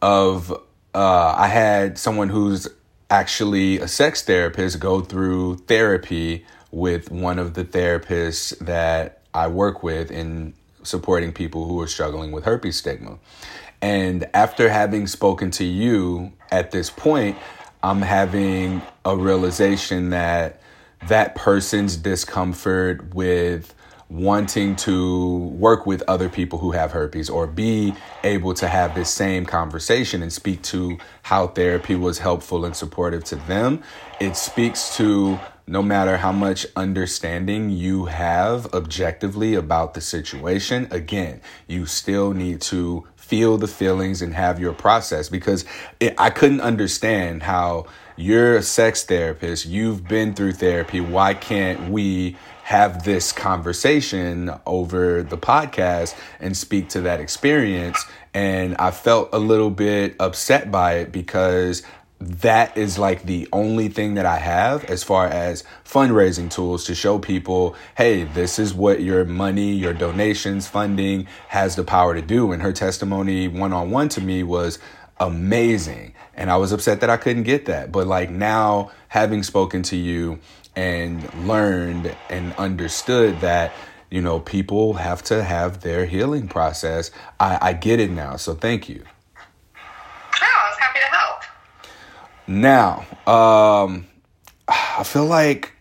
of 0.00 0.52
uh, 0.94 1.34
I 1.36 1.48
had 1.48 1.98
someone 1.98 2.28
who's 2.28 2.68
actually 3.10 3.78
a 3.78 3.88
sex 3.88 4.22
therapist 4.22 4.78
go 4.78 5.00
through 5.00 5.56
therapy 5.66 6.46
with 6.70 7.10
one 7.10 7.38
of 7.38 7.54
the 7.54 7.64
therapists 7.64 8.56
that 8.58 9.22
I 9.34 9.48
work 9.48 9.82
with 9.82 10.10
in 10.10 10.54
supporting 10.82 11.32
people 11.32 11.66
who 11.66 11.80
are 11.80 11.86
struggling 11.86 12.32
with 12.32 12.44
herpes 12.44 12.76
stigma. 12.76 13.18
And 13.80 14.28
after 14.34 14.68
having 14.68 15.06
spoken 15.06 15.50
to 15.52 15.64
you 15.64 16.32
at 16.50 16.70
this 16.70 16.90
point, 16.90 17.36
I'm 17.82 18.02
having 18.02 18.82
a 19.04 19.16
realization 19.16 20.10
that 20.10 20.60
that 21.08 21.34
person's 21.34 21.96
discomfort 21.96 23.14
with 23.14 23.74
wanting 24.12 24.76
to 24.76 25.36
work 25.36 25.86
with 25.86 26.02
other 26.06 26.28
people 26.28 26.58
who 26.58 26.72
have 26.72 26.92
herpes 26.92 27.30
or 27.30 27.46
be 27.46 27.94
able 28.24 28.52
to 28.52 28.68
have 28.68 28.94
this 28.94 29.08
same 29.08 29.46
conversation 29.46 30.22
and 30.22 30.32
speak 30.32 30.60
to 30.62 30.98
how 31.22 31.46
therapy 31.46 31.94
was 31.94 32.18
helpful 32.18 32.64
and 32.64 32.76
supportive 32.76 33.24
to 33.24 33.36
them. 33.36 33.82
It 34.20 34.36
speaks 34.36 34.96
to 34.98 35.40
no 35.66 35.82
matter 35.82 36.18
how 36.18 36.32
much 36.32 36.66
understanding 36.76 37.70
you 37.70 38.06
have 38.06 38.66
objectively 38.74 39.54
about 39.54 39.94
the 39.94 40.00
situation, 40.00 40.88
again, 40.90 41.40
you 41.66 41.86
still 41.86 42.32
need 42.32 42.60
to 42.60 43.06
feel 43.16 43.56
the 43.56 43.68
feelings 43.68 44.20
and 44.20 44.34
have 44.34 44.60
your 44.60 44.74
process 44.74 45.30
because 45.30 45.64
it, 46.00 46.14
I 46.18 46.28
couldn't 46.28 46.60
understand 46.60 47.44
how 47.44 47.86
you're 48.16 48.56
a 48.56 48.62
sex 48.62 49.04
therapist, 49.04 49.64
you've 49.64 50.06
been 50.06 50.34
through 50.34 50.52
therapy, 50.52 51.00
why 51.00 51.32
can't 51.32 51.88
we 51.88 52.36
have 52.72 53.04
this 53.04 53.32
conversation 53.32 54.50
over 54.64 55.22
the 55.22 55.36
podcast 55.36 56.16
and 56.40 56.56
speak 56.56 56.88
to 56.88 57.02
that 57.02 57.20
experience. 57.20 58.02
And 58.32 58.74
I 58.78 58.92
felt 58.92 59.28
a 59.34 59.38
little 59.38 59.68
bit 59.68 60.16
upset 60.18 60.70
by 60.70 60.94
it 60.94 61.12
because 61.12 61.82
that 62.18 62.78
is 62.78 62.98
like 62.98 63.24
the 63.24 63.46
only 63.52 63.88
thing 63.88 64.14
that 64.14 64.24
I 64.24 64.38
have 64.38 64.84
as 64.84 65.04
far 65.04 65.26
as 65.26 65.64
fundraising 65.84 66.50
tools 66.50 66.84
to 66.86 66.94
show 66.94 67.18
people, 67.18 67.76
hey, 67.94 68.24
this 68.24 68.58
is 68.58 68.72
what 68.72 69.02
your 69.02 69.26
money, 69.26 69.74
your 69.74 69.92
donations, 69.92 70.66
funding 70.66 71.26
has 71.48 71.76
the 71.76 71.84
power 71.84 72.14
to 72.14 72.22
do. 72.22 72.52
And 72.52 72.62
her 72.62 72.72
testimony 72.72 73.48
one 73.48 73.74
on 73.74 73.90
one 73.90 74.08
to 74.08 74.22
me 74.22 74.42
was 74.44 74.78
amazing. 75.20 76.14
And 76.32 76.50
I 76.50 76.56
was 76.56 76.72
upset 76.72 77.00
that 77.00 77.10
I 77.10 77.18
couldn't 77.18 77.42
get 77.42 77.66
that. 77.66 77.92
But 77.92 78.06
like 78.06 78.30
now, 78.30 78.92
having 79.08 79.42
spoken 79.42 79.82
to 79.82 79.96
you, 79.96 80.38
and 80.74 81.32
learned 81.46 82.14
and 82.30 82.52
understood 82.54 83.40
that 83.40 83.72
you 84.10 84.20
know 84.20 84.40
people 84.40 84.94
have 84.94 85.22
to 85.24 85.42
have 85.42 85.80
their 85.80 86.06
healing 86.06 86.48
process. 86.48 87.10
I, 87.38 87.58
I 87.60 87.72
get 87.74 88.00
it 88.00 88.10
now 88.10 88.36
so 88.36 88.54
thank 88.54 88.88
you. 88.88 89.02
Oh, 89.76 89.80
i 90.40 90.70
was 90.70 90.78
happy 90.78 90.98
to 91.00 91.06
help. 91.06 91.42
Now 92.46 93.06
um 93.26 94.06
i 94.68 95.02
feel 95.04 95.26
like 95.26 95.72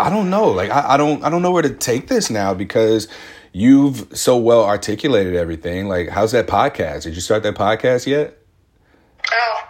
i 0.00 0.10
don't 0.10 0.30
know 0.30 0.48
like 0.48 0.70
I, 0.70 0.94
I 0.94 0.96
don't 0.96 1.22
i 1.22 1.30
don't 1.30 1.42
know 1.42 1.52
where 1.52 1.62
to 1.62 1.74
take 1.74 2.08
this 2.08 2.30
now 2.30 2.54
because 2.54 3.08
you've 3.52 4.08
so 4.16 4.36
well 4.36 4.64
articulated 4.64 5.36
everything. 5.36 5.86
Like 5.88 6.08
how's 6.08 6.32
that 6.32 6.46
podcast? 6.46 7.02
Did 7.04 7.14
you 7.14 7.20
start 7.20 7.42
that 7.44 7.54
podcast 7.54 8.06
yet? 8.06 8.38
Oh 9.32 9.60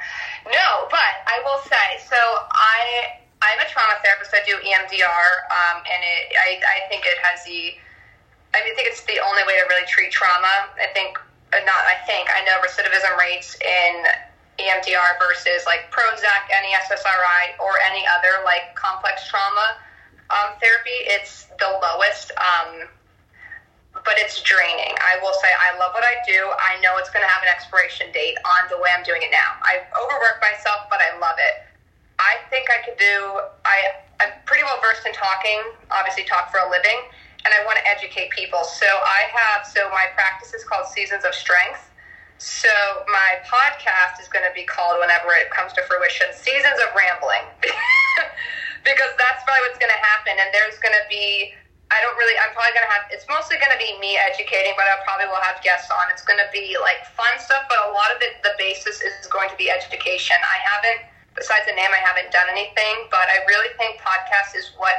no 0.46 0.86
but 0.90 1.14
i 1.26 1.40
will 1.44 1.62
say 1.62 2.06
so 2.08 2.16
i 2.16 3.13
I'm 3.54 3.62
a 3.62 3.70
trauma 3.70 3.94
therapist. 4.02 4.34
I 4.34 4.42
do 4.42 4.58
EMDR, 4.58 5.30
um, 5.46 5.78
and 5.86 6.00
it, 6.02 6.34
I, 6.34 6.58
I 6.58 6.78
think 6.90 7.06
it 7.06 7.14
has 7.22 7.46
the. 7.46 7.78
I, 8.50 8.66
mean, 8.66 8.74
I 8.74 8.74
think 8.74 8.90
it's 8.90 9.06
the 9.06 9.22
only 9.22 9.46
way 9.46 9.54
to 9.62 9.64
really 9.70 9.86
treat 9.86 10.10
trauma. 10.10 10.74
I 10.74 10.90
think, 10.90 11.14
uh, 11.54 11.62
not. 11.62 11.86
I 11.86 12.02
think 12.02 12.26
I 12.34 12.42
know 12.42 12.58
recidivism 12.58 13.14
rates 13.14 13.54
in 13.62 13.92
EMDR 14.58 15.22
versus 15.22 15.62
like 15.70 15.86
Prozac, 15.94 16.50
any 16.50 16.74
SSRI, 16.82 17.54
or 17.62 17.78
any 17.86 18.02
other 18.10 18.42
like 18.42 18.74
complex 18.74 19.22
trauma 19.30 19.78
um, 20.34 20.58
therapy. 20.58 21.06
It's 21.14 21.46
the 21.62 21.78
lowest. 21.78 22.34
Um, 22.34 22.90
but 24.02 24.18
it's 24.18 24.42
draining. 24.42 24.98
I 24.98 25.22
will 25.22 25.32
say 25.38 25.48
I 25.54 25.78
love 25.78 25.94
what 25.94 26.02
I 26.02 26.18
do. 26.26 26.50
I 26.58 26.76
know 26.82 26.98
it's 26.98 27.08
going 27.14 27.22
to 27.22 27.30
have 27.30 27.40
an 27.46 27.48
expiration 27.48 28.10
date 28.10 28.34
on 28.42 28.68
the 28.68 28.76
way 28.82 28.90
I'm 28.90 29.06
doing 29.06 29.22
it 29.22 29.30
now. 29.30 29.54
I 29.62 29.86
overwork 29.94 30.42
myself, 30.42 30.90
but 30.90 30.98
I 30.98 31.14
love 31.22 31.38
it. 31.38 31.63
I 32.24 32.40
think 32.48 32.72
I 32.72 32.80
could 32.80 32.96
do. 32.96 33.44
I 33.68 34.00
I'm 34.16 34.32
pretty 34.48 34.64
well 34.64 34.80
versed 34.80 35.04
in 35.04 35.12
talking. 35.12 35.60
Obviously, 35.92 36.24
talk 36.24 36.48
for 36.48 36.56
a 36.56 36.68
living, 36.72 36.96
and 37.44 37.52
I 37.52 37.60
want 37.68 37.76
to 37.76 37.84
educate 37.84 38.32
people. 38.32 38.64
So 38.64 38.88
I 38.88 39.28
have. 39.28 39.68
So 39.68 39.92
my 39.92 40.08
practice 40.16 40.56
is 40.56 40.64
called 40.64 40.88
Seasons 40.88 41.28
of 41.28 41.36
Strength. 41.36 41.92
So 42.40 42.72
my 43.12 43.44
podcast 43.44 44.18
is 44.24 44.26
going 44.32 44.42
to 44.42 44.52
be 44.56 44.64
called, 44.64 44.98
whenever 44.98 45.30
it 45.38 45.52
comes 45.54 45.72
to 45.78 45.84
fruition, 45.86 46.32
Seasons 46.34 46.80
of 46.82 46.90
Rambling, 46.96 47.46
because 48.88 49.12
that's 49.16 49.40
probably 49.46 49.62
what's 49.70 49.78
going 49.78 49.92
to 49.92 50.02
happen. 50.02 50.34
And 50.40 50.48
there's 50.56 50.80
going 50.80 50.96
to 50.96 51.06
be. 51.12 51.52
I 51.92 52.00
don't 52.00 52.16
really. 52.16 52.34
I'm 52.40 52.50
probably 52.56 52.72
going 52.72 52.88
to 52.88 52.94
have. 52.96 53.04
It's 53.12 53.28
mostly 53.28 53.60
going 53.60 53.70
to 53.70 53.78
be 53.78 54.00
me 54.00 54.16
educating, 54.16 54.72
but 54.80 54.88
I 54.88 54.96
probably 55.04 55.28
will 55.28 55.44
have 55.44 55.60
guests 55.60 55.92
on. 55.92 56.08
It's 56.08 56.24
going 56.24 56.40
to 56.40 56.48
be 56.48 56.80
like 56.80 57.04
fun 57.12 57.36
stuff, 57.36 57.68
but 57.68 57.76
a 57.84 57.92
lot 57.92 58.08
of 58.08 58.24
it, 58.24 58.40
the 58.40 58.56
basis 58.56 59.04
is 59.04 59.28
going 59.28 59.52
to 59.52 59.58
be 59.60 59.68
education. 59.68 60.40
I 60.40 60.58
haven't 60.64 61.13
besides 61.34 61.66
the 61.66 61.74
name, 61.74 61.90
I 61.90 62.02
haven't 62.02 62.30
done 62.30 62.46
anything, 62.50 63.10
but 63.10 63.26
I 63.26 63.42
really 63.50 63.70
think 63.76 64.00
podcast 64.00 64.54
is 64.54 64.70
what, 64.78 64.94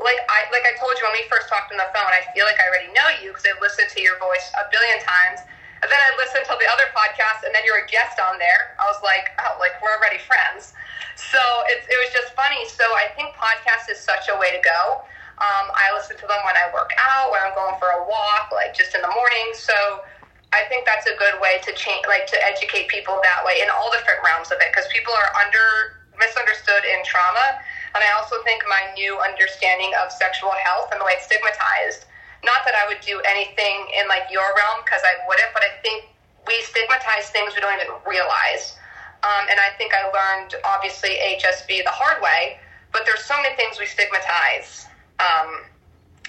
like 0.00 0.18
I 0.26 0.48
like 0.50 0.64
I 0.64 0.72
told 0.80 0.96
you 0.96 1.04
when 1.04 1.14
we 1.14 1.26
first 1.28 1.52
talked 1.52 1.70
on 1.70 1.78
the 1.78 1.86
phone. 1.92 2.08
I 2.08 2.24
feel 2.32 2.48
like 2.48 2.56
I 2.58 2.66
already 2.66 2.90
know 2.96 3.08
you 3.20 3.30
because 3.30 3.44
I've 3.44 3.60
listened 3.60 3.92
to 3.92 4.00
your 4.00 4.16
voice 4.18 4.46
a 4.56 4.64
billion 4.72 4.98
times, 5.04 5.44
and 5.84 5.86
then 5.90 6.00
I 6.00 6.10
listened 6.16 6.48
to 6.48 6.54
the 6.56 6.68
other 6.72 6.88
podcast, 6.96 7.44
and 7.44 7.52
then 7.52 7.62
you're 7.68 7.84
a 7.84 7.88
guest 7.90 8.16
on 8.18 8.40
there. 8.40 8.74
I 8.80 8.88
was 8.88 8.98
like, 9.04 9.36
oh, 9.42 9.60
like 9.60 9.76
we're 9.84 9.94
already 9.94 10.18
friends. 10.18 10.72
So 11.14 11.38
it, 11.68 11.84
it 11.86 11.98
was 12.00 12.10
just 12.10 12.32
funny. 12.32 12.64
So 12.66 12.82
I 12.96 13.12
think 13.14 13.36
podcast 13.36 13.92
is 13.92 14.00
such 14.00 14.32
a 14.32 14.34
way 14.40 14.48
to 14.54 14.62
go. 14.64 15.04
Um, 15.42 15.74
I 15.74 15.90
listen 15.90 16.14
to 16.22 16.26
them 16.30 16.38
when 16.46 16.54
I 16.54 16.70
work 16.70 16.94
out, 17.02 17.34
when 17.34 17.42
I'm 17.42 17.52
going 17.52 17.74
for 17.82 17.90
a 17.98 18.06
walk, 18.06 18.54
like 18.54 18.72
just 18.72 18.94
in 18.94 19.02
the 19.02 19.10
morning. 19.10 19.50
So 19.58 20.06
I 20.52 20.68
think 20.68 20.84
that's 20.84 21.08
a 21.08 21.16
good 21.16 21.40
way 21.40 21.60
to 21.64 21.72
change, 21.72 22.04
like 22.06 22.28
to 22.28 22.38
educate 22.44 22.88
people 22.88 23.18
that 23.24 23.40
way 23.44 23.64
in 23.64 23.68
all 23.72 23.88
different 23.90 24.20
realms 24.24 24.52
of 24.52 24.60
it, 24.60 24.68
because 24.68 24.86
people 24.92 25.12
are 25.12 25.32
under 25.40 26.04
misunderstood 26.20 26.84
in 26.84 27.00
trauma, 27.04 27.60
and 27.96 28.00
I 28.04 28.12
also 28.16 28.36
think 28.44 28.62
my 28.68 28.92
new 28.94 29.16
understanding 29.20 29.90
of 30.04 30.12
sexual 30.12 30.52
health 30.64 30.92
and 30.92 31.00
the 31.00 31.04
way 31.04 31.16
it's 31.16 31.24
stigmatized. 31.24 32.04
Not 32.44 32.64
that 32.68 32.76
I 32.76 32.86
would 32.88 33.00
do 33.00 33.20
anything 33.24 33.88
in 33.96 34.08
like 34.08 34.28
your 34.28 34.44
realm, 34.44 34.84
because 34.84 35.00
I 35.04 35.14
wouldn't, 35.24 35.52
but 35.56 35.64
I 35.64 35.72
think 35.80 36.12
we 36.46 36.60
stigmatize 36.68 37.30
things 37.30 37.54
we 37.54 37.60
don't 37.60 37.72
even 37.80 37.96
realize. 38.04 38.76
Um, 39.22 39.46
and 39.48 39.56
I 39.56 39.70
think 39.78 39.94
I 39.94 40.10
learned 40.10 40.58
obviously 40.66 41.16
HSV 41.38 41.84
the 41.86 41.94
hard 41.94 42.20
way, 42.20 42.58
but 42.92 43.06
there's 43.06 43.24
so 43.24 43.38
many 43.40 43.54
things 43.56 43.78
we 43.78 43.86
stigmatize. 43.86 44.86
Um, 45.22 45.64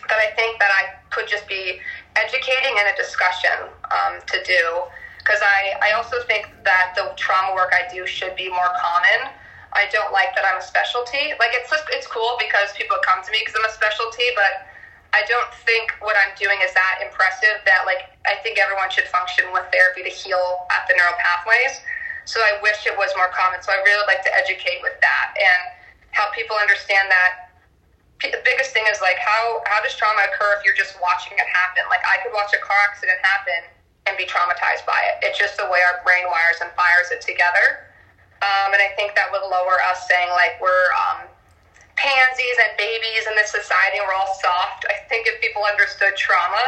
that 0.07 0.19
I 0.19 0.35
think 0.35 0.59
that 0.59 0.71
I 0.71 0.99
could 1.09 1.27
just 1.27 1.47
be 1.47 1.79
and 2.77 2.87
a 2.89 2.95
discussion 2.97 3.69
um, 3.91 4.19
to 4.27 4.37
do. 4.43 4.63
Because 5.19 5.39
I, 5.39 5.79
I 5.79 5.89
also 5.95 6.19
think 6.27 6.51
that 6.67 6.91
the 6.99 7.15
trauma 7.15 7.55
work 7.55 7.71
I 7.71 7.87
do 7.87 8.03
should 8.05 8.35
be 8.35 8.51
more 8.51 8.71
common. 8.75 9.31
I 9.71 9.87
don't 9.89 10.11
like 10.11 10.35
that 10.35 10.43
I'm 10.45 10.59
a 10.59 10.65
specialty. 10.65 11.33
Like 11.39 11.55
it's 11.55 11.71
just, 11.71 11.87
it's 11.89 12.05
cool 12.05 12.35
because 12.37 12.75
people 12.75 12.97
come 13.01 13.23
to 13.23 13.31
me 13.31 13.39
because 13.41 13.55
I'm 13.57 13.65
a 13.65 13.73
specialty, 13.73 14.27
but 14.35 14.67
I 15.13 15.21
don't 15.29 15.49
think 15.65 15.93
what 16.01 16.17
I'm 16.17 16.33
doing 16.35 16.57
is 16.65 16.73
that 16.73 17.01
impressive. 17.01 17.61
That 17.65 17.85
like 17.85 18.13
I 18.25 18.37
think 18.41 18.57
everyone 18.57 18.89
should 18.89 19.05
function 19.09 19.45
with 19.53 19.63
therapy 19.69 20.01
to 20.05 20.13
heal 20.13 20.65
at 20.73 20.89
the 20.89 20.97
neural 20.97 21.15
pathways. 21.21 21.81
So 22.25 22.41
I 22.41 22.57
wish 22.65 22.85
it 22.89 22.97
was 22.97 23.13
more 23.15 23.29
common. 23.31 23.61
So 23.61 23.71
I 23.71 23.79
really 23.85 24.05
like 24.09 24.25
to 24.25 24.31
educate 24.33 24.81
with 24.81 24.97
that 24.99 25.27
and 25.37 25.61
help 26.11 26.33
people 26.33 26.57
understand 26.57 27.09
that 27.09 27.42
the 28.21 28.41
biggest 28.45 28.71
thing 28.71 28.85
is 28.87 29.01
like 29.01 29.19
how 29.19 29.61
how 29.65 29.81
does 29.83 29.95
trauma 29.95 30.23
occur 30.31 30.55
if 30.59 30.63
you're 30.63 30.77
just 30.77 30.95
watching 31.01 31.35
it 31.35 31.49
happen? 31.49 31.83
Like 31.89 32.03
I 32.07 32.21
could 32.23 32.31
watch 32.31 32.53
a 32.55 32.61
car 32.61 32.77
accident 32.87 33.19
happen 33.23 33.67
and 34.07 34.15
be 34.15 34.27
traumatized 34.27 34.85
by 34.85 34.99
it. 35.11 35.27
It's 35.27 35.39
just 35.39 35.55
the 35.57 35.67
way 35.67 35.79
our 35.83 36.03
brain 36.03 36.27
wires 36.27 36.59
and 36.63 36.71
fires 36.75 37.11
it 37.11 37.23
together. 37.23 37.91
Um, 38.43 38.75
and 38.75 38.81
I 38.83 38.91
think 38.99 39.15
that 39.15 39.31
would 39.31 39.43
lower 39.47 39.79
us 39.87 40.07
saying 40.07 40.27
like 40.35 40.59
we're 40.59 40.91
um, 41.07 41.27
pansies 41.95 42.57
and 42.67 42.75
babies 42.75 43.23
in 43.27 43.35
this 43.35 43.51
society 43.51 44.03
we're 44.03 44.15
all 44.15 44.35
soft. 44.39 44.87
I 44.91 45.03
think 45.07 45.27
if 45.27 45.39
people 45.39 45.63
understood 45.63 46.15
trauma, 46.19 46.63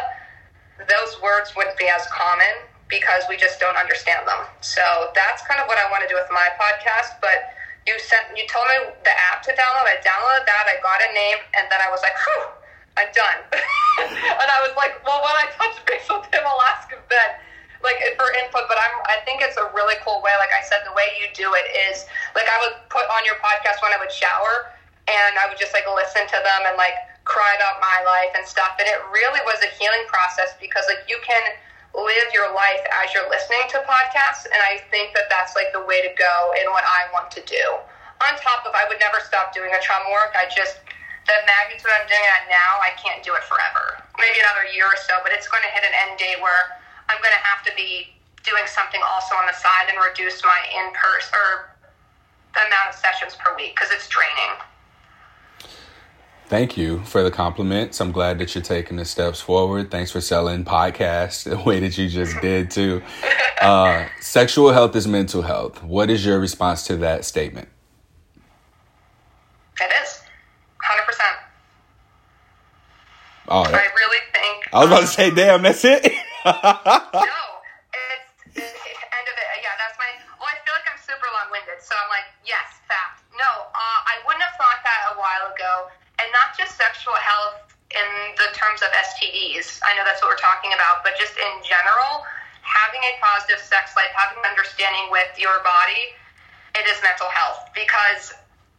those 0.88 1.20
words 1.24 1.56
wouldn't 1.56 1.76
be 1.80 1.88
as 1.88 2.08
common 2.12 2.68
because 2.88 3.24
we 3.28 3.36
just 3.36 3.60
don't 3.60 3.76
understand 3.76 4.28
them. 4.28 4.46
So 4.62 5.12
that's 5.16 5.42
kind 5.48 5.60
of 5.60 5.68
what 5.68 5.80
I 5.80 5.90
want 5.90 6.04
to 6.04 6.10
do 6.10 6.16
with 6.16 6.30
my 6.32 6.48
podcast. 6.60 7.20
But 7.20 7.55
you 7.86 7.94
sent 8.02 8.34
you 8.34 8.46
told 8.50 8.66
me 8.66 8.98
the 9.06 9.14
app 9.14 9.46
to 9.46 9.54
download. 9.54 9.86
I 9.86 10.02
downloaded 10.02 10.46
that. 10.50 10.66
I 10.66 10.82
got 10.82 10.98
a 11.06 11.10
name, 11.14 11.40
and 11.54 11.70
then 11.70 11.80
I 11.82 11.90
was 11.94 12.02
like, 12.02 12.18
"Whew, 12.18 12.46
I'm 12.98 13.10
done." 13.14 13.40
and 14.42 14.50
I 14.50 14.60
was 14.66 14.74
like, 14.74 14.98
"Well, 15.06 15.22
when 15.22 15.36
I 15.38 15.46
touch 15.54 15.78
base 15.86 16.10
with 16.10 16.26
him, 16.34 16.44
I'll 16.46 16.66
ask 16.74 16.90
him 16.90 17.02
then." 17.10 17.32
Like 17.86 18.02
for 18.18 18.26
input, 18.42 18.66
but 18.66 18.82
I'm. 18.82 18.96
I 19.06 19.22
think 19.30 19.46
it's 19.46 19.62
a 19.62 19.70
really 19.78 19.94
cool 20.02 20.18
way. 20.26 20.34
Like 20.42 20.50
I 20.50 20.66
said, 20.66 20.82
the 20.90 20.96
way 20.98 21.14
you 21.22 21.30
do 21.38 21.54
it 21.54 21.70
is 21.94 22.10
like 22.34 22.50
I 22.50 22.58
would 22.66 22.82
put 22.90 23.06
on 23.06 23.22
your 23.22 23.38
podcast 23.46 23.78
when 23.86 23.94
I 23.94 24.02
would 24.02 24.10
shower, 24.10 24.74
and 25.06 25.38
I 25.38 25.46
would 25.46 25.62
just 25.62 25.70
like 25.70 25.86
listen 25.86 26.26
to 26.26 26.40
them 26.42 26.62
and 26.66 26.74
like 26.82 26.98
cry 27.30 27.54
about 27.62 27.78
my 27.78 28.02
life 28.02 28.34
and 28.34 28.46
stuff. 28.46 28.74
And 28.82 28.90
it 28.90 28.98
really 29.14 29.42
was 29.46 29.62
a 29.62 29.70
healing 29.78 30.06
process 30.10 30.58
because 30.58 30.86
like 30.90 31.06
you 31.06 31.22
can 31.22 31.54
live 31.96 32.30
your 32.36 32.52
life 32.52 32.84
as 33.04 33.16
you're 33.16 33.28
listening 33.32 33.64
to 33.72 33.80
podcasts. 33.88 34.44
And 34.52 34.60
I 34.60 34.84
think 34.92 35.16
that 35.16 35.32
that's 35.32 35.56
like 35.56 35.72
the 35.72 35.84
way 35.88 36.04
to 36.04 36.12
go 36.20 36.52
in 36.60 36.68
what 36.72 36.84
I 36.84 37.08
want 37.16 37.32
to 37.40 37.42
do. 37.48 37.80
On 38.24 38.32
top 38.40 38.68
of, 38.68 38.76
I 38.76 38.88
would 38.92 39.00
never 39.00 39.20
stop 39.24 39.56
doing 39.56 39.72
a 39.72 39.80
trauma 39.80 40.08
work. 40.12 40.36
I 40.36 40.48
just, 40.52 40.80
the 41.28 41.36
magnitude 41.48 41.92
I'm 41.92 42.08
doing 42.08 42.24
it 42.24 42.52
now, 42.52 42.80
I 42.84 42.96
can't 43.00 43.24
do 43.24 43.36
it 43.36 43.44
forever. 43.48 44.00
Maybe 44.20 44.40
another 44.44 44.68
year 44.72 44.88
or 44.88 45.00
so, 45.00 45.20
but 45.24 45.32
it's 45.32 45.48
going 45.48 45.64
to 45.64 45.72
hit 45.72 45.84
an 45.84 45.96
end 46.08 46.20
date 46.20 46.40
where 46.40 46.80
I'm 47.08 47.20
going 47.20 47.36
to 47.36 47.44
have 47.44 47.64
to 47.68 47.74
be 47.76 48.16
doing 48.44 48.68
something 48.70 49.02
also 49.04 49.36
on 49.36 49.48
the 49.50 49.58
side 49.58 49.90
and 49.90 49.98
reduce 50.00 50.44
my 50.44 50.60
in 50.72 50.94
person 50.96 51.36
or 51.36 51.76
the 52.56 52.64
amount 52.68 52.94
of 52.94 52.96
sessions 52.96 53.36
per 53.36 53.52
week 53.56 53.76
because 53.76 53.92
it's 53.92 54.08
draining. 54.08 54.56
Thank 56.48 56.78
you 56.78 57.00
for 57.06 57.24
the 57.24 57.32
compliments. 57.32 58.00
I'm 58.00 58.12
glad 58.12 58.38
that 58.38 58.54
you're 58.54 58.64
taking 58.64 58.98
the 58.98 59.06
steps 59.06 59.42
forward. 59.42 59.90
Thanks 59.90 60.12
for 60.12 60.22
selling 60.22 60.64
podcasts 60.64 61.44
the 61.50 61.58
way 61.58 61.80
that 61.80 61.98
you 61.98 62.08
just 62.08 62.40
did 62.40 62.70
too. 62.70 63.02
Uh, 63.60 64.08
sexual 64.22 64.72
health 64.72 64.96
is 64.96 65.08
mental 65.08 65.42
health. 65.42 65.82
What 65.84 66.12
is 66.12 66.24
your 66.24 66.40
response 66.40 66.84
to 66.88 66.98
that 66.98 67.26
statement? 67.26 67.68
It 69.82 69.92
is, 70.04 70.22
hundred 70.78 71.06
percent. 71.06 71.36
Oh, 73.48 73.64
I 73.64 73.72
really 73.72 74.22
think. 74.32 74.70
I 74.72 74.80
was 74.80 74.88
about 74.88 75.02
to 75.02 75.08
say, 75.08 75.32
damn, 75.32 75.64
that's 75.64 75.84
it. 75.84 76.04
no, 76.04 76.12
it's, 76.46 76.62
it's 78.54 78.60
end 78.60 79.28
of 79.30 79.36
it. 79.36 79.48
Yeah, 79.66 79.74
that's 79.82 79.98
my. 79.98 80.10
Well, 80.38 80.46
I 80.48 80.62
feel 80.62 80.78
like 80.78 80.86
I'm 80.86 81.02
super 81.02 81.26
long-winded, 81.34 81.82
so 81.82 81.96
I'm 81.98 82.10
like, 82.14 82.30
yes, 82.46 82.80
fact. 82.88 83.26
No, 83.34 83.50
uh, 83.74 84.00
I 84.06 84.22
wouldn't 84.28 84.44
have 84.46 84.56
thought 84.62 84.80
that 84.86 85.02
a 85.12 85.20
while 85.20 85.52
ago, 85.52 85.90
not 86.46 86.54
just 86.54 86.78
sexual 86.78 87.18
health 87.18 87.74
in 87.90 88.10
the 88.38 88.54
terms 88.54 88.86
of 88.86 88.90
STDs. 88.94 89.82
I 89.82 89.98
know 89.98 90.06
that's 90.06 90.22
what 90.22 90.30
we're 90.30 90.46
talking 90.46 90.70
about, 90.78 91.02
but 91.02 91.18
just 91.18 91.34
in 91.34 91.54
general, 91.66 92.22
having 92.62 93.02
a 93.02 93.14
positive 93.18 93.58
sex 93.58 93.98
life, 93.98 94.14
having 94.14 94.38
an 94.38 94.46
understanding 94.46 95.10
with 95.10 95.34
your 95.42 95.58
body, 95.66 96.14
it 96.78 96.86
is 96.86 97.02
mental 97.02 97.34
health 97.34 97.66
because 97.74 98.30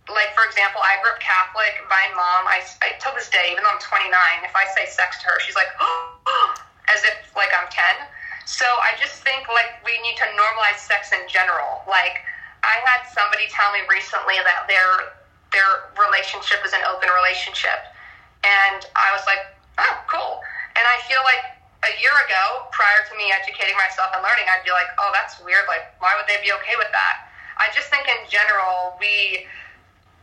like 0.06 0.30
for 0.38 0.46
example, 0.46 0.78
I 0.78 1.02
grew 1.02 1.10
up 1.10 1.18
Catholic. 1.18 1.82
My 1.90 2.06
mom, 2.14 2.46
I, 2.46 2.62
I 2.86 2.94
till 3.02 3.10
this 3.18 3.26
day, 3.26 3.50
even 3.50 3.66
though 3.66 3.74
I'm 3.74 3.82
29, 3.82 4.14
if 4.46 4.54
I 4.54 4.62
say 4.70 4.86
sex 4.86 5.18
to 5.18 5.26
her, 5.26 5.42
she's 5.42 5.58
like, 5.58 5.72
oh, 5.82 6.14
as 6.94 7.02
if 7.02 7.34
like 7.34 7.50
I'm 7.50 7.66
10. 7.66 8.06
So 8.46 8.62
I 8.62 8.94
just 8.94 9.26
think 9.26 9.50
like 9.50 9.74
we 9.82 9.98
need 10.06 10.14
to 10.22 10.28
normalize 10.38 10.78
sex 10.78 11.10
in 11.10 11.26
general. 11.26 11.82
Like 11.90 12.22
I 12.62 12.78
had 12.86 13.10
somebody 13.10 13.50
tell 13.50 13.74
me 13.74 13.82
recently 13.90 14.38
that 14.46 14.70
their 14.70 15.18
their 15.56 15.88
relationship 15.96 16.60
is 16.68 16.76
an 16.76 16.84
open 16.84 17.08
relationship, 17.08 17.80
and 18.44 18.84
I 18.92 19.08
was 19.16 19.24
like, 19.24 19.40
oh, 19.80 19.96
cool. 20.06 20.44
And 20.76 20.84
I 20.84 21.00
feel 21.08 21.24
like 21.24 21.40
a 21.88 21.92
year 21.96 22.12
ago, 22.28 22.68
prior 22.76 23.00
to 23.08 23.12
me 23.16 23.32
educating 23.32 23.74
myself 23.80 24.12
and 24.12 24.20
learning, 24.20 24.44
I'd 24.52 24.64
be 24.68 24.74
like, 24.76 24.92
oh, 25.00 25.08
that's 25.16 25.40
weird. 25.40 25.64
Like, 25.64 25.96
why 26.04 26.12
would 26.20 26.28
they 26.28 26.36
be 26.44 26.52
okay 26.60 26.76
with 26.76 26.92
that? 26.92 27.32
I 27.56 27.72
just 27.72 27.88
think 27.88 28.04
in 28.04 28.20
general 28.28 29.00
we 29.00 29.48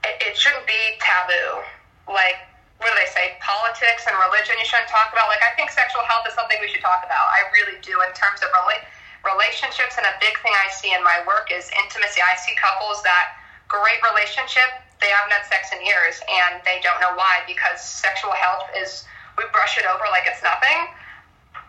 it, 0.04 0.16
it 0.22 0.34
shouldn't 0.38 0.68
be 0.68 1.00
taboo. 1.00 1.64
Like, 2.06 2.44
what 2.78 2.92
do 2.92 2.96
they 3.00 3.10
say? 3.10 3.40
Politics 3.40 4.04
and 4.06 4.16
religion 4.20 4.60
you 4.60 4.68
shouldn't 4.68 4.92
talk 4.92 5.10
about. 5.16 5.32
Like, 5.32 5.42
I 5.42 5.56
think 5.56 5.72
sexual 5.72 6.04
health 6.04 6.28
is 6.28 6.36
something 6.36 6.60
we 6.60 6.68
should 6.68 6.84
talk 6.84 7.02
about. 7.08 7.32
I 7.32 7.48
really 7.56 7.80
do 7.80 7.96
in 8.04 8.12
terms 8.12 8.44
of 8.44 8.52
rela- 8.52 8.84
relationships. 9.24 9.96
And 9.96 10.04
a 10.04 10.16
big 10.20 10.36
thing 10.44 10.52
I 10.52 10.68
see 10.68 10.92
in 10.92 11.00
my 11.02 11.24
work 11.24 11.48
is 11.48 11.72
intimacy. 11.80 12.20
I 12.20 12.36
see 12.36 12.52
couples 12.60 13.00
that 13.08 13.40
great 13.72 14.04
relationship, 14.04 14.83
they 15.04 15.12
haven't 15.12 15.36
had 15.36 15.44
sex 15.46 15.76
in 15.76 15.84
years 15.84 16.24
and 16.26 16.64
they 16.64 16.80
don't 16.80 16.98
know 17.04 17.12
why 17.20 17.44
because 17.44 17.84
sexual 17.84 18.32
health 18.32 18.72
is, 18.80 19.04
we 19.38 19.44
brush 19.52 19.76
it 19.76 19.84
over 19.84 20.08
like 20.16 20.24
it's 20.24 20.42
nothing, 20.42 20.88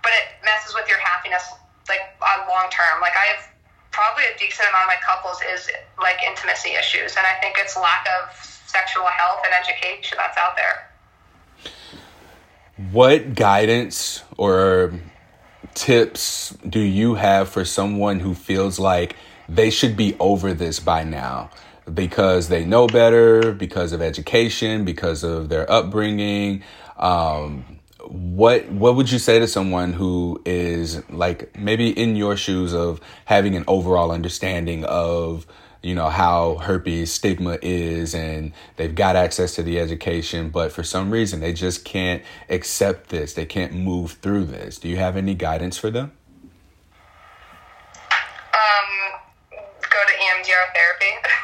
but 0.07 0.15
it 0.15 0.39
messes 0.47 0.73
with 0.79 0.87
your 0.87 1.03
happiness 1.03 1.43
like 1.89 2.01
on 2.23 2.49
long 2.49 2.71
term. 2.71 3.01
Like, 3.01 3.17
I 3.17 3.37
have 3.37 3.49
probably 3.91 4.25
a 4.25 4.39
decent 4.39 4.69
amount 4.69 4.85
of 4.85 4.89
my 4.89 5.01
couples 5.05 5.41
is 5.53 5.71
like 6.01 6.17
intimacy 6.27 6.71
issues, 6.79 7.17
and 7.17 7.27
I 7.27 7.41
think 7.41 7.57
it's 7.59 7.77
lack 7.77 8.07
of 8.21 8.35
sexual 8.67 9.07
health 9.07 9.41
and 9.45 9.55
education 9.55 10.19
that's 10.19 10.37
out 10.39 10.57
there. 10.57 10.91
What 12.91 13.35
guidance 13.35 14.23
or 14.37 14.95
tips 15.75 16.57
do 16.69 16.81
you 16.81 17.15
have 17.15 17.49
for 17.49 17.65
someone 17.65 18.21
who 18.21 18.35
feels 18.35 18.79
like 18.79 19.17
they 19.49 19.71
should 19.71 19.97
be 19.97 20.17
over 20.19 20.53
this 20.53 20.81
by 20.81 21.05
now? 21.05 21.51
Because 21.93 22.49
they 22.49 22.65
know 22.65 22.87
better, 22.87 23.53
because 23.53 23.93
of 23.93 24.01
education, 24.01 24.85
because 24.85 25.23
of 25.23 25.51
their 25.51 25.71
upbringing, 25.71 26.63
um, 26.97 27.75
what 28.09 28.69
what 28.71 28.97
would 28.97 29.11
you 29.11 29.19
say 29.19 29.39
to 29.39 29.47
someone 29.47 29.93
who 29.93 30.41
is 30.45 31.09
like 31.11 31.57
maybe 31.59 31.91
in 31.91 32.17
your 32.17 32.37
shoes 32.37 32.75
of 32.75 33.01
having 33.25 33.57
an 33.57 33.65
overall 33.67 34.11
understanding 34.11 34.85
of 34.85 35.47
you 35.83 35.95
know 35.95 36.09
how 36.09 36.57
herpes 36.57 37.13
stigma 37.13 37.59
is 37.63 38.15
and 38.15 38.53
they've 38.77 38.95
got 38.95 39.17
access 39.17 39.55
to 39.55 39.63
the 39.63 39.79
education 39.79 40.51
but 40.51 40.73
for 40.73 40.83
some 40.83 41.11
reason 41.11 41.41
they 41.41 41.53
just 41.53 41.85
can't 41.85 42.23
accept 42.49 43.09
this 43.09 43.35
they 43.35 43.47
can't 43.47 43.73
move 43.73 44.13
through 44.13 44.45
this? 44.45 44.79
Do 44.79 44.89
you 44.89 44.97
have 44.97 45.17
any 45.17 45.35
guidance 45.35 45.79
for 45.79 45.91
them? 45.91 46.13
Um 48.53 48.89
go 49.81 49.99
to 50.07 50.13
emdr 50.13 50.75
therapy 50.75 51.13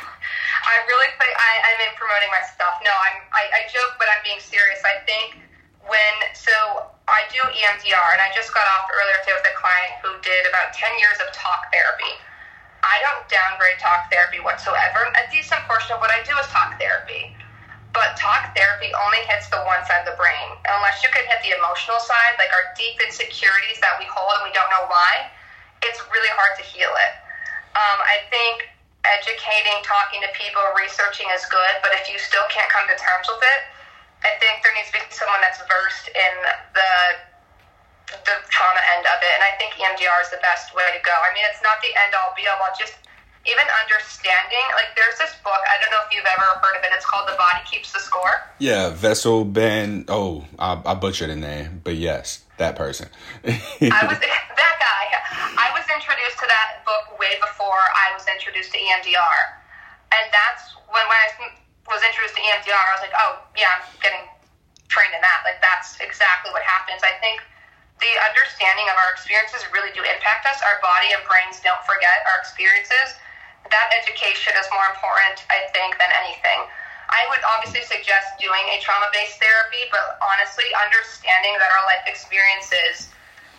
i 0.70 0.76
really 0.86 1.10
I, 1.18 1.52
i'm 1.66 1.80
in 1.82 1.92
promoting 1.98 2.30
my 2.30 2.42
stuff 2.46 2.78
no 2.86 2.94
i'm 3.10 3.18
I, 3.34 3.42
I 3.50 3.60
joke 3.66 3.98
but 3.98 4.06
i'm 4.08 4.22
being 4.22 4.40
serious 4.40 4.80
i 4.86 5.02
think 5.04 5.42
when 5.90 6.14
so 6.38 6.54
I 7.10 7.26
do 7.26 7.42
EMDR, 7.42 8.08
and 8.14 8.22
I 8.22 8.30
just 8.30 8.54
got 8.54 8.62
off 8.78 8.86
earlier 8.86 9.18
today 9.26 9.34
with 9.34 9.50
a 9.50 9.56
client 9.58 9.98
who 9.98 10.14
did 10.22 10.46
about 10.46 10.70
ten 10.70 10.94
years 11.02 11.18
of 11.18 11.26
talk 11.34 11.66
therapy. 11.74 12.14
I 12.86 13.02
don't 13.02 13.26
downgrade 13.26 13.82
talk 13.82 14.06
therapy 14.08 14.38
whatsoever. 14.38 15.10
A 15.10 15.26
decent 15.28 15.58
portion 15.66 15.98
of 15.98 16.00
what 16.00 16.14
I 16.14 16.22
do 16.22 16.32
is 16.38 16.46
talk 16.54 16.78
therapy. 16.78 17.34
But 17.90 18.14
talk 18.14 18.54
therapy 18.54 18.94
only 18.94 19.20
hits 19.26 19.50
the 19.50 19.58
one 19.66 19.82
side 19.84 20.06
of 20.06 20.14
the 20.14 20.16
brain. 20.16 20.48
Unless 20.70 21.02
you 21.02 21.10
can 21.10 21.26
hit 21.26 21.42
the 21.42 21.58
emotional 21.58 21.98
side, 21.98 22.38
like 22.38 22.54
our 22.54 22.70
deep 22.78 23.02
insecurities 23.02 23.82
that 23.82 23.98
we 23.98 24.06
hold 24.06 24.30
and 24.40 24.46
we 24.46 24.54
don't 24.54 24.70
know 24.70 24.86
why, 24.86 25.34
it's 25.82 25.98
really 26.14 26.30
hard 26.38 26.54
to 26.56 26.64
heal 26.64 26.94
it. 26.94 27.12
Um, 27.74 27.98
I 28.06 28.22
think 28.30 28.70
educating, 29.04 29.78
talking 29.82 30.20
to 30.20 30.30
people, 30.36 30.60
researching 30.76 31.26
is 31.32 31.44
good, 31.48 31.74
but 31.80 31.92
if 31.96 32.08
you 32.08 32.20
still 32.20 32.44
can't 32.52 32.68
come 32.68 32.84
to 32.88 32.96
terms 32.96 33.26
with 33.28 33.40
it, 33.40 33.60
I 34.20 34.36
think 34.36 34.60
there 34.60 34.74
needs 34.76 34.92
to 34.92 35.00
be 35.00 35.04
someone 35.08 35.40
that's 35.40 35.60
versed 35.64 36.12
in 36.12 36.34
the 36.76 36.92
the 38.10 38.36
trauma 38.50 38.82
end 38.98 39.06
of 39.06 39.18
it, 39.22 39.32
and 39.38 39.42
I 39.46 39.54
think 39.54 39.78
EMDR 39.78 40.18
is 40.26 40.34
the 40.34 40.42
best 40.42 40.74
way 40.74 40.82
to 40.90 41.00
go. 41.06 41.14
I 41.14 41.30
mean, 41.30 41.46
it's 41.46 41.62
not 41.62 41.78
the 41.78 41.94
end 41.94 42.10
all 42.18 42.34
be 42.34 42.42
all, 42.50 42.58
but 42.58 42.74
just 42.74 42.98
even 43.46 43.64
understanding. 43.86 44.66
Like, 44.74 44.92
there's 44.98 45.16
this 45.18 45.32
book. 45.46 45.62
I 45.70 45.78
don't 45.80 45.94
know 45.94 46.02
if 46.04 46.12
you've 46.12 46.26
ever 46.26 46.42
heard 46.58 46.76
of 46.76 46.82
it. 46.84 46.90
It's 46.92 47.06
called 47.06 47.28
The 47.28 47.38
Body 47.38 47.62
Keeps 47.70 47.92
the 47.92 48.00
Score. 48.00 48.50
Yeah, 48.58 48.90
Vessel 48.90 49.44
Ben. 49.44 50.04
Oh, 50.08 50.44
I, 50.58 50.80
I 50.84 50.94
butchered 50.94 51.30
the 51.30 51.36
name, 51.36 51.80
but 51.84 51.94
yes, 51.94 52.44
that 52.60 52.76
person. 52.76 53.08
I 53.44 54.04
was 54.06 54.20
that 54.22 54.76
guy. 54.78 55.04
I 55.56 55.68
was 55.72 55.84
introduced 55.88 56.38
to 56.44 56.46
that 56.46 56.84
book 56.84 57.18
way 57.18 57.34
before 57.40 57.80
I 57.80 58.12
was 58.14 58.28
introduced 58.28 58.70
to 58.72 58.78
EMDR, 58.78 59.40
and 60.12 60.24
that's 60.30 60.76
when 60.92 61.02
when 61.08 61.18
I 61.18 61.28
was 61.90 62.04
introduced 62.06 62.38
to 62.38 62.42
EMDR, 62.44 62.76
I 62.76 62.92
was 62.94 63.02
like, 63.02 63.16
oh, 63.18 63.42
yeah, 63.58 63.80
I'm 63.80 63.84
getting 63.98 64.24
trained 64.86 65.16
in 65.16 65.22
that. 65.24 65.42
Like, 65.42 65.58
that's 65.58 65.98
exactly 65.98 66.54
what 66.54 66.62
happens. 66.62 67.02
I 67.02 67.18
think 67.18 67.42
the 67.98 68.12
understanding 68.24 68.86
of 68.88 68.96
our 68.96 69.10
experiences 69.12 69.66
really 69.74 69.90
do 69.92 70.00
impact 70.06 70.46
us. 70.46 70.62
Our 70.62 70.78
body 70.80 71.12
and 71.12 71.20
brains 71.26 71.58
don't 71.60 71.82
forget 71.84 72.24
our 72.30 72.38
experiences. 72.40 73.18
That 73.68 73.86
education 73.92 74.56
is 74.56 74.66
more 74.72 74.86
important, 74.88 75.44
I 75.52 75.68
think, 75.74 75.98
than 76.00 76.10
anything. 76.24 76.64
I 77.10 77.26
would 77.28 77.42
obviously 77.42 77.82
suggest 77.82 78.38
doing 78.38 78.62
a 78.70 78.78
trauma 78.80 79.10
based 79.10 79.42
therapy, 79.42 79.90
but 79.90 80.18
honestly, 80.22 80.70
understanding 80.78 81.58
that 81.58 81.70
our 81.70 81.84
life 81.90 82.06
experiences, 82.06 83.10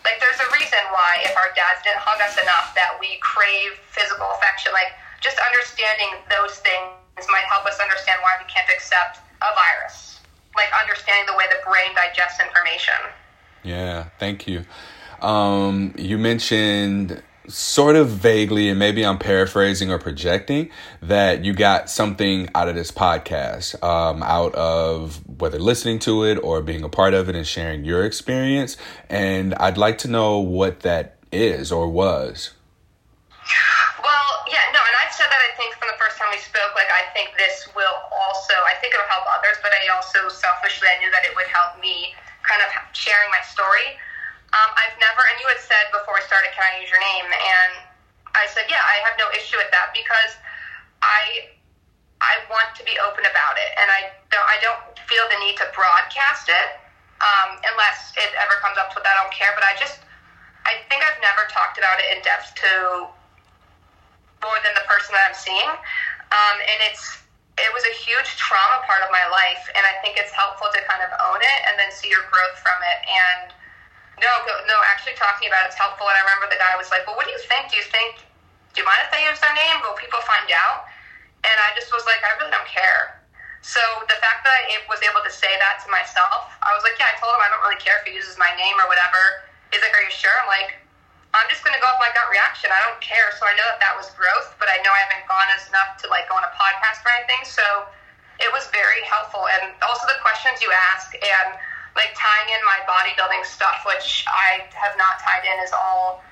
like, 0.02 0.18
there's 0.18 0.40
a 0.40 0.48
reason 0.56 0.80
why 0.90 1.22
if 1.22 1.36
our 1.36 1.52
dads 1.54 1.84
didn't 1.84 2.02
hug 2.02 2.18
us 2.24 2.34
enough 2.40 2.74
that 2.74 2.96
we 2.98 3.20
crave 3.22 3.78
physical 3.92 4.26
affection. 4.34 4.74
Like, 4.74 4.96
just 5.22 5.38
understanding 5.38 6.18
those 6.28 6.58
things 6.58 7.26
might 7.30 7.46
help 7.46 7.64
us 7.64 7.78
understand 7.78 8.18
why 8.22 8.34
we 8.42 8.46
can't 8.50 8.68
accept 8.68 9.22
a 9.40 9.50
virus. 9.54 10.20
Like 10.56 10.68
understanding 10.80 11.26
the 11.26 11.38
way 11.38 11.44
the 11.48 11.62
brain 11.64 11.94
digests 11.94 12.40
information. 12.40 12.94
Yeah, 13.62 14.08
thank 14.18 14.46
you. 14.46 14.64
Um, 15.20 15.94
you 15.96 16.18
mentioned 16.18 17.22
sort 17.48 17.96
of 17.96 18.08
vaguely, 18.08 18.68
and 18.68 18.78
maybe 18.78 19.04
I'm 19.04 19.18
paraphrasing 19.18 19.90
or 19.90 19.98
projecting, 19.98 20.70
that 21.00 21.44
you 21.44 21.52
got 21.52 21.90
something 21.90 22.48
out 22.54 22.68
of 22.68 22.74
this 22.74 22.90
podcast, 22.90 23.82
um, 23.82 24.22
out 24.22 24.54
of 24.54 25.20
whether 25.40 25.58
listening 25.58 25.98
to 26.00 26.24
it 26.24 26.36
or 26.36 26.62
being 26.62 26.84
a 26.84 26.88
part 26.88 27.14
of 27.14 27.28
it 27.28 27.34
and 27.34 27.46
sharing 27.46 27.84
your 27.84 28.04
experience. 28.04 28.76
And 29.08 29.54
I'd 29.56 29.78
like 29.78 29.98
to 29.98 30.08
know 30.08 30.38
what 30.38 30.80
that 30.80 31.16
is 31.32 31.72
or 31.72 31.88
was. 31.88 32.52
Well, 34.02 34.30
yeah, 34.46 34.62
no, 34.72 34.78
and 34.78 34.96
I've 35.02 35.12
said 35.12 35.26
that 35.26 35.42
I 35.42 35.50
think 35.58 35.74
from 35.74 35.88
the 35.90 35.98
first 35.98 36.18
time 36.18 36.28
we 36.30 36.38
spoke, 36.38 36.74
like 36.74 36.90
I 36.94 37.10
think 37.12 37.34
this 37.36 37.68
will 37.74 37.98
also, 38.12 38.54
I 38.70 38.78
think 38.80 38.94
it'll 38.94 39.10
help 39.10 39.26
others, 39.26 39.58
but 39.62 39.72
I 39.74 39.90
also 39.94 40.30
selfishly 40.30 40.86
I 40.86 41.00
knew 41.02 41.10
that 41.10 41.26
it 41.26 41.34
would 41.34 41.50
help 41.50 41.80
me 41.82 42.14
kind 42.46 42.62
of 42.62 42.70
sharing 42.94 43.30
my 43.30 43.42
story. 43.46 43.98
Um, 44.52 44.70
I've 44.76 44.96
never, 45.00 45.22
and 45.32 45.40
you 45.40 45.48
had 45.48 45.60
said 45.60 45.88
before 45.92 46.14
we 46.16 46.22
started, 46.22 46.52
can 46.52 46.64
I 46.64 46.76
use 46.80 46.92
your 46.92 47.00
name? 47.00 47.24
And 47.32 47.72
I 48.36 48.44
said, 48.48 48.68
yeah, 48.68 48.80
I 48.84 49.00
have 49.04 49.16
no 49.16 49.28
issue 49.32 49.56
with 49.56 49.70
that 49.72 49.92
because 49.92 50.36
I 51.02 51.48
I 52.22 52.38
want 52.46 52.70
to 52.78 52.86
be 52.86 52.94
open 53.02 53.26
about 53.26 53.58
it, 53.58 53.70
and 53.76 53.90
I 53.90 54.06
don't 54.30 54.46
I 54.46 54.56
don't 54.62 54.78
feel 55.10 55.26
the 55.28 55.38
need 55.42 55.58
to 55.58 55.66
broadcast 55.74 56.48
it 56.48 56.68
um, 57.18 57.58
unless 57.66 58.14
it 58.16 58.30
ever 58.38 58.54
comes 58.62 58.78
up 58.78 58.94
to 58.94 59.02
it. 59.02 59.04
I 59.04 59.18
don't 59.18 59.32
care, 59.34 59.50
but 59.58 59.66
I 59.66 59.74
just 59.74 59.98
I 60.64 60.78
think 60.88 61.02
I've 61.02 61.18
never 61.18 61.42
talked 61.50 61.76
about 61.82 61.98
it 61.98 62.14
in 62.14 62.22
depth 62.22 62.54
to 62.62 63.10
more 64.38 64.58
than 64.62 64.74
the 64.78 64.86
person 64.86 65.18
that 65.18 65.26
I'm 65.26 65.34
seeing, 65.34 65.70
um, 66.30 66.56
and 66.62 66.78
it's 66.86 67.18
it 67.58 67.70
was 67.74 67.82
a 67.84 67.94
huge 68.06 68.38
trauma 68.38 68.80
part 68.86 69.02
of 69.02 69.10
my 69.10 69.26
life, 69.28 69.66
and 69.74 69.82
I 69.82 69.98
think 70.00 70.16
it's 70.16 70.32
helpful 70.32 70.70
to 70.72 70.80
kind 70.86 71.02
of 71.02 71.10
own 71.26 71.42
it 71.42 71.58
and 71.66 71.74
then 71.76 71.90
see 71.90 72.08
your 72.08 72.22
growth 72.30 72.56
from 72.62 72.78
it. 72.86 72.98
And 73.10 73.50
no, 74.22 74.32
no, 74.70 74.76
actually 74.86 75.18
talking 75.18 75.50
about 75.50 75.66
it's 75.66 75.76
helpful. 75.76 76.06
And 76.06 76.16
I 76.16 76.22
remember 76.22 76.46
the 76.48 76.60
guy 76.62 76.72
was 76.78 76.88
like, 76.94 77.04
"Well, 77.04 77.18
what 77.18 77.26
do 77.26 77.34
you 77.34 77.42
think? 77.50 77.68
Do 77.68 77.76
you 77.76 77.86
think? 77.90 78.22
Do 78.72 78.80
you 78.80 78.86
mind 78.86 79.02
if 79.04 79.10
they 79.10 79.26
use 79.26 79.42
their 79.42 79.52
name? 79.52 79.82
Will 79.82 79.98
people 79.98 80.22
find 80.22 80.46
out?" 80.54 80.86
And 81.42 81.56
I 81.58 81.74
just 81.74 81.90
was 81.90 82.06
like, 82.06 82.22
"I 82.22 82.38
really 82.38 82.54
don't 82.54 82.70
care." 82.70 83.18
So 83.62 83.82
the 84.06 84.18
fact 84.22 84.46
that 84.46 84.54
I 84.54 84.82
was 84.86 85.02
able 85.02 85.22
to 85.22 85.30
say 85.30 85.50
that 85.58 85.82
to 85.82 85.88
myself, 85.90 86.54
I 86.62 86.70
was 86.72 86.86
like, 86.86 86.94
"Yeah." 86.96 87.10
I 87.10 87.18
told 87.18 87.34
him 87.34 87.42
I 87.42 87.50
don't 87.50 87.62
really 87.66 87.82
care 87.82 87.98
if 87.98 88.06
he 88.06 88.14
uses 88.14 88.38
my 88.38 88.50
name 88.54 88.78
or 88.78 88.86
whatever. 88.86 89.50
He's 89.74 89.82
like, 89.82 89.94
"Are 89.94 90.06
you 90.06 90.14
sure?" 90.14 90.34
I'm 90.42 90.48
like, 90.48 90.78
I'm 91.32 91.48
just 91.48 91.64
going 91.64 91.72
to 91.72 91.80
go 91.80 91.88
off 91.88 91.96
my 91.96 92.12
gut 92.12 92.28
reaction. 92.28 92.68
I 92.68 92.80
don't 92.84 93.00
care. 93.00 93.32
So 93.40 93.48
I 93.48 93.56
know 93.56 93.64
that 93.64 93.80
that 93.80 93.96
was 93.96 94.12
growth, 94.12 94.52
but 94.60 94.68
I 94.68 94.76
know 94.84 94.92
I 94.92 95.00
haven't 95.08 95.24
gone 95.24 95.48
as 95.56 95.64
enough 95.72 95.96
to 96.04 96.06
like 96.12 96.28
go 96.28 96.36
on 96.36 96.44
a 96.44 96.52
podcast 96.52 97.00
or 97.08 97.10
anything. 97.16 97.40
So 97.48 97.64
it 98.36 98.52
was 98.52 98.68
very 98.68 99.00
helpful. 99.08 99.48
And 99.48 99.72
also 99.80 100.04
the 100.04 100.20
questions 100.20 100.60
you 100.60 100.68
ask 100.92 101.16
and 101.16 101.56
like 101.94 102.12
tying 102.16 102.48
in 102.56 102.62
my 102.64 102.80
bodybuilding 102.88 103.44
stuff, 103.44 103.84
which 103.84 104.24
I 104.28 104.64
have 104.72 104.96
not 104.96 105.20
tied 105.20 105.44
in, 105.44 105.56
is 105.60 105.72
all 105.76 106.24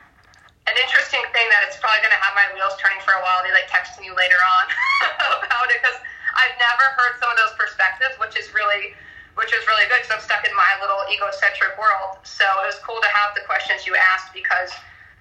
an 0.69 0.77
interesting 0.81 1.21
thing 1.35 1.47
that 1.51 1.67
it's 1.67 1.77
probably 1.81 2.01
going 2.05 2.15
to 2.15 2.23
have 2.23 2.33
my 2.37 2.47
wheels 2.55 2.77
turning 2.79 3.01
for 3.03 3.17
a 3.17 3.23
while. 3.25 3.43
They 3.45 3.53
like 3.53 3.69
texting 3.69 4.07
you 4.07 4.15
later 4.15 4.39
on 4.39 4.65
about 5.45 5.69
it 5.73 5.83
because 5.83 5.99
I've 6.37 6.57
never 6.63 6.85
heard 6.97 7.19
some 7.19 7.29
of 7.33 7.37
those 7.37 7.53
perspectives, 7.59 8.17
which 8.23 8.39
is 8.39 8.53
really 8.55 8.95
which 9.39 9.55
is 9.55 9.63
really 9.71 9.87
good 9.87 10.03
because 10.03 10.21
I'm 10.21 10.25
stuck 10.27 10.43
in 10.43 10.53
my 10.53 10.69
little 10.83 11.01
egocentric 11.07 11.79
world. 11.79 12.19
So 12.27 12.45
it 12.61 12.67
was 12.67 12.83
cool 12.83 12.99
to 12.99 13.11
have 13.15 13.33
the 13.33 13.47
questions 13.47 13.87
you 13.87 13.95
asked 13.95 14.35
because 14.35 14.75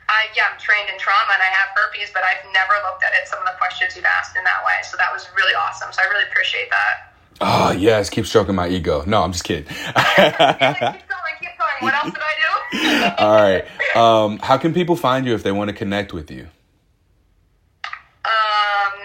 I 0.09 0.27
yeah, 0.33 0.49
I'm 0.49 0.57
trained 0.57 0.89
in 0.89 0.97
trauma 0.97 1.29
and 1.33 1.43
I 1.45 1.51
have 1.53 1.71
herpes, 1.77 2.09
but 2.13 2.25
I've 2.25 2.41
never 2.51 2.73
looked 2.85 3.05
at 3.05 3.13
it 3.13 3.29
some 3.29 3.39
of 3.39 3.47
the 3.47 3.57
questions 3.57 3.93
you've 3.93 4.09
asked 4.09 4.37
in 4.37 4.43
that 4.43 4.61
way. 4.65 4.81
So 4.85 4.97
that 4.97 5.13
was 5.13 5.29
really 5.37 5.53
awesome. 5.53 5.93
So 5.93 6.01
I 6.01 6.09
really 6.09 6.25
appreciate 6.25 6.69
that. 6.73 7.08
Oh 7.41 7.71
yes, 7.71 8.09
keep 8.09 8.25
stroking 8.25 8.55
my 8.55 8.67
ego. 8.67 9.03
No, 9.05 9.23
I'm 9.23 9.31
just 9.31 9.43
kidding. 9.43 9.65
keep 9.65 9.75
going, 9.77 10.97
keep 11.39 11.57
going. 11.57 11.79
What 11.79 11.93
else 11.93 12.13
did 12.13 12.21
I 12.21 12.33
do? 12.35 13.15
All 13.17 13.41
right. 13.41 13.65
Um, 13.95 14.39
how 14.39 14.57
can 14.57 14.73
people 14.73 14.95
find 14.95 15.25
you 15.25 15.33
if 15.33 15.43
they 15.43 15.51
want 15.51 15.69
to 15.69 15.75
connect 15.75 16.13
with 16.13 16.29
you? 16.29 16.47
Um, 18.25 18.99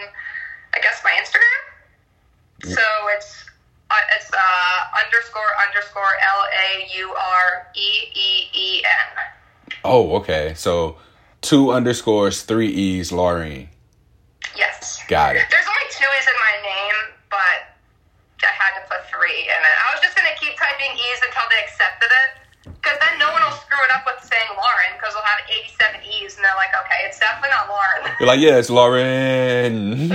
I 0.75 0.81
guess 0.83 1.01
my 1.05 1.12
Instagram. 1.12 2.75
So 2.75 2.83
it's 3.16 3.45
uh, 3.91 3.95
it's 4.16 4.31
uh, 4.33 5.05
underscore 5.05 5.43
underscore 5.68 6.03
L 6.03 6.45
A 6.68 6.99
U 6.99 7.14
R 7.14 7.66
E 7.77 7.91
E 8.14 8.49
E 8.53 8.85
N. 8.85 9.75
Oh, 9.85 10.16
okay. 10.16 10.55
So 10.57 10.97
two 11.41 11.70
underscores, 11.72 12.43
three 12.43 12.68
E's, 12.68 13.11
Laureen. 13.11 13.68
Yes. 14.57 15.01
Got 15.09 15.37
it. 15.37 15.45
There's 15.51 15.66
only 15.66 15.91
two 15.91 16.07
E's 16.18 16.27
in 16.27 16.35
my 16.35 16.62
name, 16.62 17.14
but 17.31 17.63
had 18.55 18.78
to 18.78 18.82
put 18.86 19.02
three 19.11 19.50
in 19.50 19.61
it. 19.61 19.76
I 19.84 19.92
was 19.92 20.00
just 20.00 20.14
going 20.14 20.30
to 20.30 20.36
keep 20.38 20.55
typing 20.55 20.94
E's 20.94 21.20
until 21.26 21.42
they 21.50 21.59
accepted 21.66 22.11
it. 22.11 22.30
Because 22.80 22.96
then 23.02 23.18
no 23.20 23.28
one 23.28 23.44
will 23.44 23.52
screw 23.61 23.76
it 23.84 23.92
up 23.92 24.09
with 24.09 24.24
saying 24.24 24.48
Lauren, 24.57 24.96
because 24.96 25.12
they'll 25.12 25.26
have 25.26 25.44
87 25.50 26.00
E's, 26.00 26.36
and 26.36 26.44
they're 26.44 26.57
like, 26.57 26.72
okay, 26.72 27.05
it's 27.05 27.20
definitely 27.20 27.52
not 27.52 27.68
Lauren. 27.68 28.09
You're 28.20 28.28
like, 28.28 28.40
yeah, 28.40 28.57
it's 28.57 28.70
Lauren. 28.72 30.09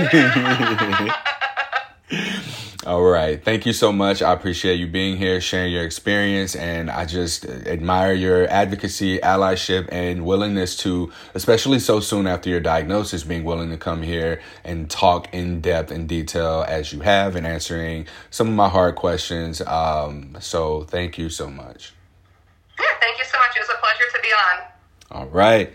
All 2.86 3.02
right. 3.02 3.44
Thank 3.44 3.66
you 3.66 3.74
so 3.74 3.92
much. 3.92 4.22
I 4.22 4.32
appreciate 4.32 4.80
you 4.80 4.86
being 4.86 5.18
here, 5.18 5.38
sharing 5.42 5.70
your 5.70 5.84
experience, 5.84 6.56
and 6.56 6.90
I 6.90 7.04
just 7.04 7.44
admire 7.44 8.14
your 8.14 8.48
advocacy, 8.48 9.18
allyship, 9.18 9.86
and 9.92 10.24
willingness 10.24 10.76
to, 10.78 11.12
especially 11.34 11.78
so 11.78 12.00
soon 12.00 12.26
after 12.26 12.48
your 12.48 12.60
diagnosis, 12.60 13.22
being 13.22 13.44
willing 13.44 13.68
to 13.68 13.76
come 13.76 14.00
here 14.00 14.40
and 14.64 14.88
talk 14.88 15.28
in 15.34 15.60
depth 15.60 15.90
and 15.90 16.08
detail 16.08 16.64
as 16.66 16.90
you 16.90 17.00
have 17.00 17.36
and 17.36 17.46
answering 17.46 18.06
some 18.30 18.48
of 18.48 18.54
my 18.54 18.70
hard 18.70 18.94
questions. 18.94 19.60
Um, 19.60 20.38
so 20.40 20.84
thank 20.84 21.18
you 21.18 21.28
so 21.28 21.50
much. 21.50 21.92
Yeah, 22.78 22.86
thank 22.98 23.18
you 23.18 23.24
so 23.26 23.36
much. 23.36 23.56
It 23.56 23.60
was 23.60 23.68
a 23.68 23.78
pleasure 23.78 24.10
to 24.14 24.22
be 24.22 24.28
on. 24.28 25.20
All 25.20 25.26
right. 25.26 25.74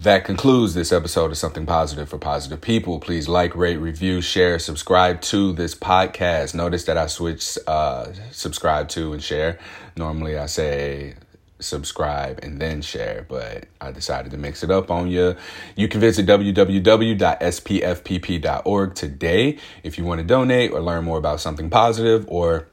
That 0.00 0.24
concludes 0.24 0.72
this 0.72 0.92
episode 0.92 1.30
of 1.30 1.36
Something 1.36 1.66
Positive 1.66 2.08
for 2.08 2.16
Positive 2.16 2.58
People. 2.58 3.00
Please 3.00 3.28
like, 3.28 3.54
rate, 3.54 3.76
review, 3.76 4.22
share, 4.22 4.58
subscribe 4.58 5.20
to 5.20 5.52
this 5.52 5.74
podcast. 5.74 6.54
Notice 6.54 6.84
that 6.86 6.96
I 6.96 7.06
switched 7.06 7.58
uh, 7.66 8.10
subscribe 8.30 8.88
to 8.90 9.12
and 9.12 9.22
share. 9.22 9.58
Normally 9.98 10.38
I 10.38 10.46
say 10.46 11.16
subscribe 11.58 12.40
and 12.42 12.58
then 12.58 12.80
share, 12.80 13.26
but 13.28 13.66
I 13.78 13.90
decided 13.90 14.32
to 14.32 14.38
mix 14.38 14.62
it 14.62 14.70
up 14.70 14.90
on 14.90 15.10
you. 15.10 15.36
You 15.76 15.86
can 15.86 16.00
visit 16.00 16.24
www.spfpp.org 16.24 16.54
today 18.94 19.58
if 19.82 19.98
you 19.98 20.04
want 20.06 20.20
to 20.22 20.26
donate 20.26 20.72
or 20.72 20.80
learn 20.80 21.04
more 21.04 21.18
about 21.18 21.40
something 21.40 21.68
positive 21.68 22.24
or 22.26 22.68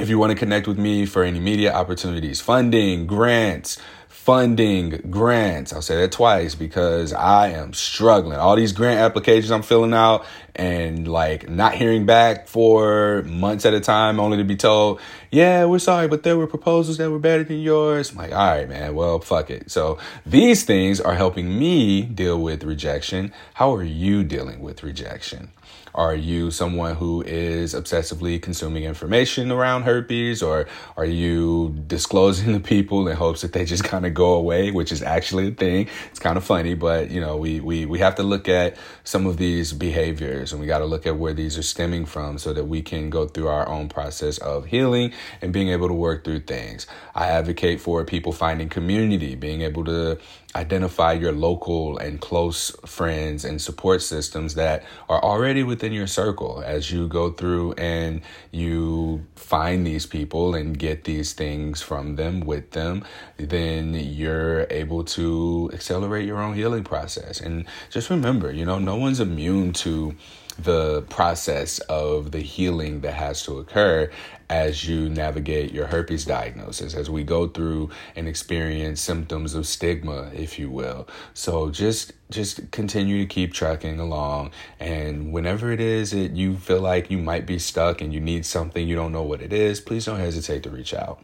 if 0.00 0.08
you 0.08 0.18
want 0.18 0.32
to 0.32 0.36
connect 0.36 0.66
with 0.66 0.78
me 0.78 1.06
for 1.06 1.22
any 1.22 1.38
media 1.38 1.72
opportunities, 1.72 2.40
funding, 2.40 3.06
grants, 3.06 3.78
funding 4.26 5.00
grants. 5.08 5.72
I'll 5.72 5.80
say 5.80 5.94
that 6.00 6.10
twice 6.10 6.56
because 6.56 7.12
I 7.12 7.50
am 7.50 7.72
struggling. 7.72 8.36
All 8.36 8.56
these 8.56 8.72
grant 8.72 8.98
applications 8.98 9.52
I'm 9.52 9.62
filling 9.62 9.94
out 9.94 10.26
and 10.56 11.06
like 11.06 11.48
not 11.48 11.76
hearing 11.76 12.06
back 12.06 12.48
for 12.48 13.22
months 13.22 13.64
at 13.64 13.72
a 13.72 13.78
time, 13.78 14.18
only 14.18 14.38
to 14.38 14.42
be 14.42 14.56
told, 14.56 15.00
yeah, 15.30 15.64
we're 15.64 15.78
sorry, 15.78 16.08
but 16.08 16.24
there 16.24 16.36
were 16.36 16.48
proposals 16.48 16.96
that 16.96 17.08
were 17.08 17.20
better 17.20 17.44
than 17.44 17.60
yours. 17.60 18.10
I'm 18.10 18.16
like, 18.16 18.32
all 18.32 18.38
right, 18.38 18.68
man, 18.68 18.96
well, 18.96 19.20
fuck 19.20 19.48
it. 19.48 19.70
So 19.70 19.96
these 20.26 20.64
things 20.64 21.00
are 21.00 21.14
helping 21.14 21.56
me 21.56 22.02
deal 22.02 22.42
with 22.42 22.64
rejection. 22.64 23.32
How 23.54 23.76
are 23.76 23.84
you 23.84 24.24
dealing 24.24 24.60
with 24.60 24.82
rejection? 24.82 25.52
Are 25.96 26.14
you 26.14 26.50
someone 26.50 26.94
who 26.94 27.22
is 27.22 27.72
obsessively 27.74 28.40
consuming 28.40 28.84
information 28.84 29.50
around 29.50 29.84
herpes, 29.84 30.42
or 30.42 30.66
are 30.94 31.06
you 31.06 31.74
disclosing 31.86 32.52
to 32.54 32.60
people 32.60 33.08
in 33.08 33.16
hopes 33.16 33.40
that 33.40 33.54
they 33.54 33.64
just 33.64 33.82
kind 33.82 34.04
of 34.04 34.12
go 34.12 34.34
away, 34.34 34.70
which 34.70 34.92
is 34.92 35.02
actually 35.02 35.48
a 35.48 35.52
thing? 35.52 35.88
It's 36.10 36.20
kind 36.20 36.36
of 36.36 36.44
funny, 36.44 36.74
but 36.74 37.10
you 37.10 37.20
know, 37.20 37.38
we 37.38 37.60
we 37.60 37.86
we 37.86 37.98
have 38.00 38.14
to 38.16 38.22
look 38.22 38.46
at 38.46 38.76
some 39.06 39.24
of 39.24 39.36
these 39.36 39.72
behaviors, 39.72 40.50
and 40.52 40.60
we 40.60 40.66
got 40.66 40.80
to 40.80 40.84
look 40.84 41.06
at 41.06 41.16
where 41.16 41.32
these 41.32 41.56
are 41.56 41.62
stemming 41.62 42.06
from, 42.06 42.38
so 42.38 42.52
that 42.52 42.64
we 42.64 42.82
can 42.82 43.08
go 43.08 43.28
through 43.28 43.46
our 43.46 43.68
own 43.68 43.88
process 43.88 44.36
of 44.38 44.66
healing 44.66 45.12
and 45.40 45.52
being 45.52 45.68
able 45.68 45.86
to 45.86 45.94
work 45.94 46.24
through 46.24 46.40
things. 46.40 46.88
I 47.14 47.28
advocate 47.28 47.80
for 47.80 48.04
people 48.04 48.32
finding 48.32 48.68
community, 48.68 49.36
being 49.36 49.62
able 49.62 49.84
to 49.84 50.18
identify 50.56 51.12
your 51.12 51.32
local 51.32 51.98
and 51.98 52.20
close 52.20 52.70
friends 52.86 53.44
and 53.44 53.60
support 53.60 54.00
systems 54.00 54.54
that 54.54 54.82
are 55.08 55.22
already 55.22 55.62
within 55.62 55.92
your 55.92 56.06
circle 56.06 56.62
as 56.64 56.90
you 56.90 57.06
go 57.06 57.30
through 57.30 57.72
and 57.74 58.22
you 58.50 59.24
find 59.34 59.86
these 59.86 60.06
people 60.06 60.54
and 60.54 60.78
get 60.78 61.04
these 61.04 61.34
things 61.34 61.82
from 61.82 62.16
them 62.16 62.40
with 62.40 62.70
them 62.70 63.04
then 63.36 63.92
you're 63.92 64.66
able 64.70 65.04
to 65.04 65.70
accelerate 65.74 66.24
your 66.24 66.38
own 66.38 66.54
healing 66.54 66.82
process 66.82 67.40
and 67.40 67.66
just 67.90 68.08
remember 68.08 68.50
you 68.50 68.64
know 68.64 68.78
no 68.96 69.02
one's 69.02 69.20
immune 69.20 69.74
to 69.74 70.14
the 70.58 71.02
process 71.10 71.80
of 71.80 72.30
the 72.30 72.40
healing 72.40 73.02
that 73.02 73.12
has 73.12 73.42
to 73.42 73.58
occur 73.58 74.10
as 74.48 74.88
you 74.88 75.10
navigate 75.10 75.70
your 75.70 75.86
herpes 75.86 76.24
diagnosis, 76.24 76.94
as 76.94 77.10
we 77.10 77.22
go 77.22 77.46
through 77.46 77.90
and 78.14 78.26
experience 78.26 79.02
symptoms 79.02 79.52
of 79.52 79.66
stigma, 79.66 80.30
if 80.32 80.58
you 80.58 80.70
will. 80.70 81.06
So 81.34 81.68
just 81.68 82.14
just 82.30 82.70
continue 82.70 83.18
to 83.18 83.26
keep 83.26 83.52
trucking 83.52 84.00
along 84.00 84.50
and 84.80 85.30
whenever 85.30 85.70
it 85.72 85.80
is 85.80 86.12
that 86.12 86.32
you 86.32 86.56
feel 86.56 86.80
like 86.80 87.10
you 87.10 87.18
might 87.18 87.44
be 87.44 87.58
stuck 87.58 88.00
and 88.00 88.14
you 88.14 88.20
need 88.20 88.46
something 88.46 88.88
you 88.88 88.96
don't 88.96 89.12
know 89.12 89.22
what 89.22 89.42
it 89.42 89.52
is, 89.52 89.78
please 89.78 90.06
don't 90.06 90.20
hesitate 90.20 90.62
to 90.62 90.70
reach 90.70 90.94
out. 90.94 91.22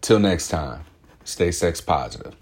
Till 0.00 0.18
next 0.18 0.48
time, 0.48 0.84
stay 1.22 1.52
sex 1.52 1.80
positive. 1.80 2.34